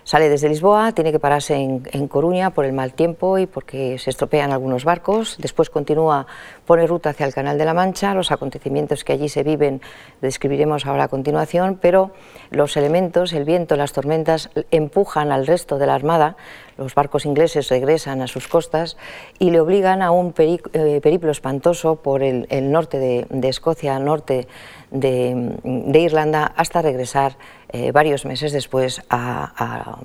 Sale 0.04 0.30
desde 0.30 0.50
Lisboa, 0.50 0.94
tiene 0.94 1.12
que 1.12 1.20
pararse 1.20 1.56
en, 1.56 2.08
Coruña 2.08 2.50
por 2.50 2.66
el 2.66 2.74
mal 2.74 2.94
tiempo 2.94 3.38
y 3.38 3.46
porque 3.46 4.00
se 4.00 4.10
estropean 4.10 4.52
algunos 4.52 4.84
barcos. 4.84 5.38
Después 5.40 5.70
continúa, 5.70 6.26
pone 6.66 6.88
ruta 6.88 7.12
hacia 7.12 7.26
el 7.26 7.34
Canal 7.34 7.58
de 7.58 7.66
la 7.66 7.74
Mancha. 7.76 8.14
Los 8.16 8.32
acontecimientos 8.32 9.04
que 9.04 9.14
allí 9.14 9.30
se 9.30 9.44
viven 9.44 9.82
describiremos 10.22 10.88
ahora 10.88 11.04
a 11.04 11.08
continuación, 11.08 11.78
pero 11.80 12.12
los 12.50 12.78
elementos, 12.78 13.32
el 13.34 13.46
viento, 13.46 13.76
las 13.76 13.94
tormentas, 13.94 14.50
empujan 14.72 15.32
al 15.32 15.46
resto 15.46 15.78
de 15.78 15.86
la 15.86 15.96
Armada. 15.96 16.36
Los 16.78 16.96
barcos 16.96 17.28
ingleses 17.28 17.70
regresan 17.70 18.22
a 18.22 18.28
sus 18.28 18.48
costas 18.48 18.98
y 19.38 19.52
le 19.52 19.60
obligan 19.60 20.02
a 20.02 20.10
un 20.10 20.34
eh, 20.38 21.00
periplo 21.02 21.30
espantoso 21.32 21.98
por 21.98 22.24
el, 22.24 22.48
norte 22.72 22.98
de, 22.98 23.28
de 23.30 23.50
Escocia, 23.50 24.00
norte 24.00 24.32
de, 24.34 24.48
Irlanda 24.92 26.52
hasta 26.56 26.82
regresar 26.82 27.38
eh, 27.70 27.92
varios 27.92 28.26
meses 28.26 28.52
después 28.52 29.02
a, 29.10 30.00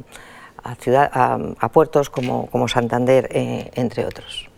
a 1.59 1.68
puertos 1.68 2.11
como, 2.11 2.68
Santander, 2.68 3.28
eh, 3.30 3.70
entre 3.74 4.05
otros. 4.05 4.49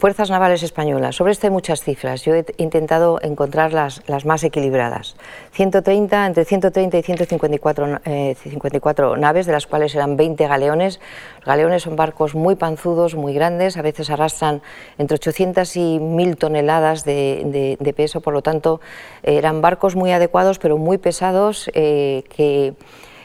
Fuerzas 0.00 0.30
Navales 0.30 0.62
Españolas. 0.62 1.16
Sobre 1.16 1.32
esto 1.32 1.46
hay 1.46 1.50
muchas 1.50 1.82
cifras. 1.82 2.22
Yo 2.24 2.34
he 2.34 2.46
intentado 2.56 3.18
encontrar 3.20 3.74
las, 3.74 4.00
más 4.24 4.42
equilibradas. 4.44 5.14
130, 5.52 6.26
entre 6.26 6.46
130 6.46 6.96
y 6.96 7.02
154 7.02 8.00
54 8.34 9.14
eh, 9.14 9.18
naves, 9.18 9.44
de 9.44 9.52
las 9.52 9.66
cuales 9.66 9.94
eran 9.94 10.16
20 10.16 10.48
galeones. 10.48 11.00
Los 11.40 11.44
galeones 11.44 11.82
son 11.82 11.96
barcos 11.96 12.34
muy 12.34 12.54
panzudos, 12.54 13.14
muy 13.14 13.34
grandes, 13.34 13.76
a 13.76 13.82
veces 13.82 14.08
arrastran 14.08 14.62
entre 14.96 15.16
800 15.16 15.76
y 15.76 15.98
1000 15.98 16.36
toneladas 16.38 17.04
de, 17.04 17.92
peso, 17.94 18.22
por 18.22 18.32
lo 18.32 18.40
tanto 18.40 18.80
eran 19.22 19.60
barcos 19.60 19.96
muy 19.96 20.12
adecuados, 20.12 20.58
pero 20.58 20.78
muy 20.78 20.96
pesados, 20.96 21.70
eh, 21.74 22.24
que 22.34 22.72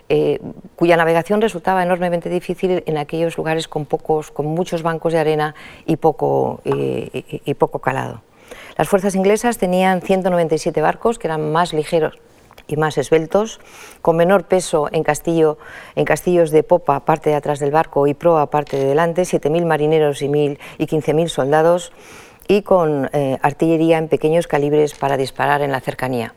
eh, 0.09 0.39
cuya 0.75 0.97
navegación 0.97 1.41
resultaba 1.41 1.83
enormemente 1.83 2.29
difícil 2.29 2.83
en 2.85 2.97
aquellos 2.97 3.37
lugares 3.37 3.67
con, 3.67 3.87
muchos 4.43 4.83
bancos 4.83 5.13
de 5.13 5.19
arena 5.19 5.55
y 5.85 5.97
poco, 5.97 6.61
y, 6.63 7.53
poco 7.55 7.79
calado. 7.79 8.21
Las 8.77 8.87
fuerzas 8.87 9.15
inglesas 9.15 9.57
tenían 9.57 10.01
197 10.01 10.81
barcos, 10.81 11.17
que 11.17 11.27
eran 11.27 11.51
más 11.51 11.73
ligeros 11.73 12.19
y 12.67 12.77
más 12.77 12.97
esbeltos, 12.97 13.59
con 14.01 14.17
menor 14.17 14.45
peso 14.45 14.89
en, 14.91 15.03
castillo, 15.03 15.57
en 15.95 16.05
castillos 16.05 16.51
de 16.51 16.63
popa, 16.63 16.99
parte 17.01 17.29
de 17.29 17.35
atrás 17.35 17.59
del 17.59 17.71
barco, 17.71 18.07
y 18.07 18.13
proa, 18.13 18.49
parte 18.49 18.77
de 18.77 18.85
delante, 18.85 19.23
7.000 19.23 19.65
marineros 19.65 20.21
y, 20.21 20.25
y 20.25 20.85
15.000 20.87 21.27
soldados, 21.27 21.91
y 22.47 22.61
con 22.61 23.09
eh, 23.13 23.37
artillería 23.41 23.97
en 23.97 24.07
pequeños 24.07 24.47
calibres 24.47 24.93
para 24.93 25.17
disparar 25.17 25.61
en 25.61 25.71
la 25.71 25.81
cercanía. 25.81 26.33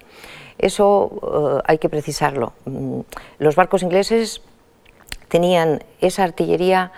Eso 0.59 1.61
eh, 1.61 1.63
hay 1.67 1.79
que 1.79 1.89
precisarlo. 1.89 2.53
Mm, 2.65 3.01
los 3.39 3.57
barcos 3.57 3.83
ingleses 3.83 4.43
tenían 5.29 5.85
esa 6.01 6.25
artillería 6.25 6.93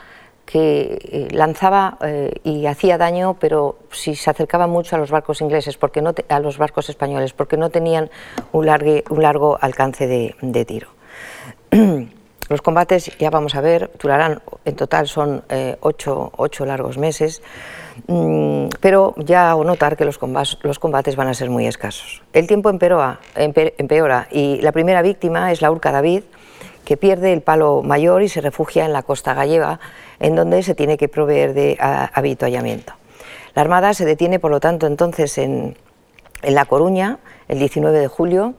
que 0.46 0.98
eh, 1.00 1.28
lanzaba 1.30 1.98
eh, 2.00 2.32
y 2.42 2.66
hacía 2.66 2.98
daño, 2.98 3.36
pero 3.38 3.78
si 3.92 4.16
se 4.16 4.30
acercaba 4.30 4.66
mucho 4.66 4.96
a 4.96 4.98
los 4.98 5.10
barcos 5.10 5.40
ingleses, 5.40 5.76
porque 5.76 6.02
no 6.02 6.12
a 6.28 6.40
los 6.40 6.58
barcos 6.58 6.88
españoles, 6.88 7.32
porque 7.32 7.56
no 7.56 7.70
tenían 7.70 8.10
un, 8.52 8.68
un 9.10 9.22
largo 9.22 9.58
alcance 9.60 10.06
de, 10.06 10.64
tiro. 10.64 10.88
Los 12.48 12.62
combates, 12.62 13.16
ya 13.16 13.30
vamos 13.30 13.54
a 13.54 13.60
ver, 13.60 13.92
durarán, 13.96 14.42
en 14.64 14.74
total 14.74 15.06
son 15.06 15.44
ocho, 15.82 16.32
ocho 16.36 16.66
largos 16.66 16.98
meses. 16.98 17.42
Mm, 18.06 18.68
pero 18.80 19.14
ya 19.18 19.50
hago 19.50 19.64
notar 19.64 19.96
que 19.96 20.04
los 20.04 20.18
combates, 20.18 21.16
van 21.16 21.28
a 21.28 21.34
ser 21.34 21.50
muy 21.50 21.66
escasos. 21.66 22.22
El 22.32 22.46
tiempo 22.46 22.70
empeora, 22.70 23.20
empeora 23.34 24.28
y 24.30 24.60
la 24.60 24.72
primera 24.72 25.02
víctima 25.02 25.52
es 25.52 25.62
la 25.62 25.70
Urca 25.70 25.92
David, 25.92 26.22
que 26.84 26.96
pierde 26.96 27.32
el 27.32 27.42
palo 27.42 27.82
mayor 27.82 28.22
y 28.22 28.28
se 28.28 28.40
refugia 28.40 28.84
en 28.84 28.92
la 28.92 29.02
costa 29.02 29.34
gallega, 29.34 29.80
en 30.18 30.34
donde 30.34 30.62
se 30.62 30.74
tiene 30.74 30.96
que 30.96 31.08
proveer 31.08 31.54
de 31.54 31.76
habituallamiento. 31.80 32.94
La 33.54 33.62
Armada 33.62 33.94
se 33.94 34.04
detiene, 34.04 34.38
por 34.38 34.50
lo 34.50 34.60
tanto, 34.60 34.86
entonces 34.86 35.36
en, 35.38 35.76
La 36.42 36.64
Coruña, 36.64 37.18
el 37.48 37.58
19 37.58 37.98
de 37.98 38.08
julio, 38.08 38.54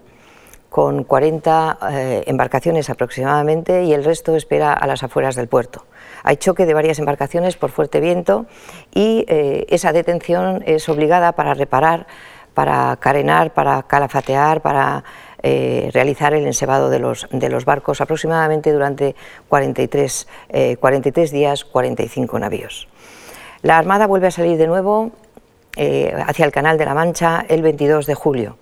con 0.69 1.03
40 1.03 1.77
eh, 1.91 2.23
embarcaciones 2.27 2.89
aproximadamente, 2.89 3.83
y 3.83 3.93
el 3.93 4.03
resto 4.03 4.35
espera 4.35 4.73
a 4.73 4.87
las 4.87 5.03
afueras 5.03 5.35
del 5.35 5.47
puerto. 5.47 5.85
Hay 6.23 6.37
choque 6.37 6.65
de 6.65 6.73
varias 6.73 6.99
embarcaciones 6.99 7.55
por 7.55 7.71
fuerte 7.71 7.99
viento 7.99 8.45
y 8.93 9.25
eh, 9.27 9.65
esa 9.69 9.93
detención 9.93 10.63
es 10.65 10.87
obligada 10.89 11.31
para 11.33 11.53
reparar, 11.53 12.07
para 12.53 12.95
carenar, 12.99 13.53
para 13.53 13.83
calafatear, 13.83 14.61
para 14.61 15.03
eh, 15.43 15.89
realizar 15.93 16.33
el 16.33 16.45
ensebado 16.45 16.89
de 16.89 16.99
los, 16.99 17.27
de 17.31 17.49
los, 17.49 17.65
barcos 17.65 18.01
aproximadamente 18.01 18.71
durante 18.71 19.15
43, 19.49 20.27
43 20.79 21.31
eh, 21.31 21.35
días, 21.35 21.65
45 21.65 22.39
navíos. 22.39 22.87
La 23.63 23.77
Armada 23.77 24.07
vuelve 24.07 24.27
a 24.27 24.31
salir 24.31 24.57
de 24.57 24.67
nuevo 24.67 25.11
hacia 26.27 26.45
el 26.45 26.51
Canal 26.51 26.77
de 26.77 26.85
la 26.85 26.93
Mancha 26.93 27.45
el 27.47 27.61
22 27.61 28.05
de 28.05 28.15
julio. 28.15 28.57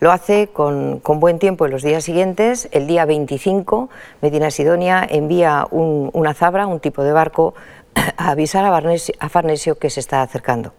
Lo 0.00 0.12
hace 0.12 0.46
con, 0.46 1.02
buen 1.02 1.40
tiempo 1.40 1.66
en 1.66 1.72
los 1.72 1.82
días 1.82 2.04
siguientes. 2.04 2.68
El 2.70 2.86
día 2.86 3.04
25, 3.04 3.90
Medina 4.22 4.50
Sidonia 4.50 5.04
envía 5.08 5.66
una 5.70 6.34
zabra, 6.34 6.68
un 6.68 6.78
tipo 6.78 7.02
de 7.02 7.12
barco, 7.12 7.54
a 8.16 8.30
avisar 8.30 8.64
a, 8.64 9.28
Farnesio 9.28 9.78
que 9.78 9.90
se 9.90 9.98
está 9.98 10.22
acercando. 10.22 10.72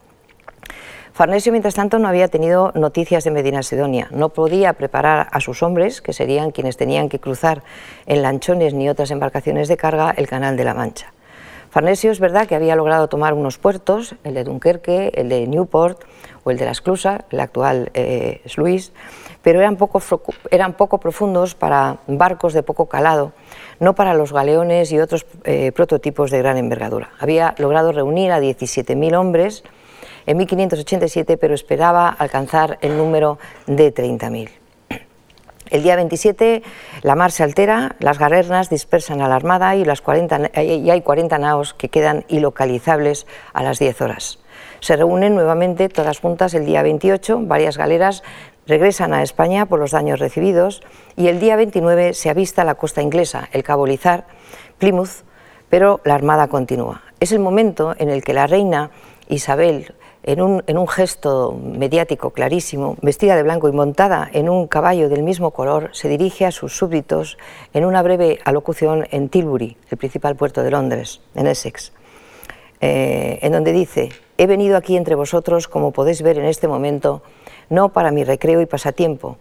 Farnesio, 1.12 1.52
mientras 1.52 1.74
tanto, 1.74 2.00
no 2.00 2.08
había 2.08 2.30
tenido 2.30 2.72
noticias 2.76 3.26
de 3.26 3.32
Medina 3.32 3.62
Sidonia. 3.62 4.08
No 4.12 4.30
podía 4.30 4.72
preparar 4.72 5.28
a 5.32 5.42
sus 5.42 5.64
hombres, 5.64 6.02
que 6.02 6.14
serían 6.14 6.52
quienes 6.52 6.78
tenían 6.78 7.10
que 7.10 7.20
cruzar 7.20 7.62
en 8.06 8.22
lanchones 8.22 8.74
ni 8.74 8.88
otras 8.88 9.12
embarcaciones 9.12 9.68
de 9.68 9.76
carga, 9.76 10.14
el 10.16 10.30
Canal 10.30 10.56
de 10.56 10.64
la 10.64 10.74
Mancha. 10.74 11.12
Farnesio 11.70 12.12
es 12.12 12.20
verdad 12.20 12.48
que 12.48 12.56
había 12.56 12.76
logrado 12.76 13.10
tomar 13.10 13.34
unos 13.34 13.58
puertos, 13.58 14.16
el 14.24 14.34
de 14.34 14.44
Dunkerque, 14.44 15.12
el 15.16 15.30
de 15.30 15.46
Newport, 15.48 16.02
el 16.48 16.58
de 16.58 16.66
la 16.66 16.72
Esclusa, 16.72 17.26
el 17.30 17.40
actual 17.40 17.92
eh, 17.94 18.42
Sluis, 18.46 18.92
pero 19.42 19.60
eran 19.60 19.78
poco, 19.78 20.02
eran 20.52 20.74
poco 20.74 21.00
profundos 21.00 21.56
para 21.56 21.98
barcos 22.08 22.54
de 22.54 22.64
poco 22.64 22.88
calado, 22.88 23.34
no 23.80 23.94
para 23.94 24.14
los 24.14 24.34
galeones 24.34 24.92
y 24.92 25.00
otros 25.00 25.26
eh, 25.44 25.72
prototipos 25.72 26.32
de 26.32 26.40
gran 26.40 26.58
envergadura. 26.58 27.12
Había 27.20 27.56
logrado 27.58 27.92
reunir 27.92 28.32
a 28.32 28.40
17.000 28.40 29.16
hombres 29.16 29.64
en 30.26 30.38
1587, 30.38 31.38
pero 31.38 31.54
esperaba 31.54 32.10
alcanzar 32.10 32.78
el 32.82 32.98
número 32.98 33.38
de 33.68 33.94
30.000. 33.94 34.59
El 35.70 35.84
día 35.84 35.96
27 35.96 36.64
la 37.04 37.16
mar 37.16 37.32
se 37.32 37.44
altera, 37.44 37.96
las 38.00 38.18
galernas 38.18 38.70
dispersan 38.70 39.22
a 39.22 39.28
la 39.28 39.36
armada 39.36 39.76
y, 39.76 39.86
las 39.86 40.02
40, 40.02 40.52
y 40.62 40.90
hay 40.90 41.02
40 41.02 41.38
naos 41.38 41.74
que 41.74 41.90
quedan 41.90 42.26
ilocalizables 42.28 43.28
a 43.54 43.64
las 43.64 43.80
10 43.80 44.02
horas. 44.02 44.40
Se 44.80 44.96
reúnen 44.96 45.36
nuevamente 45.36 45.90
todas 45.90 46.20
juntas 46.20 46.54
el 46.54 46.66
día 46.66 46.82
28, 46.82 47.42
varias 47.44 47.78
galeras 47.78 48.24
regresan 48.66 49.14
a 49.14 49.24
España 49.24 49.66
por 49.66 49.80
los 49.80 49.92
daños 49.92 50.20
recibidos 50.20 50.82
y 51.16 51.28
el 51.28 51.40
día 51.40 51.56
29 51.56 52.14
se 52.14 52.30
avista 52.30 52.64
la 52.64 52.76
costa 52.76 53.02
inglesa, 53.02 53.50
el 53.52 53.64
Cabo 53.64 53.86
Lizar, 53.86 54.26
Plymouth, 54.78 55.24
pero 55.70 56.02
la 56.04 56.16
Armada 56.16 56.48
continúa. 56.48 57.02
Es 57.20 57.32
el 57.32 57.40
momento 57.40 57.96
en 57.98 58.10
el 58.10 58.24
que 58.24 58.34
la 58.34 58.48
reina 58.48 58.92
Isabel, 59.28 59.94
en 60.24 60.42
un, 60.42 60.88
gesto 60.88 61.58
mediático 61.62 62.32
clarísimo, 62.32 62.98
vestida 63.02 63.36
de 63.36 63.44
blanco 63.44 63.70
y 63.70 63.72
montada 63.72 64.30
en 64.34 64.50
un 64.50 64.68
caballo 64.68 65.10
del 65.10 65.24
mismo 65.24 65.52
color, 65.52 65.90
se 65.94 66.10
dirige 66.10 66.46
a 66.46 66.52
sus 66.52 66.78
súbditos 66.78 67.38
en 67.74 67.86
una 67.86 68.02
breve 68.02 68.40
alocución 68.44 69.08
en 69.12 69.30
Tilbury, 69.30 69.78
el 69.90 69.98
principal 69.98 70.36
puerto 70.36 70.62
de 70.62 70.72
Londres, 70.72 71.22
en 71.36 71.48
Essex. 71.48 71.94
Eh, 72.82 73.40
en 73.42 73.52
donde 73.54 73.72
dice, 73.72 74.10
he 74.38 74.48
venido 74.48 74.78
aquí 74.78 74.98
entre 74.98 75.16
vosotros, 75.16 75.68
como 75.68 75.92
podéis 75.92 76.22
ver 76.22 76.38
en 76.38 76.46
este 76.46 76.68
momento, 76.68 77.22
no 77.70 77.90
para 77.90 78.12
mi 78.12 78.24
recreo 78.24 78.62
y 78.62 78.66
pasatiempo, 78.66 79.38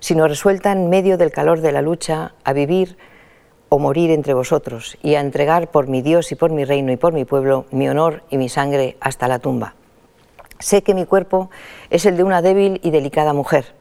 sino 0.00 0.28
resuelta 0.28 0.72
en 0.72 0.88
medio 0.88 1.18
del 1.18 1.30
calor 1.30 1.60
de 1.60 1.72
la 1.72 1.82
lucha 1.82 2.34
a 2.44 2.52
vivir 2.52 2.96
o 3.68 3.78
morir 3.78 4.10
entre 4.10 4.34
vosotros 4.34 4.98
y 5.02 5.14
a 5.14 5.20
entregar 5.20 5.70
por 5.70 5.88
mi 5.88 6.02
Dios 6.02 6.32
y 6.32 6.34
por 6.34 6.50
mi 6.50 6.64
reino 6.64 6.92
y 6.92 6.96
por 6.96 7.12
mi 7.12 7.24
pueblo 7.24 7.66
mi 7.70 7.88
honor 7.88 8.22
y 8.28 8.36
mi 8.36 8.48
sangre 8.48 8.96
hasta 9.00 9.28
la 9.28 9.38
tumba. 9.38 9.74
Sé 10.62 10.82
que 10.82 10.94
mi 10.94 11.06
cuerpo 11.06 11.50
es 11.90 12.06
el 12.06 12.16
de 12.16 12.22
una 12.22 12.40
débil 12.40 12.78
y 12.84 12.92
delicada 12.92 13.32
mujer, 13.32 13.74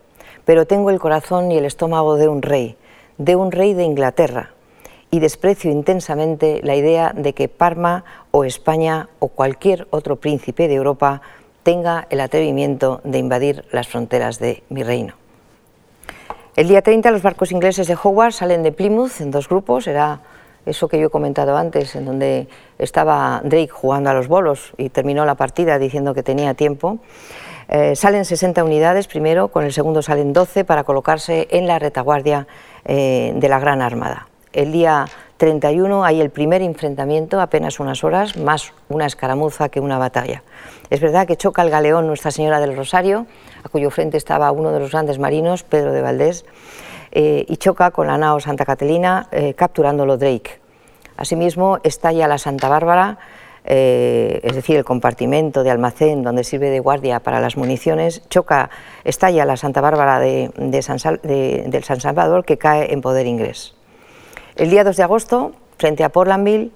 pero 0.46 0.66
tengo 0.66 0.90
el 0.90 1.00
corazón 1.00 1.52
y 1.52 1.58
el 1.60 1.66
estómago 1.66 2.16
de 2.16 2.28
un 2.28 2.42
rey, 2.42 2.76
de 3.20 3.36
un 3.36 3.52
rey 3.52 3.76
de 3.76 3.84
Inglaterra, 3.84 4.50
y 5.12 5.20
desprecio 5.20 5.70
intensamente 5.70 6.60
la 6.64 6.76
idea 6.76 7.14
de 7.16 7.34
que 7.34 7.50
Parma 7.50 8.04
o 8.32 8.46
España 8.46 9.10
o 9.20 9.28
cualquier 9.28 9.88
otro 9.92 10.16
príncipe 10.16 10.68
de 10.68 10.74
Europa 10.74 11.22
tenga 11.62 12.08
el 12.10 12.20
atrevimiento 12.20 13.00
de 13.04 13.20
invadir 13.20 13.64
las 13.72 13.88
fronteras 13.88 14.40
de 14.40 14.64
mi 14.70 14.82
reino. 14.82 15.14
El 16.56 16.68
día 16.68 16.82
30 16.82 17.12
los 17.12 17.22
barcos 17.22 17.52
ingleses 17.52 17.86
de 17.86 17.96
Howard 18.02 18.34
salen 18.34 18.64
de 18.64 18.72
Plymouth 18.72 19.22
en 19.22 19.30
dos 19.30 19.48
grupos, 19.48 19.86
era 19.86 20.22
eso 20.66 20.88
que 20.88 21.00
yo 21.00 21.08
he 21.08 21.10
comentado 21.10 21.58
antes, 21.58 21.96
en 21.96 22.06
donde 22.06 22.48
estaba 22.78 23.42
Drake 23.44 23.70
jugando 23.70 24.10
a 24.10 24.14
los 24.14 24.28
bolos 24.28 24.74
y 24.78 24.90
terminó 24.90 25.26
la 25.26 25.36
partida 25.36 25.80
diciendo 25.80 26.14
que 26.14 26.24
tenía 26.24 26.54
tiempo. 26.54 27.00
Eh, 27.68 27.96
salen 27.96 28.26
60 28.26 28.64
unidades 28.64 29.08
primero, 29.08 29.48
con 29.48 29.64
el 29.64 29.74
segundo 29.74 30.02
salen 30.02 30.34
12 30.34 30.66
para 30.66 30.84
colocarse 30.84 31.48
en 31.52 31.68
la 31.68 31.80
retaguardia 31.80 32.48
eh, 32.86 33.34
de 33.36 33.50
la 33.50 33.60
Gran 33.60 33.82
Armada. 33.82 34.28
El 34.54 34.74
día 34.74 35.06
31 35.38 36.04
hay 36.04 36.22
el 36.22 36.30
primer 36.30 36.62
enfrentamiento, 36.62 37.40
apenas 37.40 37.80
unas 37.80 38.04
horas, 38.04 38.36
más 38.36 38.74
una 38.90 39.06
escaramuza 39.06 39.70
que 39.70 39.80
una 39.80 39.98
batalla. 39.98 40.44
Es 40.90 41.00
verdad 41.00 41.26
que 41.26 41.38
choca 41.38 41.62
el 41.62 41.70
galeón 41.70 42.06
Nuestra 42.06 42.32
Señora 42.32 42.60
del 42.60 42.76
Rosario, 42.76 43.26
a 43.64 43.70
cuyo 43.70 43.90
frente 43.90 44.18
estaba 44.18 44.52
uno 44.52 44.72
de 44.72 44.80
los 44.80 44.92
grandes 44.92 45.18
marinos, 45.18 45.64
Pedro 45.64 45.94
de 45.94 46.02
Valdés, 46.02 46.46
eh, 47.12 47.46
y 47.48 47.58
choca 47.58 47.92
con 47.92 48.08
la 48.08 48.18
nao 48.18 48.40
Santa 48.40 48.66
Catalina, 48.66 49.28
capturándolo 49.56 50.18
Drake. 50.18 50.62
Asimismo, 51.18 51.78
estalla 51.84 52.28
la 52.28 52.38
Santa 52.38 52.68
Bárbara, 52.68 53.20
eh, 53.64 54.40
es 54.44 54.56
decir, 54.56 54.76
el 54.76 54.84
compartimento 54.84 55.64
de 55.64 55.70
almacén 55.70 56.24
donde 56.24 56.44
sirve 56.44 56.70
de 56.70 56.80
guardia 56.80 57.20
para 57.20 57.40
las 57.40 57.58
municiones, 57.58 58.28
choca, 58.30 58.72
estalla 59.04 59.46
la 59.46 59.56
Santa 59.56 59.82
Bárbara 59.82 60.20
de, 60.20 60.50
del 60.56 61.84
San 61.84 62.02
Salvador 62.02 62.44
que 62.44 62.58
cae 62.58 62.92
en 62.92 63.02
poder 63.02 63.28
inglés. 63.28 63.76
El 64.56 64.72
día 64.72 64.84
2 64.84 64.98
de 64.98 65.04
agosto, 65.04 65.52
frente 65.78 66.04
a 66.04 66.10
Portlandville, 66.10 66.72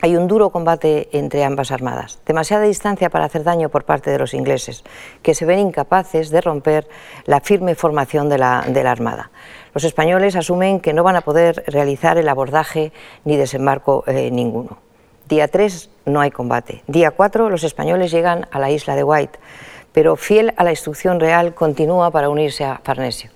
hay 0.00 0.16
un 0.16 0.28
duro 0.28 0.50
combate 0.50 1.08
entre 1.12 1.44
ambas 1.44 1.70
armadas, 1.70 2.20
demasiada 2.24 2.64
distancia 2.64 3.10
para 3.10 3.24
hacer 3.24 3.42
daño 3.42 3.68
por 3.68 3.84
parte 3.84 4.10
de 4.10 4.18
los 4.18 4.34
ingleses, 4.34 4.84
que 5.22 5.34
se 5.34 5.44
ven 5.44 5.58
incapaces 5.58 6.30
de 6.30 6.40
romper 6.40 6.88
la 7.24 7.40
firme 7.40 7.74
formación 7.74 8.28
de 8.28 8.38
la, 8.38 8.58
Armada. 8.88 9.30
Los 9.74 9.84
españoles 9.84 10.36
asumen 10.36 10.80
que 10.80 10.92
no 10.92 11.02
van 11.02 11.16
a 11.16 11.20
poder 11.20 11.64
realizar 11.66 12.16
el 12.16 12.28
abordaje 12.28 12.92
ni 13.24 13.36
desembarco 13.36 14.04
eh, 14.06 14.30
ninguno. 14.30 14.78
Día 15.28 15.48
3 15.48 15.90
no 16.06 16.20
hay 16.20 16.30
combate. 16.30 16.82
Día 16.86 17.10
4 17.10 17.50
los 17.50 17.64
españoles 17.64 18.10
llegan 18.10 18.46
a 18.50 18.58
la 18.58 18.70
isla 18.70 18.96
de 18.96 19.04
White, 19.04 19.38
pero 19.92 20.16
fiel 20.16 20.54
a 20.56 20.64
la 20.64 20.70
instrucción 20.70 21.20
real 21.20 21.54
continúa 21.54 22.10
para 22.10 22.30
unirse 22.30 22.64
a 22.64 22.80
Farnesio. 22.82 23.30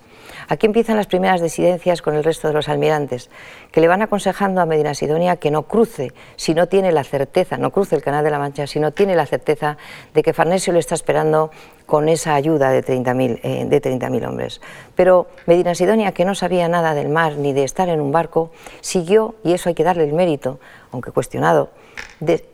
Aquí 0.48 0.66
empiezan 0.66 0.96
las 0.96 1.06
primeras 1.06 1.40
disidencias 1.40 2.02
con 2.02 2.14
el 2.14 2.24
resto 2.24 2.48
de 2.48 2.54
los 2.54 2.68
almirantes, 2.68 3.30
que 3.70 3.80
le 3.80 3.88
van 3.88 4.02
aconsejando 4.02 4.60
a 4.60 4.66
Medina 4.66 4.94
Sidonia 4.94 5.36
que 5.36 5.50
no 5.50 5.62
cruce 5.64 6.12
si 6.36 6.54
no 6.54 6.68
tiene 6.68 6.92
la 6.92 7.04
certeza, 7.04 7.56
no 7.58 7.70
cruce 7.70 7.96
el 7.96 8.02
Canal 8.02 8.24
de 8.24 8.30
la 8.30 8.38
Mancha, 8.38 8.66
si 8.66 8.80
no 8.80 8.92
tiene 8.92 9.14
la 9.14 9.26
certeza 9.26 9.76
de 10.14 10.22
que 10.22 10.32
Farnesio 10.32 10.72
le 10.72 10.78
está 10.78 10.94
esperando 10.94 11.50
con 11.86 12.08
esa 12.08 12.34
ayuda 12.34 12.70
de 12.70 12.84
30.000 12.84 13.40
eh, 13.42 14.26
hombres. 14.26 14.60
Pero 14.94 15.26
Medina 15.46 15.74
Sidonia, 15.74 16.12
que 16.12 16.24
no 16.24 16.34
sabía 16.34 16.68
nada 16.68 16.94
del 16.94 17.08
mar 17.08 17.36
ni 17.36 17.52
de 17.52 17.64
estar 17.64 17.88
en 17.88 18.00
un 18.00 18.12
barco, 18.12 18.50
siguió, 18.80 19.34
y 19.44 19.52
eso 19.52 19.68
hay 19.68 19.74
que 19.74 19.84
darle 19.84 20.04
el 20.04 20.12
mérito, 20.12 20.58
aunque 20.90 21.10
cuestionado, 21.10 21.70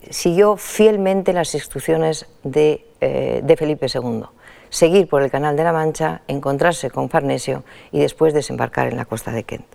siguió 0.09 0.57
fielmente 0.57 1.33
las 1.33 1.53
instrucciones 1.53 2.27
de, 2.43 2.85
eh, 3.01 3.41
de 3.43 3.57
Felipe 3.57 3.87
II 3.93 4.23
seguir 4.69 5.07
por 5.07 5.21
el 5.21 5.31
Canal 5.31 5.55
de 5.55 5.63
la 5.63 5.73
Mancha, 5.73 6.21
encontrarse 6.27 6.89
con 6.89 7.09
Farnesio 7.09 7.63
y 7.91 7.99
después 7.99 8.33
desembarcar 8.33 8.87
en 8.87 8.97
la 8.97 9.05
costa 9.05 9.31
de 9.31 9.43
Kent. 9.43 9.65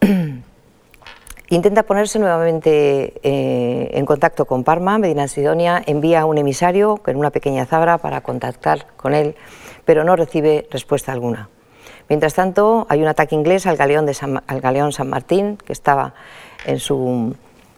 Intenta 1.50 1.82
ponerse 1.82 2.18
nuevamente 2.18 3.20
eh, 3.22 3.90
en 3.92 4.06
contacto 4.06 4.46
con 4.46 4.64
Parma, 4.64 4.98
Medina 4.98 5.28
Sidonia 5.28 5.82
envía 5.86 6.24
un 6.24 6.38
emisario 6.38 6.96
con 6.96 7.16
una 7.16 7.30
pequeña 7.30 7.66
zabra 7.66 7.98
para 7.98 8.22
contactar 8.22 8.86
con 8.96 9.14
él, 9.14 9.36
pero 9.84 10.04
no 10.04 10.16
recibe 10.16 10.66
respuesta 10.70 11.12
alguna. 11.12 11.50
Mientras 12.08 12.34
tanto, 12.34 12.86
hay 12.88 13.02
un 13.02 13.08
ataque 13.08 13.34
inglés 13.34 13.66
al 13.66 13.76
galeón, 13.76 14.12
San, 14.92 15.08
Martín, 15.08 15.56
que 15.56 15.72
estaba 15.72 16.14
en 16.66 16.76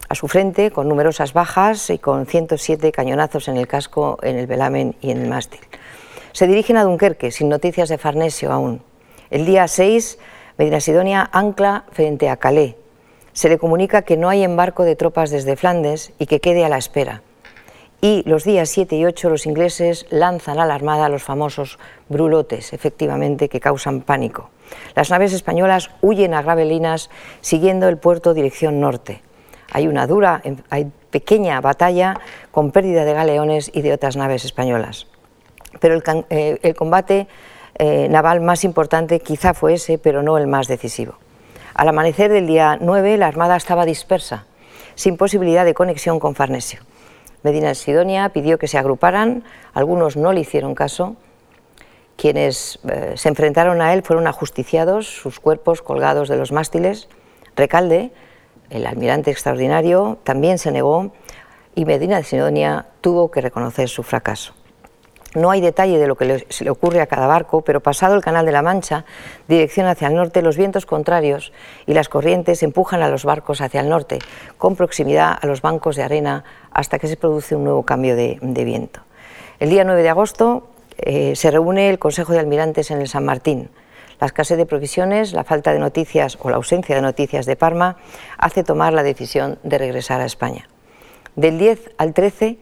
a 0.08 0.14
su 0.14 0.28
frente, 0.28 0.70
con 0.70 0.88
numerosas 0.88 1.32
bajas 1.32 1.90
y 1.90 1.98
con 1.98 2.26
107 2.26 2.92
cañonazos 2.92 3.48
en 3.48 3.56
el 3.56 3.66
casco, 3.66 4.18
en 4.22 4.36
el 4.36 4.46
velamen 4.46 4.94
y 5.00 5.10
en 5.10 5.22
el 5.22 5.28
mástil. 5.28 5.60
Se 6.36 6.46
dirigen 6.46 6.76
a 6.76 6.84
Dunkerque, 6.84 7.30
sin 7.30 7.48
noticias 7.48 7.88
de 7.88 7.96
Farnesio 7.96 8.52
aún. 8.52 8.82
El 9.30 9.46
día 9.46 9.66
6, 9.66 10.18
Medina 10.58 10.80
Sidonia 10.80 11.30
ancla 11.32 11.86
frente 11.92 12.28
a 12.28 12.36
Calais. 12.36 12.74
Se 13.32 13.48
le 13.48 13.56
comunica 13.56 14.02
que 14.02 14.18
no 14.18 14.28
hay 14.28 14.44
embarco 14.44 14.84
de 14.84 14.96
tropas 14.96 15.30
desde 15.30 15.56
Flandes 15.56 16.12
y 16.18 16.26
que 16.26 16.42
quede 16.42 16.66
a 16.66 16.68
la 16.68 16.76
espera. 16.76 17.22
Y 18.02 18.22
los 18.26 18.44
días 18.44 18.68
7 18.68 18.96
y 18.96 19.06
8 19.06 19.30
los 19.30 19.46
ingleses 19.46 20.04
lanzan 20.10 20.58
a 20.58 20.66
la 20.66 20.74
Armada 20.74 21.08
los 21.08 21.22
famosos 21.22 21.78
brulotes, 22.10 22.74
efectivamente, 22.74 23.48
que 23.48 23.58
causan 23.58 24.02
pánico. 24.02 24.50
Las 24.94 25.08
naves 25.08 25.32
españolas 25.32 25.88
huyen 26.02 26.34
a 26.34 26.42
Gravelinas 26.42 27.08
siguiendo 27.40 27.88
el 27.88 27.96
puerto 27.96 28.34
dirección 28.34 28.78
norte. 28.78 29.22
Hay 29.72 29.88
una 29.88 30.06
dura, 30.06 30.42
hay 30.68 30.92
pequeña 31.10 31.62
batalla 31.62 32.20
con 32.50 32.72
pérdida 32.72 33.06
de 33.06 33.14
galeones 33.14 33.70
y 33.72 33.80
de 33.80 33.94
otras 33.94 34.16
naves 34.18 34.44
españolas 34.44 35.06
pero 35.80 35.94
el, 35.94 36.02
eh, 36.30 36.74
combate 36.74 37.26
eh, 37.78 38.08
naval 38.08 38.40
más 38.40 38.64
importante 38.64 39.20
quizá 39.20 39.54
fue 39.54 39.74
ese, 39.74 39.98
pero 39.98 40.22
no 40.22 40.38
el 40.38 40.46
más 40.46 40.66
decisivo. 40.66 41.16
Al 41.74 41.88
amanecer 41.88 42.32
del 42.32 42.46
día 42.46 42.78
9, 42.80 43.18
la 43.18 43.26
Armada 43.26 43.56
estaba 43.56 43.84
dispersa, 43.84 44.46
sin 44.94 45.16
posibilidad 45.16 45.64
de 45.64 45.74
conexión 45.74 46.18
con 46.18 46.34
Farnesio. 46.34 46.80
Medina 47.42 47.74
Sidonia 47.74 48.30
pidió 48.30 48.58
que 48.58 48.66
se 48.66 48.78
agruparan, 48.78 49.44
algunos 49.74 50.16
no 50.16 50.32
le 50.32 50.40
hicieron 50.40 50.74
caso. 50.74 51.16
Quienes 52.16 52.78
eh, 52.88 53.12
se 53.16 53.28
enfrentaron 53.28 53.82
a 53.82 53.92
él 53.92 54.02
fueron 54.02 54.26
ajusticiados, 54.26 55.06
sus 55.06 55.38
cuerpos 55.38 55.82
colgados 55.82 56.30
de 56.30 56.36
los 56.38 56.50
mástiles. 56.50 57.08
Recalde, 57.56 58.10
el 58.70 58.86
almirante 58.86 59.30
extraordinario, 59.30 60.18
también 60.24 60.58
se 60.58 60.72
negó 60.72 61.12
y 61.74 61.84
Medina 61.84 62.22
Sidonia 62.22 62.86
tuvo 63.02 63.30
que 63.30 63.42
reconocer 63.42 63.90
su 63.90 64.02
fracaso. 64.02 64.54
No 65.34 65.50
hay 65.50 65.60
detalle 65.60 65.98
de 65.98 66.06
lo 66.06 66.16
que 66.16 66.46
se 66.48 66.64
le 66.64 66.70
ocurre 66.70 67.00
a 67.00 67.06
cada 67.06 67.26
barco, 67.26 67.62
pero 67.62 67.80
pasado 67.80 68.14
el 68.14 68.22
Canal 68.22 68.46
de 68.46 68.52
la 68.52 68.62
Mancha, 68.62 69.04
dirección 69.48 69.86
hacia 69.86 70.08
el 70.08 70.14
norte, 70.14 70.40
los 70.40 70.56
vientos 70.56 70.86
contrarios 70.86 71.52
y 71.84 71.92
las 71.92 72.08
corrientes 72.08 72.62
empujan 72.62 73.02
a 73.02 73.08
los 73.08 73.24
barcos 73.24 73.60
hacia 73.60 73.80
el 73.80 73.88
norte, 73.88 74.18
con 74.56 74.76
proximidad 74.76 75.36
a 75.40 75.46
los 75.46 75.60
bancos 75.60 75.96
de 75.96 76.04
arena, 76.04 76.44
hasta 76.70 76.98
que 76.98 77.08
se 77.08 77.16
produce 77.16 77.54
un 77.54 77.64
nuevo 77.64 77.82
cambio 77.82 78.16
de, 78.16 78.38
viento. 78.40 79.00
El 79.58 79.70
día 79.70 79.84
9 79.84 80.02
de 80.02 80.08
agosto 80.08 80.68
eh, 80.98 81.36
se 81.36 81.50
reúne 81.50 81.90
el 81.90 81.98
Consejo 81.98 82.32
de 82.32 82.38
Almirantes 82.38 82.90
en 82.90 83.00
el 83.00 83.08
San 83.08 83.24
Martín. 83.24 83.68
La 84.18 84.26
escasez 84.28 84.56
de 84.56 84.64
provisiones, 84.64 85.34
la 85.34 85.44
falta 85.44 85.74
de 85.74 85.78
noticias 85.78 86.38
o 86.40 86.48
la 86.48 86.56
ausencia 86.56 86.94
de 86.94 87.02
noticias 87.02 87.44
de 87.44 87.56
Parma 87.56 87.98
hace 88.38 88.64
tomar 88.64 88.94
la 88.94 89.02
decisión 89.02 89.58
de 89.62 89.76
regresar 89.76 90.22
a 90.22 90.24
España. 90.24 90.68
Del 91.34 91.58
10 91.58 91.90
al 91.98 92.14
13 92.14 92.58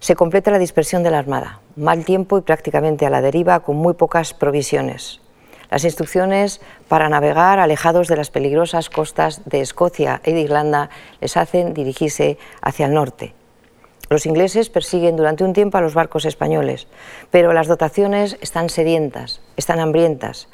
se 0.00 0.16
completa 0.16 0.50
la 0.50 0.58
dispersión 0.58 1.04
de 1.04 1.12
la 1.12 1.18
Armada, 1.20 1.60
mal 1.78 2.04
tiempo 2.04 2.38
y 2.38 2.42
prácticamente 2.42 3.06
a 3.06 3.10
la 3.10 3.22
deriva 3.22 3.60
con 3.60 3.76
muy 3.76 3.94
pocas 3.94 4.34
provisiones. 4.34 5.20
Las 5.70 5.84
instrucciones 5.84 6.60
para 6.88 7.08
navegar 7.08 7.58
alejados 7.58 8.08
de 8.08 8.16
las 8.16 8.30
peligrosas 8.30 8.88
costas 8.88 9.42
de 9.44 9.60
Escocia 9.60 10.20
y 10.24 10.32
de 10.32 10.40
Irlanda 10.40 10.90
les 11.20 11.36
hacen 11.36 11.74
dirigirse 11.74 12.38
hacia 12.62 12.86
el 12.86 12.94
norte. 12.94 13.34
Los 14.10 14.24
ingleses 14.24 14.70
persiguen 14.70 15.16
durante 15.16 15.44
un 15.44 15.52
tiempo 15.52 15.76
a 15.76 15.82
los 15.82 15.92
barcos 15.92 16.24
españoles, 16.24 16.88
pero 17.30 17.52
las 17.52 17.66
dotaciones 17.66 18.38
están 18.40 18.70
sedientas, 18.70 19.42
están 19.56 19.80
hambrientas. 19.80 20.48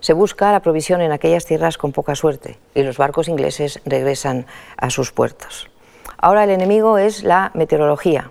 Se 0.00 0.12
busca 0.12 0.52
la 0.52 0.60
provisión 0.60 1.00
en 1.00 1.12
aquellas 1.12 1.46
tierras 1.46 1.78
con 1.78 1.92
poca 1.92 2.14
suerte 2.14 2.58
y 2.74 2.82
los 2.82 2.98
barcos 2.98 3.28
ingleses 3.28 3.80
regresan 3.86 4.46
a 4.76 4.90
sus 4.90 5.12
puertos. 5.12 5.70
Ahora 6.18 6.44
el 6.44 6.50
enemigo 6.50 6.98
es 6.98 7.24
la 7.24 7.50
meteorología, 7.54 8.30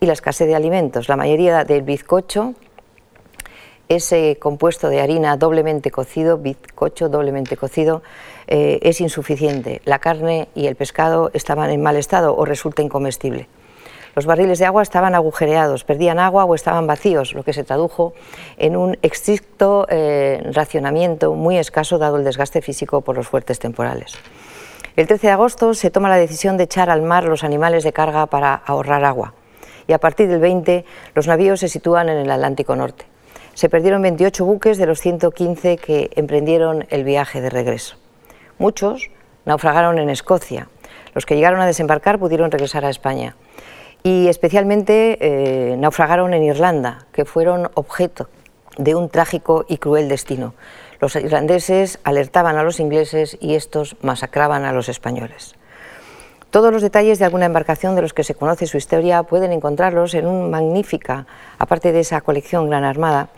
y 0.00 0.06
la 0.06 0.12
escasez 0.12 0.46
de 0.46 0.54
alimentos. 0.54 1.08
La 1.08 1.16
mayoría 1.16 1.64
del 1.64 1.82
bizcocho, 1.82 2.54
ese 3.88 4.36
compuesto 4.38 4.88
de 4.88 5.00
harina 5.00 5.36
doblemente 5.36 5.90
cocido, 5.90 6.38
bizcocho 6.38 7.08
doblemente 7.08 7.56
cocido, 7.56 8.02
eh, 8.46 8.78
es 8.82 9.00
insuficiente. 9.00 9.80
La 9.84 9.98
carne 9.98 10.48
y 10.54 10.66
el 10.66 10.76
pescado 10.76 11.30
estaban 11.32 11.70
en 11.70 11.82
mal 11.82 11.96
estado 11.96 12.36
o 12.36 12.44
resulta 12.44 12.82
incomestible. 12.82 13.48
Los 14.14 14.26
barriles 14.26 14.58
de 14.58 14.66
agua 14.66 14.82
estaban 14.82 15.14
agujereados, 15.14 15.84
perdían 15.84 16.18
agua 16.18 16.44
o 16.44 16.54
estaban 16.54 16.86
vacíos, 16.86 17.34
lo 17.34 17.44
que 17.44 17.52
se 17.52 17.62
tradujo 17.62 18.14
en 18.56 18.76
un 18.76 18.98
estricto 19.02 19.86
eh, 19.88 20.42
racionamiento 20.52 21.34
muy 21.34 21.56
escaso 21.56 21.98
dado 21.98 22.16
el 22.16 22.24
desgaste 22.24 22.60
físico 22.60 23.00
por 23.00 23.16
los 23.16 23.28
fuertes 23.28 23.60
temporales. 23.60 24.14
El 24.96 25.06
13 25.06 25.28
de 25.28 25.32
agosto 25.32 25.72
se 25.74 25.90
toma 25.90 26.08
la 26.08 26.16
decisión 26.16 26.56
de 26.56 26.64
echar 26.64 26.90
al 26.90 27.02
mar 27.02 27.24
los 27.24 27.44
animales 27.44 27.84
de 27.84 27.92
carga 27.92 28.26
para 28.26 28.54
ahorrar 28.54 29.04
agua 29.04 29.34
y 29.88 29.92
a 29.94 29.98
partir 29.98 30.28
del 30.28 30.38
20 30.38 30.84
los 31.14 31.26
navíos 31.26 31.58
se 31.58 31.68
sitúan 31.68 32.08
en 32.08 32.18
el 32.18 32.30
Atlántico 32.30 32.76
Norte. 32.76 33.06
Se 33.54 33.68
perdieron 33.68 34.02
28 34.02 34.44
buques 34.44 34.78
de 34.78 34.86
los 34.86 35.00
115 35.00 35.78
que 35.78 36.10
emprendieron 36.14 36.86
el 36.90 37.02
viaje 37.02 37.40
de 37.40 37.50
regreso. 37.50 37.96
Muchos 38.58 39.10
naufragaron 39.46 39.98
en 39.98 40.10
Escocia. 40.10 40.68
Los 41.14 41.26
que 41.26 41.34
llegaron 41.34 41.60
a 41.60 41.66
desembarcar 41.66 42.20
pudieron 42.20 42.52
regresar 42.52 42.84
a 42.84 42.90
España. 42.90 43.34
Y 44.04 44.28
especialmente 44.28 45.18
eh, 45.20 45.76
naufragaron 45.76 46.34
en 46.34 46.44
Irlanda, 46.44 47.06
que 47.10 47.24
fueron 47.24 47.68
objeto 47.74 48.28
de 48.76 48.94
un 48.94 49.08
trágico 49.08 49.64
y 49.68 49.78
cruel 49.78 50.08
destino. 50.08 50.54
Los 51.00 51.16
irlandeses 51.16 51.98
alertaban 52.04 52.56
a 52.56 52.62
los 52.62 52.78
ingleses 52.78 53.36
y 53.40 53.54
estos 53.54 53.96
masacraban 54.02 54.64
a 54.64 54.72
los 54.72 54.88
españoles. 54.88 55.56
Todos 56.50 56.72
los 56.72 56.80
detalles 56.80 57.18
de 57.18 57.26
alguna 57.26 57.44
embarcación 57.44 57.94
de 57.94 58.00
los 58.00 58.14
que 58.14 58.24
se 58.24 58.34
conoce 58.34 58.66
su 58.66 58.78
historia 58.78 59.22
pueden 59.22 59.52
encontrarlos 59.52 60.14
en 60.14 60.26
una 60.26 60.48
magnífica, 60.48 61.26
aparte 61.58 61.92
de 61.92 62.00
esa 62.00 62.22
colección 62.22 62.70
Gran 62.70 62.84
Armada, 62.84 63.28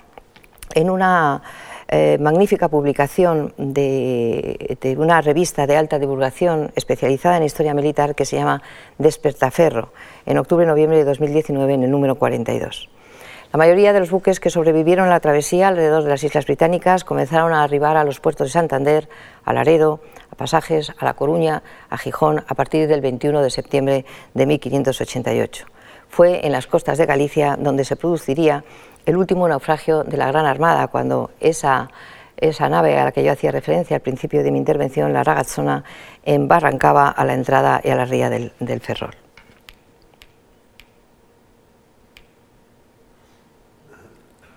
en 0.77 0.91
una 0.91 1.43
eh, 1.89 2.19
magnífica 2.21 2.69
publicación 2.69 3.53
de, 3.57 4.79
una 4.97 5.21
revista 5.23 5.67
de 5.67 5.77
alta 5.77 5.99
divulgación 5.99 6.71
especializada 6.77 7.39
en 7.39 7.43
historia 7.43 7.75
militar 7.75 8.15
que 8.15 8.25
se 8.25 8.37
llama 8.37 8.63
Despertaferro, 8.99 9.93
en 10.25 10.39
octubre-noviembre 10.39 10.99
de 10.99 11.05
2019 11.05 11.75
en 11.75 11.83
el 11.83 11.91
número 11.91 12.15
42. 12.15 12.89
La 13.53 13.59
mayoría 13.59 13.93
de 13.93 13.99
los 13.99 14.13
buques 14.13 14.39
que 14.39 14.49
sobrevivieron 14.49 15.09
a 15.09 15.11
la 15.11 15.19
travesía 15.19 15.67
alrededor 15.67 16.05
de 16.05 16.11
las 16.11 16.23
Islas 16.23 16.47
Británicas 16.47 17.03
comenzaron 17.03 17.53
a 17.53 17.65
arribar 17.65 17.97
a 17.97 18.05
los 18.05 18.21
puertos 18.21 18.47
de 18.47 18.53
Santander, 18.53 19.09
a 19.45 19.53
Laredo, 19.53 19.99
a 20.31 20.37
Pasajes, 20.37 20.93
a 20.97 21.05
La 21.05 21.15
Coruña, 21.15 21.65
a 21.89 21.99
Gijón 21.99 22.45
a 22.47 22.55
partir 22.55 22.87
del 22.87 23.01
21 23.01 23.43
de 23.43 23.51
septiembre 23.51 24.05
de 24.35 24.47
1588. 24.47 25.67
Fue 26.09 26.47
en 26.47 26.53
las 26.53 26.69
costas 26.69 26.97
de 26.97 27.07
Galicia 27.07 27.57
donde 27.59 27.85
se 27.85 27.97
produciría 27.97 28.63
el 29.05 29.17
último 29.17 29.49
naufragio 29.49 30.05
de 30.05 30.17
la 30.17 30.29
Gran 30.29 30.47
Armada, 30.47 30.87
cuando 30.87 31.33
esa, 31.41 31.91
esa 32.37 32.69
nave 32.69 32.97
a 33.01 33.07
la 33.07 33.11
que 33.11 33.25
yo 33.25 33.33
hacía 33.33 33.51
referencia 33.51 33.97
al 33.97 34.03
principio 34.03 34.45
de 34.45 34.53
mi 34.53 34.59
intervención, 34.59 35.13
la 35.13 35.25
Ragazzona, 35.25 35.83
embarrancaba 36.23 37.09
a 37.09 37.25
la 37.25 37.35
entrada 37.35 37.81
y 37.83 37.91
a 37.91 37.97
la 37.97 38.05
ría 38.05 38.31
del, 38.31 38.53
del 38.61 38.81
Ferrol. 38.81 39.17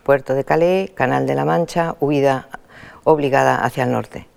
Puerto 0.04 0.34
de 0.34 0.43
Calais, 0.43 0.91
Canal 0.91 1.26
de 1.26 1.36
la 1.36 1.45
Mancha, 1.45 1.95
huida 1.99 2.47
obligada 3.04 3.64
hacia 3.64 3.86
el 3.86 3.91
norte. 3.91 4.28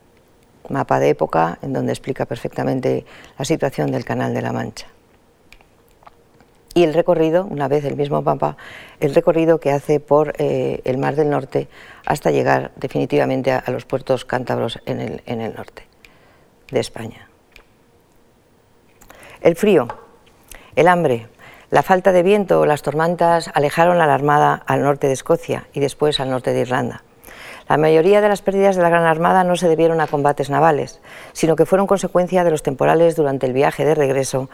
Mapa 0.68 0.98
de 0.98 1.10
época 1.10 1.58
en 1.62 1.72
donde 1.72 1.92
explica 1.92 2.26
perfectamente 2.26 3.04
la 3.38 3.44
situación 3.44 3.90
del 3.90 4.04
Canal 4.04 4.34
de 4.34 4.42
la 4.42 4.52
Mancha 4.52 4.86
y 6.76 6.84
el 6.84 6.92
recorrido, 6.92 7.46
una 7.46 7.68
vez 7.68 7.86
el 7.86 7.96
mismo 7.96 8.20
mapa, 8.20 8.58
el 9.00 9.14
recorrido 9.14 9.58
que 9.58 9.72
hace 9.72 9.98
por 9.98 10.34
eh, 10.36 10.82
el 10.84 10.98
Mar 10.98 11.16
del 11.16 11.30
Norte 11.30 11.68
hasta 12.04 12.30
llegar 12.30 12.70
definitivamente 12.76 13.50
a, 13.50 13.64
los 13.68 13.86
puertos 13.86 14.26
cántabros 14.26 14.78
en 14.84 15.00
el, 15.00 15.22
en 15.24 15.40
el 15.40 15.54
norte 15.54 15.86
de 16.70 16.80
España. 16.80 17.30
El 19.40 19.56
frío, 19.56 19.88
el 20.74 20.88
hambre, 20.88 21.28
la 21.70 21.82
falta 21.82 22.12
de 22.12 22.22
viento 22.22 22.60
o 22.60 22.66
las 22.66 22.82
tormentas 22.82 23.50
alejaron 23.54 24.00
a 24.00 24.06
la 24.06 24.14
Armada 24.14 24.62
al 24.66 24.82
norte 24.82 25.08
de 25.08 25.12
Escocia 25.12 25.66
y 25.72 25.80
después 25.80 26.20
al 26.20 26.30
norte 26.30 26.52
de 26.52 26.60
Irlanda. 26.60 27.02
La 27.68 27.76
mayoría 27.76 28.20
de 28.20 28.28
las 28.28 28.42
pérdidas 28.42 28.76
de 28.76 28.82
la 28.82 28.88
Gran 28.88 29.04
Armada 29.04 29.42
no 29.42 29.56
se 29.56 29.68
debieron 29.68 30.00
a 30.00 30.06
combates 30.06 30.50
navales, 30.50 31.00
sino 31.32 31.56
que 31.56 31.66
fueron 31.66 31.88
consecuencia 31.88 32.44
de 32.44 32.52
los 32.52 32.62
temporales 32.62 33.16
durante 33.16 33.46
el 33.46 33.52
viaje 33.52 33.84
de 33.84 33.96
regreso 33.96 34.48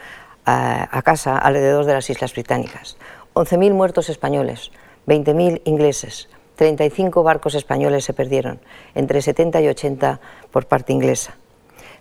a, 0.45 1.01
casa 1.03 1.37
alrededor 1.37 1.85
de 1.85 1.93
las 1.93 2.09
Islas 2.09 2.33
Británicas. 2.33 2.97
11.000 3.35 3.73
muertos 3.73 4.09
españoles, 4.09 4.71
20.000 5.07 5.61
ingleses, 5.65 6.29
35 6.55 7.21
barcos 7.21 7.53
españoles 7.53 8.03
se 8.05 8.13
perdieron, 8.13 8.59
entre 8.95 9.21
70 9.21 9.61
y 9.61 9.67
80 9.67 10.19
por 10.51 10.65
parte 10.65 10.93
inglesa. 10.93 11.37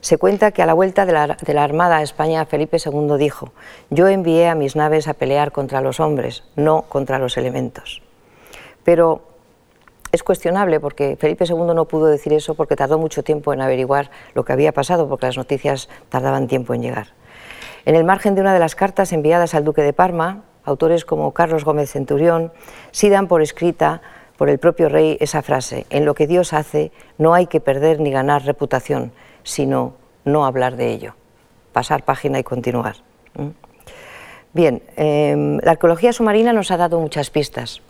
Se 0.03 0.19
cuenta 0.19 0.51
que 0.51 0.63
a 0.63 0.67
la 0.67 0.75
vuelta 0.75 1.07
de 1.07 1.13
la, 1.13 1.63
Armada 1.63 1.99
a 1.99 2.03
España, 2.03 2.45
Felipe 2.45 2.79
II 2.85 3.17
dijo, 3.19 3.53
yo 3.89 4.09
envié 4.09 4.49
a 4.49 4.57
mis 4.57 4.75
naves 4.75 5.07
a 5.07 5.15
pelear 5.15 5.53
contra 5.53 5.81
los 5.81 6.01
hombres, 6.01 6.43
no 6.57 6.83
contra 6.89 7.21
los 7.21 7.37
elementos. 7.37 8.03
Pero 8.83 9.23
es 10.11 10.25
cuestionable 10.25 10.81
porque 10.81 11.17
Felipe 11.21 11.45
II 11.49 11.73
no 11.73 11.85
pudo 11.85 12.07
decir 12.07 12.33
eso 12.33 12.55
porque 12.55 12.75
tardó 12.75 12.99
mucho 12.99 13.23
tiempo 13.23 13.53
en 13.53 13.61
averiguar 13.61 14.11
lo 14.35 14.45
que 14.45 14.53
había 14.53 14.73
pasado, 14.73 15.09
porque 15.09 15.27
las 15.27 15.37
noticias 15.37 15.89
tardaban 16.09 16.49
tiempo 16.49 16.75
en 16.75 16.83
llegar. 16.83 17.07
En 17.85 17.95
el 17.95 18.03
margen 18.03 18.35
de 18.35 18.41
una 18.41 18.55
de 18.55 18.59
las 18.59 18.75
cartas 18.75 19.13
enviadas 19.13 19.55
al 19.55 19.63
duque 19.63 19.83
de 19.83 19.93
Parma, 19.93 20.43
autores 20.65 21.05
como 21.05 21.33
Carlos 21.33 21.65
Gómez 21.65 21.93
Centurión 21.93 22.53
sí 22.91 23.09
dan 23.09 23.29
por 23.29 23.41
escrita 23.41 24.03
por 24.37 24.51
el 24.51 24.59
propio 24.59 24.89
rey 24.89 25.17
esa 25.21 25.43
frase, 25.43 25.87
en 25.91 26.05
lo 26.05 26.15
que 26.15 26.27
Dios 26.27 26.53
hace 26.53 26.91
no 27.19 27.35
hay 27.35 27.47
que 27.47 27.61
perder 27.61 28.01
ni 28.01 28.11
ganar 28.11 28.45
reputación, 28.45 29.13
sino 29.43 29.95
no 30.25 30.45
hablar 30.45 30.77
de 30.77 30.91
ello, 30.91 31.15
pasar 31.73 32.05
página 32.05 32.39
y 32.39 32.45
continuar. 32.45 32.97
Bien, 34.53 34.83
em, 34.97 35.59
la 35.63 35.73
arqueología 35.73 36.13
submarina 36.13 36.53
nos 36.53 36.71
ha 36.71 36.77
dado 36.77 37.01
muchas 37.01 37.31
pistas. 37.31 37.81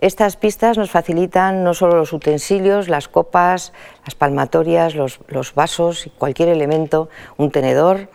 Estas 0.00 0.36
pistas 0.36 0.78
nos 0.78 0.90
facilitan 0.90 1.64
no 1.64 1.74
solo 1.74 1.96
los 1.96 2.12
utensilios, 2.12 2.88
las 2.88 3.08
copas, 3.08 3.72
las 4.04 4.14
palmatorias, 4.14 4.94
los, 4.94 5.20
los 5.26 5.54
vasos 5.54 6.08
cualquier 6.18 6.48
elemento, 6.48 7.08
un 7.36 7.50
tenedor, 7.50 8.08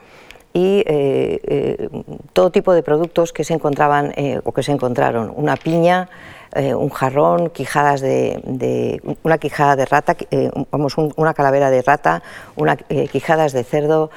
y 0.53 0.84
eh, 0.86 1.39
eh, 1.43 1.89
todo 2.32 2.51
tipo 2.51 2.74
de 2.74 2.84
productos 2.84 3.34
que 3.34 3.43
se 3.43 3.55
encontraban 3.55 4.14
eh, 4.16 4.39
o 4.43 4.53
que 4.53 4.61
se 4.61 4.72
encontraron. 4.72 5.34
Una 5.36 5.57
piña, 5.57 6.09
un 6.55 6.89
jarrón, 6.89 7.49
quijadas 7.49 8.01
de, 8.01 9.01
una 9.23 9.37
quijada 9.37 9.75
de 9.75 9.85
rata, 9.85 10.15
vamos, 10.71 10.95
una 10.97 11.33
calavera 11.33 11.69
de 11.69 11.81
rata, 11.81 12.21
una, 12.55 12.75
quijadas 12.75 13.53
de 13.53 13.63
cerdo 13.63 14.11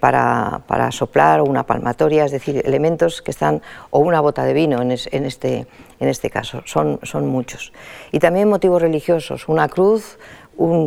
para, 0.00 0.62
para, 0.66 0.90
soplar 0.90 1.40
o 1.40 1.44
una 1.44 1.64
palmatoria, 1.64 2.24
es 2.24 2.32
decir, 2.32 2.60
elementos 2.64 3.22
que 3.22 3.30
están, 3.30 3.62
o 3.90 4.00
una 4.00 4.20
bota 4.20 4.44
de 4.44 4.52
vino 4.52 4.82
en, 4.82 4.90
en, 4.90 5.24
este, 5.26 5.66
en 6.00 6.08
este 6.08 6.30
caso, 6.30 6.62
son, 6.64 6.98
son 7.02 7.28
muchos. 7.28 7.72
Y 8.10 8.18
también 8.18 8.48
motivos 8.48 8.82
religiosos, 8.82 9.48
una 9.48 9.68
cruz, 9.68 10.18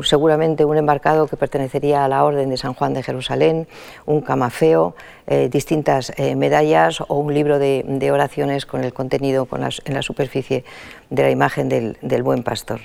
seguramente 0.03 0.65
un 0.65 0.77
embarcado 0.77 1.27
que 1.27 1.37
pertenecería 1.37 2.05
a 2.05 2.07
la 2.07 2.23
Orden 2.23 2.49
de 2.49 2.57
San 2.57 2.73
Juan 2.73 2.93
de 2.93 3.03
Jerusalén, 3.03 3.67
un 4.05 4.21
camafeo, 4.21 4.95
eh, 5.27 5.49
distintas 5.49 6.11
eh, 6.17 6.35
medallas 6.35 7.01
o 7.01 7.15
un 7.15 7.33
libro 7.33 7.59
de, 7.59 8.11
oraciones 8.11 8.65
con 8.65 8.83
el 8.83 8.93
contenido 8.93 9.47
en 9.85 9.93
la 9.93 10.01
superficie 10.01 10.63
de 11.09 11.23
la 11.23 11.31
imagen 11.31 11.69
del 11.69 12.23
buen 12.23 12.43
pastor. 12.43 12.81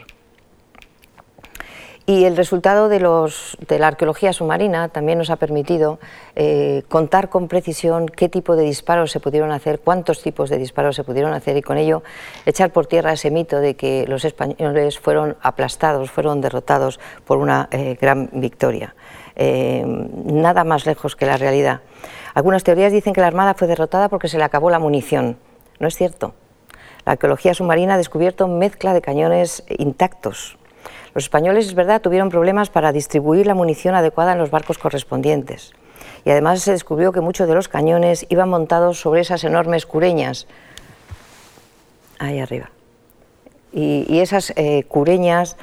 Y 2.08 2.24
el 2.24 2.38
resultado 2.38 2.88
de, 2.88 3.00
la 3.00 3.86
arqueología 3.86 4.32
submarina 4.32 4.88
también 4.88 5.18
nos 5.18 5.28
ha 5.28 5.36
permitido 5.36 5.98
eh, 6.36 6.82
contar 6.88 7.28
con 7.28 7.48
precisión 7.48 8.06
qué 8.06 8.30
tipo 8.30 8.56
de 8.56 8.64
disparos 8.64 9.10
se 9.10 9.20
pudieron 9.20 9.52
hacer, 9.52 9.80
cuántos 9.80 10.22
tipos 10.22 10.48
de 10.48 10.56
disparos 10.56 10.96
se 10.96 11.04
pudieron 11.04 11.34
hacer 11.34 11.58
y 11.58 11.60
con 11.60 11.76
ello 11.76 12.02
echar 12.46 12.72
por 12.72 12.86
tierra 12.86 13.12
ese 13.12 13.30
mito 13.30 13.60
de 13.60 13.76
que 13.76 14.06
los 14.08 14.24
españoles 14.24 14.98
fueron 14.98 15.36
aplastados, 15.42 16.10
fueron 16.10 16.40
derrotados 16.40 16.98
por 17.26 17.36
una 17.36 17.68
eh, 17.72 17.98
gran 18.00 18.30
victoria. 18.32 18.94
Eh, 19.36 19.84
nada 19.84 20.64
más 20.64 20.86
lejos 20.86 21.14
que 21.14 21.26
la 21.26 21.36
realidad. 21.36 21.82
Algunas 22.32 22.64
teorías 22.64 22.90
dicen 22.90 23.12
que 23.12 23.20
la 23.20 23.26
Armada 23.26 23.52
fue 23.52 23.68
derrotada 23.68 24.08
porque 24.08 24.28
se 24.28 24.38
le 24.38 24.44
acabó 24.44 24.70
la 24.70 24.78
munición. 24.78 25.36
No 25.78 25.86
es 25.88 25.94
cierto. 25.94 26.32
La 27.04 27.12
arqueología 27.12 27.52
submarina 27.52 27.94
ha 27.94 27.98
descubierto 27.98 28.48
mezcla 28.48 28.94
de 28.94 29.02
cañones 29.02 29.62
intactos, 29.68 30.56
los 31.14 31.24
españoles, 31.24 31.66
es 31.66 31.74
verdad, 31.74 32.00
tuvieron 32.00 32.30
problemas 32.30 32.70
para 32.70 32.92
distribuir 32.92 33.46
la 33.46 33.54
munición 33.54 33.94
adecuada 33.94 34.32
en 34.32 34.38
los 34.38 34.50
barcos 34.50 34.78
correspondientes. 34.78 35.72
Y 36.24 36.30
además 36.30 36.60
se 36.60 36.72
descubrió 36.72 37.12
que 37.12 37.20
muchos 37.20 37.48
de 37.48 37.54
los 37.54 37.68
cañones 37.68 38.26
iban 38.28 38.48
montados 38.48 39.00
sobre 39.00 39.20
esas 39.20 39.44
enormes 39.44 39.86
cureñas, 39.86 40.46
ahí 42.18 42.38
arriba. 42.38 42.70
Y, 43.72 44.18
esas 44.20 44.52
eh, 44.56 44.84
cureñas 44.88 45.56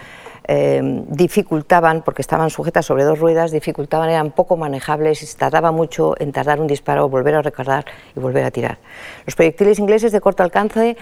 eh, 0.47 0.82
dificultaban, 1.07 2.03
porque 2.03 2.21
estaban 2.21 2.49
sujetas 2.51 2.86
sobre 2.86 3.03
dos 3.03 3.19
ruedas, 3.19 3.51
dificultaban, 3.51 4.09
eran 4.09 4.32
poco 4.32 4.57
manejables 4.57 5.23
y 5.23 5.26
se 5.26 5.38
tardaba 5.38 5.71
mucho 5.71 6.13
en 6.19 6.32
tardar 6.32 6.61
un 6.61 6.67
disparo, 6.67 7.09
volver 7.09 7.36
a 7.36 7.41
recargar 7.41 7.86
y 8.15 8.19
volver 8.19 8.43
a 8.43 8.51
tirar. 8.51 8.78
Los 9.26 9.36
proyectiles 9.36 9.80
ingleses 9.80 10.11
de 10.11 10.21
corto 10.21 10.43
alcance 10.43 10.97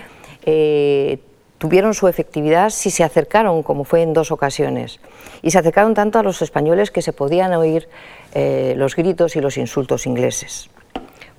eh, 0.45 1.19
tuvieron 1.63 1.93
su 1.93 2.09
efectividad 2.09 2.71
si 2.71 2.91
se 2.91 3.05
acercaron, 3.05 3.63
como 3.63 3.85
fue 3.85 4.01
en 4.01 4.11
dos 4.11 4.33
ocasiones. 4.33 4.99
Y 5.41 5.51
se 5.51 5.59
acercaron 5.59 5.93
tanto 5.93 6.19
a 6.19 6.21
los 6.21 6.41
españoles 6.41 6.91
que 6.91 7.01
se 7.01 7.13
podían 7.13 7.53
oír 7.53 7.87
eh, 8.33 8.73
los 8.75 8.97
gritos 8.97 9.37
y 9.37 9.39
los 9.39 9.55
insultos 9.55 10.05
ingleses. 10.05 10.69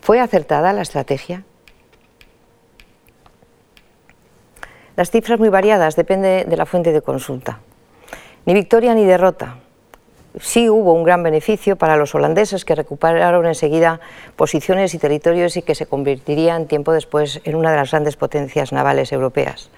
¿Fue 0.00 0.20
acertada 0.20 0.72
la 0.72 0.80
estrategia? 0.80 1.44
Las 4.96 5.10
cifras 5.10 5.38
muy 5.38 5.50
variadas, 5.50 5.94
depende 5.94 6.46
de 6.48 6.56
la 6.56 6.64
fuente 6.64 6.92
de 6.92 7.02
consulta. 7.02 7.60
Ni 8.46 8.54
victoria 8.54 8.94
ni 8.94 9.04
derrota. 9.04 9.58
Sí 10.40 10.70
hubo 10.70 10.94
un 10.94 11.04
gran 11.04 11.22
beneficio 11.22 11.76
para 11.76 11.98
los 11.98 12.14
holandeses 12.14 12.64
que 12.64 12.74
recuperaron 12.74 13.44
enseguida 13.44 14.00
posiciones 14.36 14.94
y 14.94 14.98
territorios 14.98 15.58
y 15.58 15.62
que 15.62 15.74
se 15.74 15.84
convertirían 15.84 16.66
tiempo 16.66 16.94
después 16.94 17.42
en 17.44 17.56
una 17.56 17.72
de 17.72 17.76
las 17.76 17.90
grandes 17.90 18.16
potencias 18.16 18.72
navales 18.72 19.12
europeas. 19.12 19.68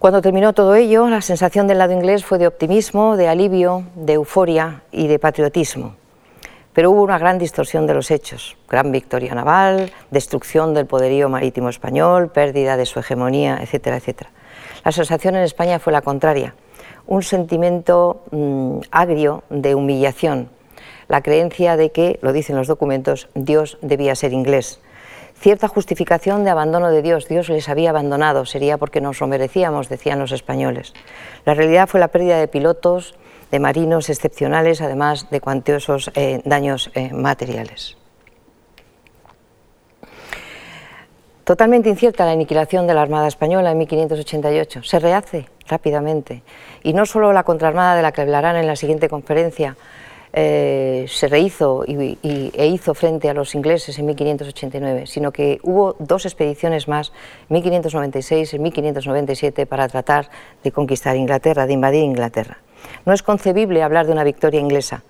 Cuando 0.00 0.22
terminó 0.22 0.54
todo 0.54 0.76
ello, 0.76 1.10
la 1.10 1.20
sensación 1.20 1.66
del 1.66 1.76
lado 1.76 1.92
inglés 1.92 2.24
fue 2.24 2.38
de 2.38 2.46
optimismo, 2.46 3.18
de 3.18 3.28
alivio, 3.28 3.84
de 3.94 4.14
euforia 4.14 4.82
y 4.90 5.08
de 5.08 5.18
patriotismo. 5.18 5.94
Pero 6.72 6.90
hubo 6.90 7.02
una 7.02 7.18
gran 7.18 7.36
distorsión 7.36 7.86
de 7.86 7.92
los 7.92 8.10
hechos, 8.10 8.56
gran 8.66 8.92
victoria 8.92 9.34
naval, 9.34 9.92
destrucción 10.10 10.72
del 10.72 10.86
poderío 10.86 11.28
marítimo 11.28 11.68
español, 11.68 12.30
pérdida 12.30 12.78
de 12.78 12.86
su 12.86 12.98
hegemonía, 12.98 13.58
etcétera, 13.60 13.98
etcétera. 13.98 14.30
La 14.86 14.92
sensación 14.92 15.36
en 15.36 15.42
España 15.42 15.78
fue 15.78 15.92
la 15.92 16.00
contraria, 16.00 16.54
un 17.06 17.22
sentimiento 17.22 18.22
mm, 18.30 18.78
agrio 18.90 19.44
de 19.50 19.74
humillación. 19.74 20.48
la 21.08 21.20
creencia 21.20 21.76
de 21.76 21.90
que, 21.90 22.18
lo 22.22 22.32
dicen 22.32 22.56
los 22.56 22.68
documentos, 22.68 23.28
Dios 23.34 23.76
debía 23.82 24.14
ser 24.14 24.32
inglés. 24.32 24.80
Cierta 25.40 25.68
justificación 25.68 26.44
de 26.44 26.50
abandono 26.50 26.90
de 26.90 27.00
Dios, 27.00 27.26
Dios 27.26 27.48
les 27.48 27.70
había 27.70 27.90
abandonado, 27.90 28.44
sería 28.44 28.76
porque 28.76 29.00
nos 29.00 29.20
lo 29.20 29.26
merecíamos, 29.26 29.88
decían 29.88 30.18
los 30.18 30.32
españoles. 30.32 30.92
La 31.46 31.54
realidad 31.54 31.88
fue 31.88 31.98
la 31.98 32.08
pérdida 32.08 32.38
de 32.38 32.46
pilotos, 32.46 33.14
de 33.50 33.58
marinos 33.58 34.10
excepcionales, 34.10 34.82
además 34.82 35.30
de 35.30 35.40
cuantiosos 35.40 36.10
eh, 36.14 36.42
daños 36.44 36.90
eh, 36.94 37.10
materiales. 37.14 37.96
Totalmente 41.44 41.88
incierta 41.88 42.26
la 42.26 42.32
aniquilación 42.32 42.86
de 42.86 42.92
la 42.92 43.00
Armada 43.00 43.26
Española 43.26 43.70
en 43.70 43.78
1588. 43.78 44.82
Se 44.82 44.98
rehace 44.98 45.46
rápidamente. 45.66 46.42
Y 46.82 46.92
no 46.92 47.06
solo 47.06 47.32
la 47.32 47.44
contraarmada 47.44 47.96
de 47.96 48.02
la 48.02 48.12
que 48.12 48.20
hablarán 48.20 48.56
en 48.56 48.66
la 48.66 48.76
siguiente 48.76 49.08
conferencia 49.08 49.76
eh, 50.32 51.06
se 51.08 51.26
rehizo 51.26 51.84
y, 51.86 52.18
e 52.22 52.66
hizo 52.66 52.94
frente 52.94 53.28
a 53.28 53.34
los 53.34 53.54
ingleses 53.54 53.98
en 53.98 54.06
1589, 54.06 55.06
sino 55.06 55.32
que 55.32 55.58
hubo 55.62 55.96
dos 55.98 56.24
expediciones 56.24 56.86
más, 56.86 57.12
en 57.48 57.54
1596 57.54 58.54
y 58.54 58.58
1597, 58.58 59.66
para 59.66 59.88
tratar 59.88 60.30
de 60.62 60.70
conquistar 60.70 61.16
Inglaterra, 61.16 61.66
de 61.66 61.72
invadir 61.72 62.04
Inglaterra. 62.04 62.58
No 63.04 63.12
es 63.12 63.22
concebible 63.22 63.82
hablar 63.82 64.06
de 64.06 64.12
una 64.12 64.24
victoria 64.24 64.60
inglesa, 64.60 65.02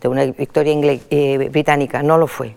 de 0.00 0.08
una 0.08 0.24
victoria 0.24 0.74
eh, 1.10 1.48
británica, 1.50 2.02
no 2.02 2.18
lo 2.18 2.26
fue. 2.26 2.56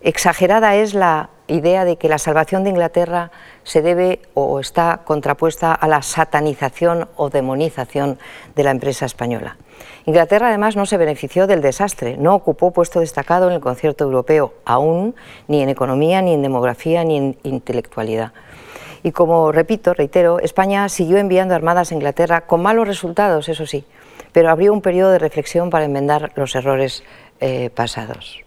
Exagerada 0.00 0.76
es 0.76 0.94
la 0.94 1.30
idea 1.48 1.84
de 1.84 1.96
que 1.96 2.08
la 2.08 2.18
salvación 2.18 2.62
de 2.62 2.70
Inglaterra 2.70 3.32
se 3.68 3.82
debe 3.82 4.22
o 4.32 4.60
está 4.60 5.02
contrapuesta 5.04 5.74
a 5.74 5.86
la 5.88 6.00
satanización 6.00 7.06
o 7.16 7.28
demonización 7.28 8.18
de 8.56 8.64
la 8.64 8.70
empresa 8.70 9.04
española. 9.04 9.58
Inglaterra 10.06 10.48
además 10.48 10.74
no 10.74 10.86
se 10.86 10.96
benefició 10.96 11.46
del 11.46 11.60
desastre, 11.60 12.16
no 12.16 12.34
ocupó 12.34 12.70
puesto 12.70 13.00
destacado 13.00 13.46
en 13.48 13.52
el 13.52 13.60
concierto 13.60 14.04
europeo, 14.04 14.54
aún 14.64 15.14
ni 15.48 15.62
en 15.62 15.68
economía, 15.68 16.22
ni 16.22 16.32
en 16.32 16.40
demografía, 16.40 17.04
ni 17.04 17.18
en 17.18 17.36
intelectualidad. 17.42 18.32
Y 19.02 19.12
como 19.12 19.52
repito, 19.52 19.92
reitero, 19.92 20.40
España 20.40 20.88
siguió 20.88 21.18
enviando 21.18 21.54
armadas 21.54 21.92
a 21.92 21.94
Inglaterra 21.94 22.46
con 22.46 22.62
malos 22.62 22.88
resultados, 22.88 23.50
eso 23.50 23.66
sí, 23.66 23.84
pero 24.32 24.48
abrió 24.48 24.72
un 24.72 24.80
periodo 24.80 25.10
de 25.10 25.18
reflexión 25.18 25.68
para 25.68 25.84
enmendar 25.84 26.32
los 26.36 26.54
errores 26.54 27.04
eh, 27.40 27.68
pasados. 27.68 28.40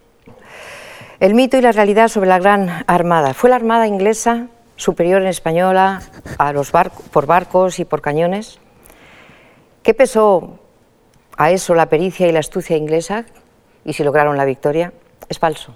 El 1.19 1.36
mito 1.36 1.57
y 1.57 1.61
la 1.61 1.74
realidad 1.74 2.07
sobre 2.07 2.30
la 2.30 2.39
Gran 2.39 2.86
Armada. 2.88 3.36
¿Fue 3.36 3.51
la 3.51 3.57
Armada 3.57 3.86
inglesa 3.86 4.47
superior 4.82 5.21
en 5.21 5.27
española 5.27 6.01
a 6.39 6.53
los 6.53 6.71
por 6.71 7.25
barcos 7.27 7.79
y 7.79 7.86
por 7.86 8.01
cañones? 8.01 8.59
¿Qué 9.84 9.93
pesó 9.93 10.59
a 11.38 11.51
eso 11.51 11.75
la 11.75 11.86
pericia 11.86 12.27
y 12.27 12.32
la 12.32 12.39
astucia 12.39 12.77
inglesa 12.77 13.25
y 13.86 13.93
si 13.93 14.03
lograron 14.03 14.38
la 14.38 14.45
victoria? 14.45 14.91
Es 15.29 15.38
falso. 15.38 15.75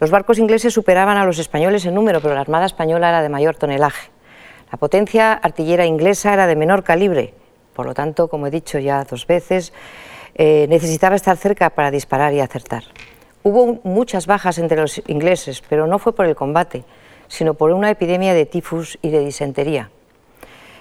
Los 0.00 0.10
barcos 0.10 0.38
ingleses 0.38 0.72
superaban 0.72 1.16
a 1.16 1.24
los 1.24 1.38
españoles 1.38 1.84
en 1.86 1.94
número, 1.94 2.20
pero 2.20 2.34
la 2.34 2.40
Armada 2.40 2.66
española 2.66 3.08
era 3.08 3.22
de 3.22 3.28
mayor 3.28 3.56
tonelaje. 3.56 4.10
La 4.70 4.78
potencia 4.78 5.32
artillera 5.32 5.86
inglesa 5.86 6.32
era 6.32 6.46
de 6.46 6.56
menor 6.56 6.84
calibre, 6.84 7.34
por 7.74 7.86
lo 7.86 7.94
tanto, 7.94 8.28
como 8.28 8.46
he 8.46 8.50
dicho 8.50 8.78
ya 8.78 9.04
dos 9.04 9.26
veces, 9.26 9.72
eh, 10.34 10.66
necesitaba 10.68 11.16
estar 11.16 11.36
cerca 11.36 11.70
para 11.70 11.90
disparar 11.90 12.32
y 12.34 12.40
acertar. 12.40 12.84
Hubo 13.42 13.80
muchas 13.82 14.26
bajas 14.26 14.58
entre 14.58 14.80
los 14.80 15.02
ingleses, 15.06 15.62
pero 15.66 15.86
no 15.86 15.98
fue 15.98 16.14
por 16.14 16.26
el 16.26 16.36
combate, 16.36 16.84
sino 17.30 17.54
por 17.54 17.70
una 17.70 17.90
epidemia 17.90 18.34
de 18.34 18.44
tifus 18.44 18.98
y 19.00 19.10
de 19.10 19.20
disentería. 19.20 19.90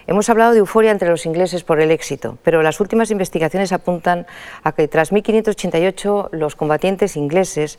Hemos 0.08 0.28
hablado 0.30 0.54
de 0.54 0.60
euforia 0.60 0.90
entre 0.90 1.08
los 1.08 1.28
ingleses 1.28 1.64
por 1.64 1.80
el 1.80 1.92
éxito, 1.92 2.40
pero 2.44 2.64
las 2.64 2.80
últimas 2.80 3.12
investigaciones 3.12 3.72
apuntan 3.72 4.26
a 4.64 4.72
que 4.72 4.88
tras 4.88 5.12
1588 5.12 6.30
los 6.32 6.56
combatientes 6.56 7.16
ingleses 7.16 7.78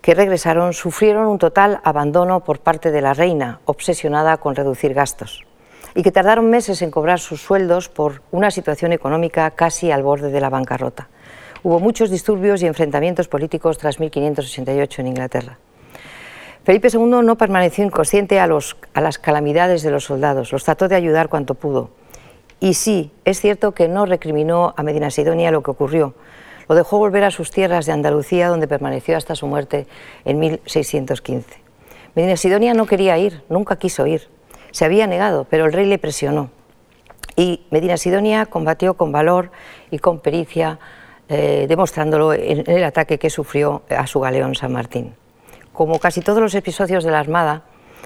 que 0.00 0.14
regresaron 0.14 0.72
sufrieron 0.72 1.26
un 1.26 1.38
total 1.38 1.80
abandono 1.82 2.44
por 2.44 2.60
parte 2.60 2.92
de 2.92 3.02
la 3.02 3.14
reina, 3.14 3.58
obsesionada 3.64 4.36
con 4.36 4.54
reducir 4.54 4.94
gastos, 4.94 5.44
y 5.96 6.04
que 6.04 6.12
tardaron 6.12 6.48
meses 6.48 6.82
en 6.82 6.92
cobrar 6.92 7.18
sus 7.18 7.42
sueldos 7.42 7.88
por 7.88 8.22
una 8.30 8.52
situación 8.52 8.92
económica 8.92 9.50
casi 9.50 9.90
al 9.90 10.04
borde 10.04 10.30
de 10.30 10.40
la 10.40 10.50
bancarrota. 10.50 11.08
Hubo 11.64 11.80
muchos 11.80 12.10
disturbios 12.10 12.62
y 12.62 12.66
enfrentamientos 12.66 13.26
políticos 13.26 13.78
tras 13.78 13.98
1588 13.98 15.00
en 15.00 15.06
Inglaterra. 15.08 15.58
Felipe 16.66 16.88
II 16.92 17.22
no 17.22 17.38
permaneció 17.38 17.84
inconsciente 17.84 18.40
a, 18.40 18.48
las 18.48 19.18
calamidades 19.18 19.84
de 19.84 19.92
los 19.92 20.02
soldados, 20.02 20.50
los 20.50 20.64
trató 20.64 20.88
de 20.88 20.96
ayudar 20.96 21.28
cuanto 21.28 21.54
pudo. 21.54 21.90
Y 22.58 22.74
sí, 22.74 23.12
es 23.24 23.40
cierto 23.40 23.70
que 23.70 23.86
no 23.86 24.04
recriminó 24.04 24.74
a 24.76 24.82
Medina 24.82 25.12
Sidonia 25.12 25.52
lo 25.52 25.62
que 25.62 25.70
ocurrió. 25.70 26.14
Lo 26.68 26.74
dejó 26.74 26.98
volver 26.98 27.22
a 27.22 27.30
sus 27.30 27.52
tierras 27.52 27.86
de 27.86 27.92
Andalucía, 27.92 28.48
donde 28.48 28.66
permaneció 28.66 29.16
hasta 29.16 29.36
su 29.36 29.46
muerte 29.46 29.86
en 30.24 30.40
1615. 30.40 31.46
Medina 32.16 32.36
Sidonia 32.36 32.74
no 32.74 32.86
quería 32.86 33.16
ir, 33.16 33.44
nunca 33.48 33.76
quiso 33.76 34.04
ir. 34.08 34.26
Se 34.72 34.84
había 34.84 35.06
negado, 35.06 35.46
pero 35.48 35.66
el 35.66 35.72
rey 35.72 35.86
le 35.86 35.98
presionó. 35.98 36.50
Y 37.36 37.64
Medina 37.70 37.96
Sidonia 37.96 38.44
combatió 38.44 38.94
con 38.94 39.12
valor 39.12 39.52
y 39.92 40.00
con 40.00 40.18
pericia 40.18 40.80
eh, 41.28 41.66
demostrándolo 41.68 42.32
en 42.32 42.68
el 42.68 42.82
ataque 42.82 43.20
que 43.20 43.30
sufrió 43.30 43.82
a 43.88 44.08
su 44.08 44.18
galeón 44.18 44.56
San 44.56 44.72
Martín. 44.72 45.14
Como 45.76 45.98
casi 45.98 46.22
todos 46.22 46.40
los 46.40 46.54
episodios 46.54 47.04
de 47.04 47.10
la 47.10 47.20
Armada, 47.20 47.64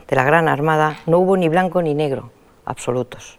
de 0.08 0.16
la 0.16 0.24
Gran 0.24 0.48
Armada, 0.48 0.98
no 1.06 1.20
hubo 1.20 1.36
ni 1.36 1.48
blanco 1.48 1.82
ni 1.82 1.94
negro, 1.94 2.32
absolutos. 2.64 3.38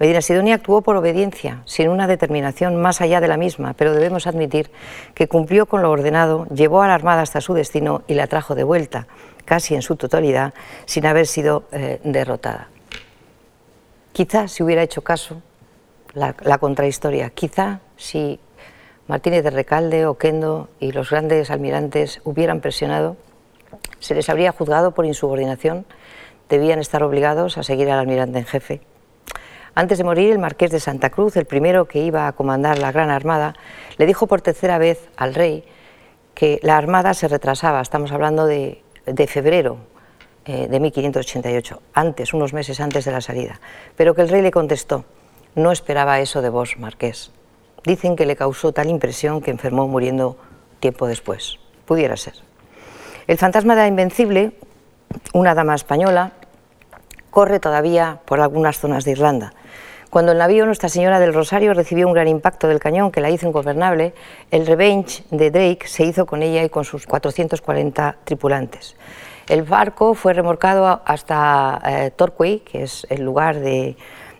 Medina 0.00 0.22
Sidonia 0.22 0.54
actuó 0.54 0.80
por 0.80 0.96
obediencia, 0.96 1.60
sin 1.66 1.90
una 1.90 2.06
determinación 2.06 2.80
más 2.80 3.02
allá 3.02 3.20
de 3.20 3.28
la 3.28 3.36
misma, 3.36 3.74
pero 3.74 3.92
debemos 3.92 4.26
admitir 4.26 4.70
que 5.12 5.28
cumplió 5.28 5.66
con 5.66 5.82
lo 5.82 5.90
ordenado, 5.90 6.46
llevó 6.46 6.80
a 6.80 6.86
la 6.86 6.94
Armada 6.94 7.20
hasta 7.20 7.42
su 7.42 7.52
destino 7.52 8.00
y 8.06 8.14
la 8.14 8.28
trajo 8.28 8.54
de 8.54 8.64
vuelta, 8.64 9.08
casi 9.44 9.74
en 9.74 9.82
su 9.82 9.96
totalidad, 9.96 10.54
sin 10.86 11.04
haber 11.04 11.26
sido 11.26 11.64
eh, 11.70 12.00
derrotada. 12.02 12.68
Quizá 14.14 14.48
si 14.48 14.62
hubiera 14.62 14.84
hecho 14.84 15.02
caso 15.02 15.42
la, 16.14 16.34
la 16.44 16.56
contrahistoria, 16.56 17.28
quizá 17.28 17.80
si 17.98 18.40
Martínez 19.06 19.44
de 19.44 19.50
Recalde, 19.50 20.06
Oquendo 20.06 20.70
y 20.80 20.92
los 20.92 21.10
grandes 21.10 21.50
almirantes 21.50 22.22
hubieran 22.24 22.62
presionado, 22.62 23.18
se 24.00 24.14
les 24.14 24.28
habría 24.28 24.52
juzgado 24.52 24.92
por 24.92 25.06
insubordinación, 25.06 25.86
debían 26.48 26.78
estar 26.78 27.02
obligados 27.02 27.58
a 27.58 27.62
seguir 27.62 27.90
al 27.90 27.98
almirante 27.98 28.38
en 28.38 28.46
jefe. 28.46 28.80
Antes 29.74 29.98
de 29.98 30.04
morir, 30.04 30.32
el 30.32 30.38
marqués 30.38 30.70
de 30.70 30.80
Santa 30.80 31.10
Cruz, 31.10 31.36
el 31.36 31.44
primero 31.44 31.86
que 31.86 31.98
iba 31.98 32.26
a 32.26 32.32
comandar 32.32 32.78
la 32.78 32.92
Gran 32.92 33.10
Armada, 33.10 33.54
le 33.98 34.06
dijo 34.06 34.26
por 34.26 34.40
tercera 34.40 34.78
vez 34.78 35.08
al 35.16 35.34
rey 35.34 35.64
que 36.34 36.58
la 36.62 36.76
Armada 36.76 37.12
se 37.14 37.28
retrasaba, 37.28 37.80
estamos 37.80 38.12
hablando 38.12 38.46
de, 38.46 38.82
febrero 39.28 39.78
eh, 40.46 40.68
de 40.68 40.80
1588, 40.80 41.82
antes, 41.92 42.32
unos 42.32 42.54
meses 42.54 42.80
antes 42.80 43.04
de 43.04 43.12
la 43.12 43.20
salida, 43.20 43.60
pero 43.96 44.14
que 44.14 44.22
el 44.22 44.28
rey 44.28 44.40
le 44.40 44.50
contestó, 44.50 45.04
no 45.54 45.72
esperaba 45.72 46.20
eso 46.20 46.42
de 46.42 46.48
vos, 46.48 46.78
marqués. 46.78 47.32
Dicen 47.84 48.16
que 48.16 48.26
le 48.26 48.36
causó 48.36 48.72
tal 48.72 48.88
impresión 48.88 49.40
que 49.40 49.50
enfermó 49.50 49.86
muriendo 49.88 50.36
tiempo 50.80 51.06
después. 51.06 51.58
Pudiera 51.84 52.16
ser. 52.16 52.34
El 53.26 53.38
fantasma 53.38 53.74
de 53.74 53.80
la 53.80 53.88
Invencible, 53.88 54.52
una 55.32 55.56
dama 55.56 55.74
española, 55.74 56.30
corre 57.30 57.58
todavía 57.58 58.20
por 58.24 58.40
algunas 58.40 58.78
zonas 58.78 59.04
de 59.04 59.10
Irlanda. 59.10 59.52
Cuando 60.10 60.30
el 60.30 60.38
navío 60.38 60.64
Nuestra 60.64 60.88
Señora 60.88 61.18
del 61.18 61.34
Rosario 61.34 61.74
recibió 61.74 62.06
un 62.06 62.14
gran 62.14 62.28
impacto 62.28 62.68
del 62.68 62.78
cañón 62.78 63.10
que 63.10 63.20
la 63.20 63.30
hizo 63.30 63.48
ingobernable, 63.48 64.14
el 64.52 64.64
Revenge 64.64 65.24
de 65.32 65.50
Drake 65.50 65.88
se 65.88 66.04
hizo 66.04 66.24
con 66.24 66.44
ella 66.44 66.62
y 66.62 66.68
con 66.68 66.84
sus 66.84 67.04
440 67.04 68.14
tripulantes. 68.22 68.94
El 69.48 69.64
barco 69.64 70.14
fue 70.14 70.32
remorcado 70.32 71.02
hasta 71.04 71.82
eh, 71.84 72.12
Torquay, 72.14 72.60
que 72.60 72.84
es 72.84 73.08
el 73.10 73.22
lugar 73.22 73.58
de, 73.58 73.96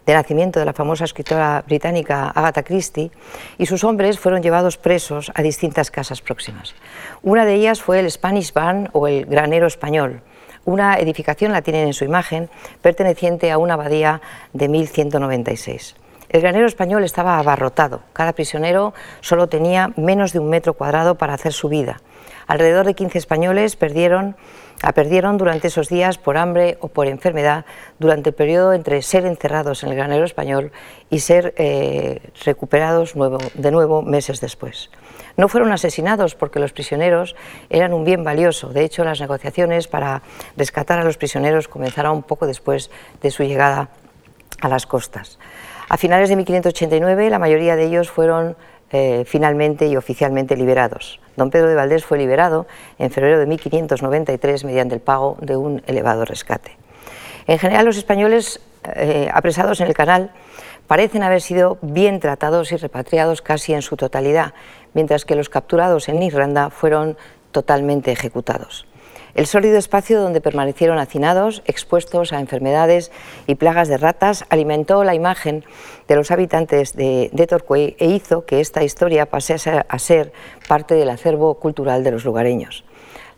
de 0.07 0.15
nacimiento 0.15 0.61
de 0.61 0.67
la 0.67 0.73
famosa 0.73 1.05
escritora 1.05 1.63
británica 1.67 2.29
Agatha 2.29 2.63
Christie, 2.63 3.11
y 3.59 3.67
sus 3.67 3.85
hombres 3.85 4.19
fueron 4.19 4.43
llevados 4.43 4.79
presos 4.79 5.33
a 5.35 5.43
distintas 5.43 5.91
casas 5.91 6.23
próximas. 6.23 6.75
Una 7.23 7.45
de 7.45 7.55
ellas 7.55 7.83
fue 7.83 7.99
el 8.01 8.11
Spanish 8.11 8.53
Barn 8.53 8.89
o 8.93 9.09
el 9.09 9.27
Granero 9.27 9.67
Español, 9.67 10.23
una 10.67 10.97
edificación, 10.99 11.53
la 11.53 11.63
tienen 11.63 11.87
en 11.87 11.95
su 11.95 12.05
imagen, 12.05 12.51
perteneciente 12.83 13.53
a 13.53 13.59
una 13.59 13.75
abadía 13.75 14.21
de 14.53 14.69
1196. 14.69 15.95
El 16.29 16.41
granero 16.41 16.67
español 16.67 17.05
estaba 17.05 17.39
abarrotado, 17.39 18.01
cada 18.13 18.33
prisionero 18.33 18.93
solo 19.21 19.47
tenía 19.47 19.93
menos 19.97 20.33
de 20.33 20.41
un 20.41 20.51
metro 20.51 20.75
cuadrado 20.75 21.15
para 21.15 21.35
hacer 21.35 21.53
su 21.53 21.69
vida. 21.69 22.01
Alrededor 22.49 22.85
de 22.85 22.95
15 22.95 23.17
españoles 23.17 23.77
perdieron 23.77 24.37
la 24.83 24.93
perdieron 24.93 25.39
durante 25.39 25.69
esos 25.69 25.89
días 25.89 26.19
por 26.19 26.37
hambre 26.37 26.79
o 26.81 26.89
por 26.89 27.07
enfermedad 27.07 27.65
durante 27.99 28.31
el 28.31 28.35
periodo 28.35 28.73
entre 28.73 29.03
ser 29.03 29.27
encerrados 29.27 29.83
en 29.83 29.91
el 29.91 29.97
granero 29.97 30.25
español 30.25 30.73
y 31.11 31.21
ser 31.21 31.55
eh, 31.57 32.21
recuperados 32.45 33.15
de 33.55 33.71
nuevo 33.71 34.03
meses 34.03 34.41
después. 34.41 34.91
No 35.37 35.49
fueron 35.49 35.73
asesinados 35.73 36.35
porque 36.35 36.61
los 36.61 36.73
prisioneros 36.73 37.37
eran 37.69 37.93
un 37.93 38.05
bien 38.05 38.25
valioso. 38.25 38.69
De 38.69 38.85
hecho, 38.85 39.05
las 39.05 39.21
negociaciones 39.21 39.89
para 39.89 40.23
rescatar 40.57 40.99
a 40.99 41.05
los 41.05 41.19
prisioneros 41.19 41.69
comenzaron 41.69 42.17
un 42.17 42.23
poco 42.23 42.47
después 42.47 42.91
de 43.23 43.31
su 43.31 43.43
llegada 43.43 43.91
a 44.61 44.69
las 44.69 44.87
costas. 44.87 45.39
A 45.89 45.97
finales 45.97 46.29
de 46.29 46.37
1589 46.37 47.31
la 47.31 47.39
mayoría 47.39 47.77
de 47.77 47.85
ellos 47.85 48.11
fueron 48.11 48.57
eh, 48.93 49.25
finalmente 49.27 49.87
y 49.87 49.97
oficialmente 49.97 50.57
liberados. 50.57 51.21
Don 51.37 51.51
Pedro 51.51 51.69
de 51.69 51.75
Valdés 51.75 52.05
fue 52.05 52.19
liberado 52.19 52.67
en 52.99 53.11
febrero 53.11 53.39
de 53.39 53.47
1593 53.47 54.65
mediante 54.65 54.95
el 54.95 55.01
pago 55.01 55.37
de 55.41 55.57
un 55.57 55.83
elevado 55.87 56.25
rescate. 56.25 56.77
En 57.47 57.59
general, 57.59 57.85
los 57.85 57.97
españoles 57.97 58.61
eh, 58.95 59.29
apresados 59.33 59.81
en 59.81 59.89
el 59.89 59.95
canal 59.95 60.31
parecen 60.87 61.23
haber 61.23 61.41
sido 61.41 61.79
bien 61.83 62.21
tratados 62.21 62.73
y 62.73 62.77
repatriados 62.77 63.43
casi 63.43 63.75
en 63.75 63.83
su 63.83 63.97
totalidad, 63.97 64.55
mientras 64.95 65.25
que 65.25 65.35
los 65.35 65.49
capturados 65.49 66.09
en 66.09 66.23
Irlanda 66.23 66.71
fueron 66.71 67.17
totalmente 67.51 68.13
ejecutados. 68.13 68.87
El 69.37 69.47
sólido 69.47 69.77
espacio 69.77 70.19
donde 70.19 70.41
permanecieron 70.41 70.99
hacinados, 70.99 71.63
expuestos 71.67 72.33
a 72.33 72.41
enfermedades 72.41 73.13
y 73.47 73.57
plagas 73.57 73.87
de 73.87 73.99
ratas, 73.99 74.47
alimentó 74.49 75.05
la 75.05 75.15
imagen 75.15 75.63
de 76.09 76.17
los 76.17 76.31
habitantes 76.31 76.97
de, 76.97 77.47
Torquay 77.47 77.97
e 77.99 78.07
hizo 78.07 78.47
que 78.47 78.61
esta 78.61 78.83
historia 78.83 79.27
pasase 79.27 79.85
a 79.87 79.99
ser 79.99 80.33
parte 80.67 80.95
del 80.95 81.11
acervo 81.11 81.57
cultural 81.57 82.03
de 82.03 82.13
los 82.13 82.25
lugareños. 82.25 82.83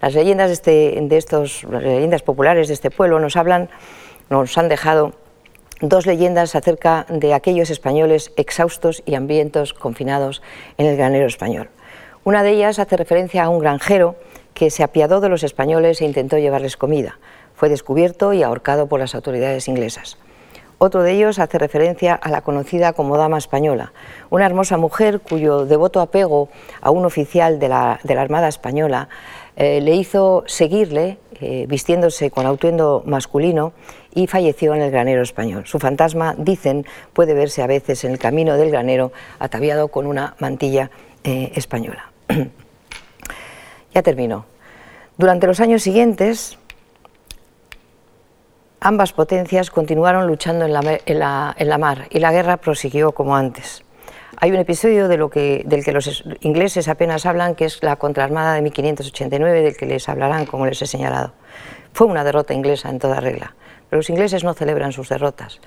Las 0.01 0.14
leyendas, 0.14 0.46
de 0.46 0.53
este, 0.53 1.01
de 1.03 1.16
estos, 1.16 1.64
leyendas 1.64 2.22
populares 2.22 2.68
de 2.68 2.74
este 2.74 2.92
pueblo 2.92 3.18
nos 3.18 3.36
hablan, 3.36 3.68
nos 4.30 4.57
han 4.57 4.68
dejado 4.68 5.14
dos 5.80 6.07
leyendas 6.07 6.55
acerca 6.55 7.07
de 7.09 7.34
aquellos 7.34 7.70
españoles 7.70 8.30
exhaustos 8.36 9.03
y 9.05 9.16
hambrientos 9.16 9.74
confinados 9.74 10.42
en 10.76 10.86
el 10.86 10.96
granero 10.96 11.26
español. 11.26 11.70
Una 12.22 12.44
de 12.44 12.51
ellas 12.51 12.78
hace 12.78 12.96
referencia 12.96 13.42
a 13.42 13.49
un 13.49 13.59
granjero 13.59 14.14
que 14.59 14.70
se 14.70 14.82
apiadó 14.82 15.20
de 15.20 15.28
los 15.28 15.44
españoles 15.44 16.00
e 16.00 16.04
intentó 16.04 16.36
llevarles 16.36 16.76
comida. 16.76 17.18
Fue 17.54 17.68
descubierto 17.68 18.32
y 18.32 18.42
ahorcado 18.42 18.88
por 18.88 18.98
las 18.98 19.14
autoridades 19.14 19.68
inglesas. 19.68 20.18
Otro 20.78 21.02
de 21.02 21.12
ellos 21.12 21.38
hace 21.38 21.59
referencia 21.59 22.14
a 22.14 22.28
la 22.28 22.40
conocida 22.42 22.92
como 22.92 23.16
Dama 23.16 23.38
Española, 23.38 23.92
una 24.30 24.46
hermosa 24.46 24.76
mujer 24.76 25.20
cuyo 25.20 25.64
devoto 25.64 26.00
apego 26.00 26.48
a 26.80 26.90
un 26.90 27.04
oficial 27.04 27.59
de 27.59 27.68
la, 27.68 28.00
Armada 28.16 28.48
Española 28.48 29.09
eh, 29.56 29.80
le 29.80 29.94
hizo 29.94 30.44
seguirle 30.46 31.18
eh, 31.40 31.66
vistiéndose 31.68 32.30
con 32.30 32.46
autuendo 32.46 33.02
masculino 33.06 33.72
y 34.14 34.26
falleció 34.26 34.74
en 34.74 34.82
el 34.82 34.90
granero 34.90 35.22
español. 35.22 35.66
Su 35.66 35.78
fantasma, 35.78 36.34
dicen, 36.36 36.84
puede 37.12 37.34
verse 37.34 37.62
a 37.62 37.66
veces 37.68 38.04
en 38.04 38.12
el 38.12 38.18
camino 38.18 38.56
del 38.56 38.70
granero 38.70 39.12
ataviado 39.38 39.88
con 39.88 40.06
una 40.06 40.34
mantilla 40.38 40.90
eh, 41.22 41.52
española. 41.54 42.12
Ya 43.95 44.03
terminó. 44.03 44.47
Durante 45.16 45.47
los 45.47 45.61
años 45.61 45.82
siguientes, 45.82 46.59
ambas 48.80 49.12
potencias 49.12 49.70
continuaron 49.70 50.26
luchando 50.26 50.64
en 50.64 50.72
la, 50.72 51.78
mar 51.78 52.07
y 52.11 52.20
la 52.20 52.32
guerra 52.32 52.57
prosiguió 52.59 53.12
como 53.12 53.36
antes. 53.36 53.82
Hay 54.41 54.53
un 54.53 54.59
episodio 54.59 55.09
de 55.09 55.16
lo 55.16 55.30
que, 55.30 55.64
del 55.66 55.84
que 55.84 55.91
los 55.91 56.24
ingleses 56.41 56.86
apenas 56.86 57.26
hablan, 57.26 57.57
que 57.57 57.64
es 57.64 57.82
la 57.82 57.97
contraarmada 57.97 58.55
de 58.55 58.62
1589, 58.62 59.62
del 59.62 59.76
que 59.76 59.86
les 59.86 60.09
hablarán, 60.09 60.47
como 60.47 60.66
les 60.66 60.80
he 60.80 60.86
señalado. 60.86 61.32
Fue 61.93 62.07
una 62.07 62.22
derrota 62.22 62.55
inglesa 62.55 62.89
en 62.89 63.01
toda 63.01 63.18
regla, 63.18 63.57
pero 63.91 63.99
los 63.99 64.11
ingleses 64.11 64.45
no 64.45 64.55
celebran 64.55 64.93
sus 64.93 65.09
derrotas 65.09 65.61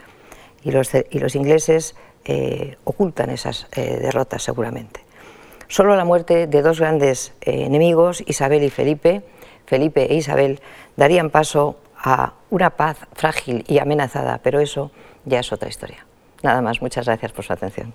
y 0.63 0.72
los, 0.72 0.91
y 0.93 1.19
los 1.19 1.36
ingleses 1.36 1.95
eh, 2.24 2.78
ocultan 2.84 3.30
esas 3.30 3.67
eh, 3.76 3.97
derrotas 4.01 4.43
seguramente. 4.43 5.01
Solo 5.72 5.95
la 5.95 6.03
muerte 6.03 6.47
de 6.47 6.61
dos 6.61 6.82
grandes 6.82 7.32
eh, 7.39 7.63
enemigos, 7.63 8.26
Isabel 8.28 8.61
y 8.61 8.69
Felipe, 8.69 9.22
Felipe 9.65 10.11
e 10.11 10.15
Isabel, 10.15 10.59
darían 10.97 11.30
paso 11.30 11.78
a 11.95 12.34
una 12.49 12.72
paz 12.72 12.97
frágil 13.13 13.63
y 13.69 13.80
amenazada, 13.80 14.41
pero 14.43 14.59
eso 14.59 14.91
ya 15.24 15.39
es 15.39 15.53
otra 15.53 15.69
historia. 15.69 16.05
Nada 16.43 16.61
más, 16.61 16.82
muchas 16.82 17.05
gracias 17.05 17.32
por 17.32 17.45
su 17.45 17.53
atención. 17.53 17.93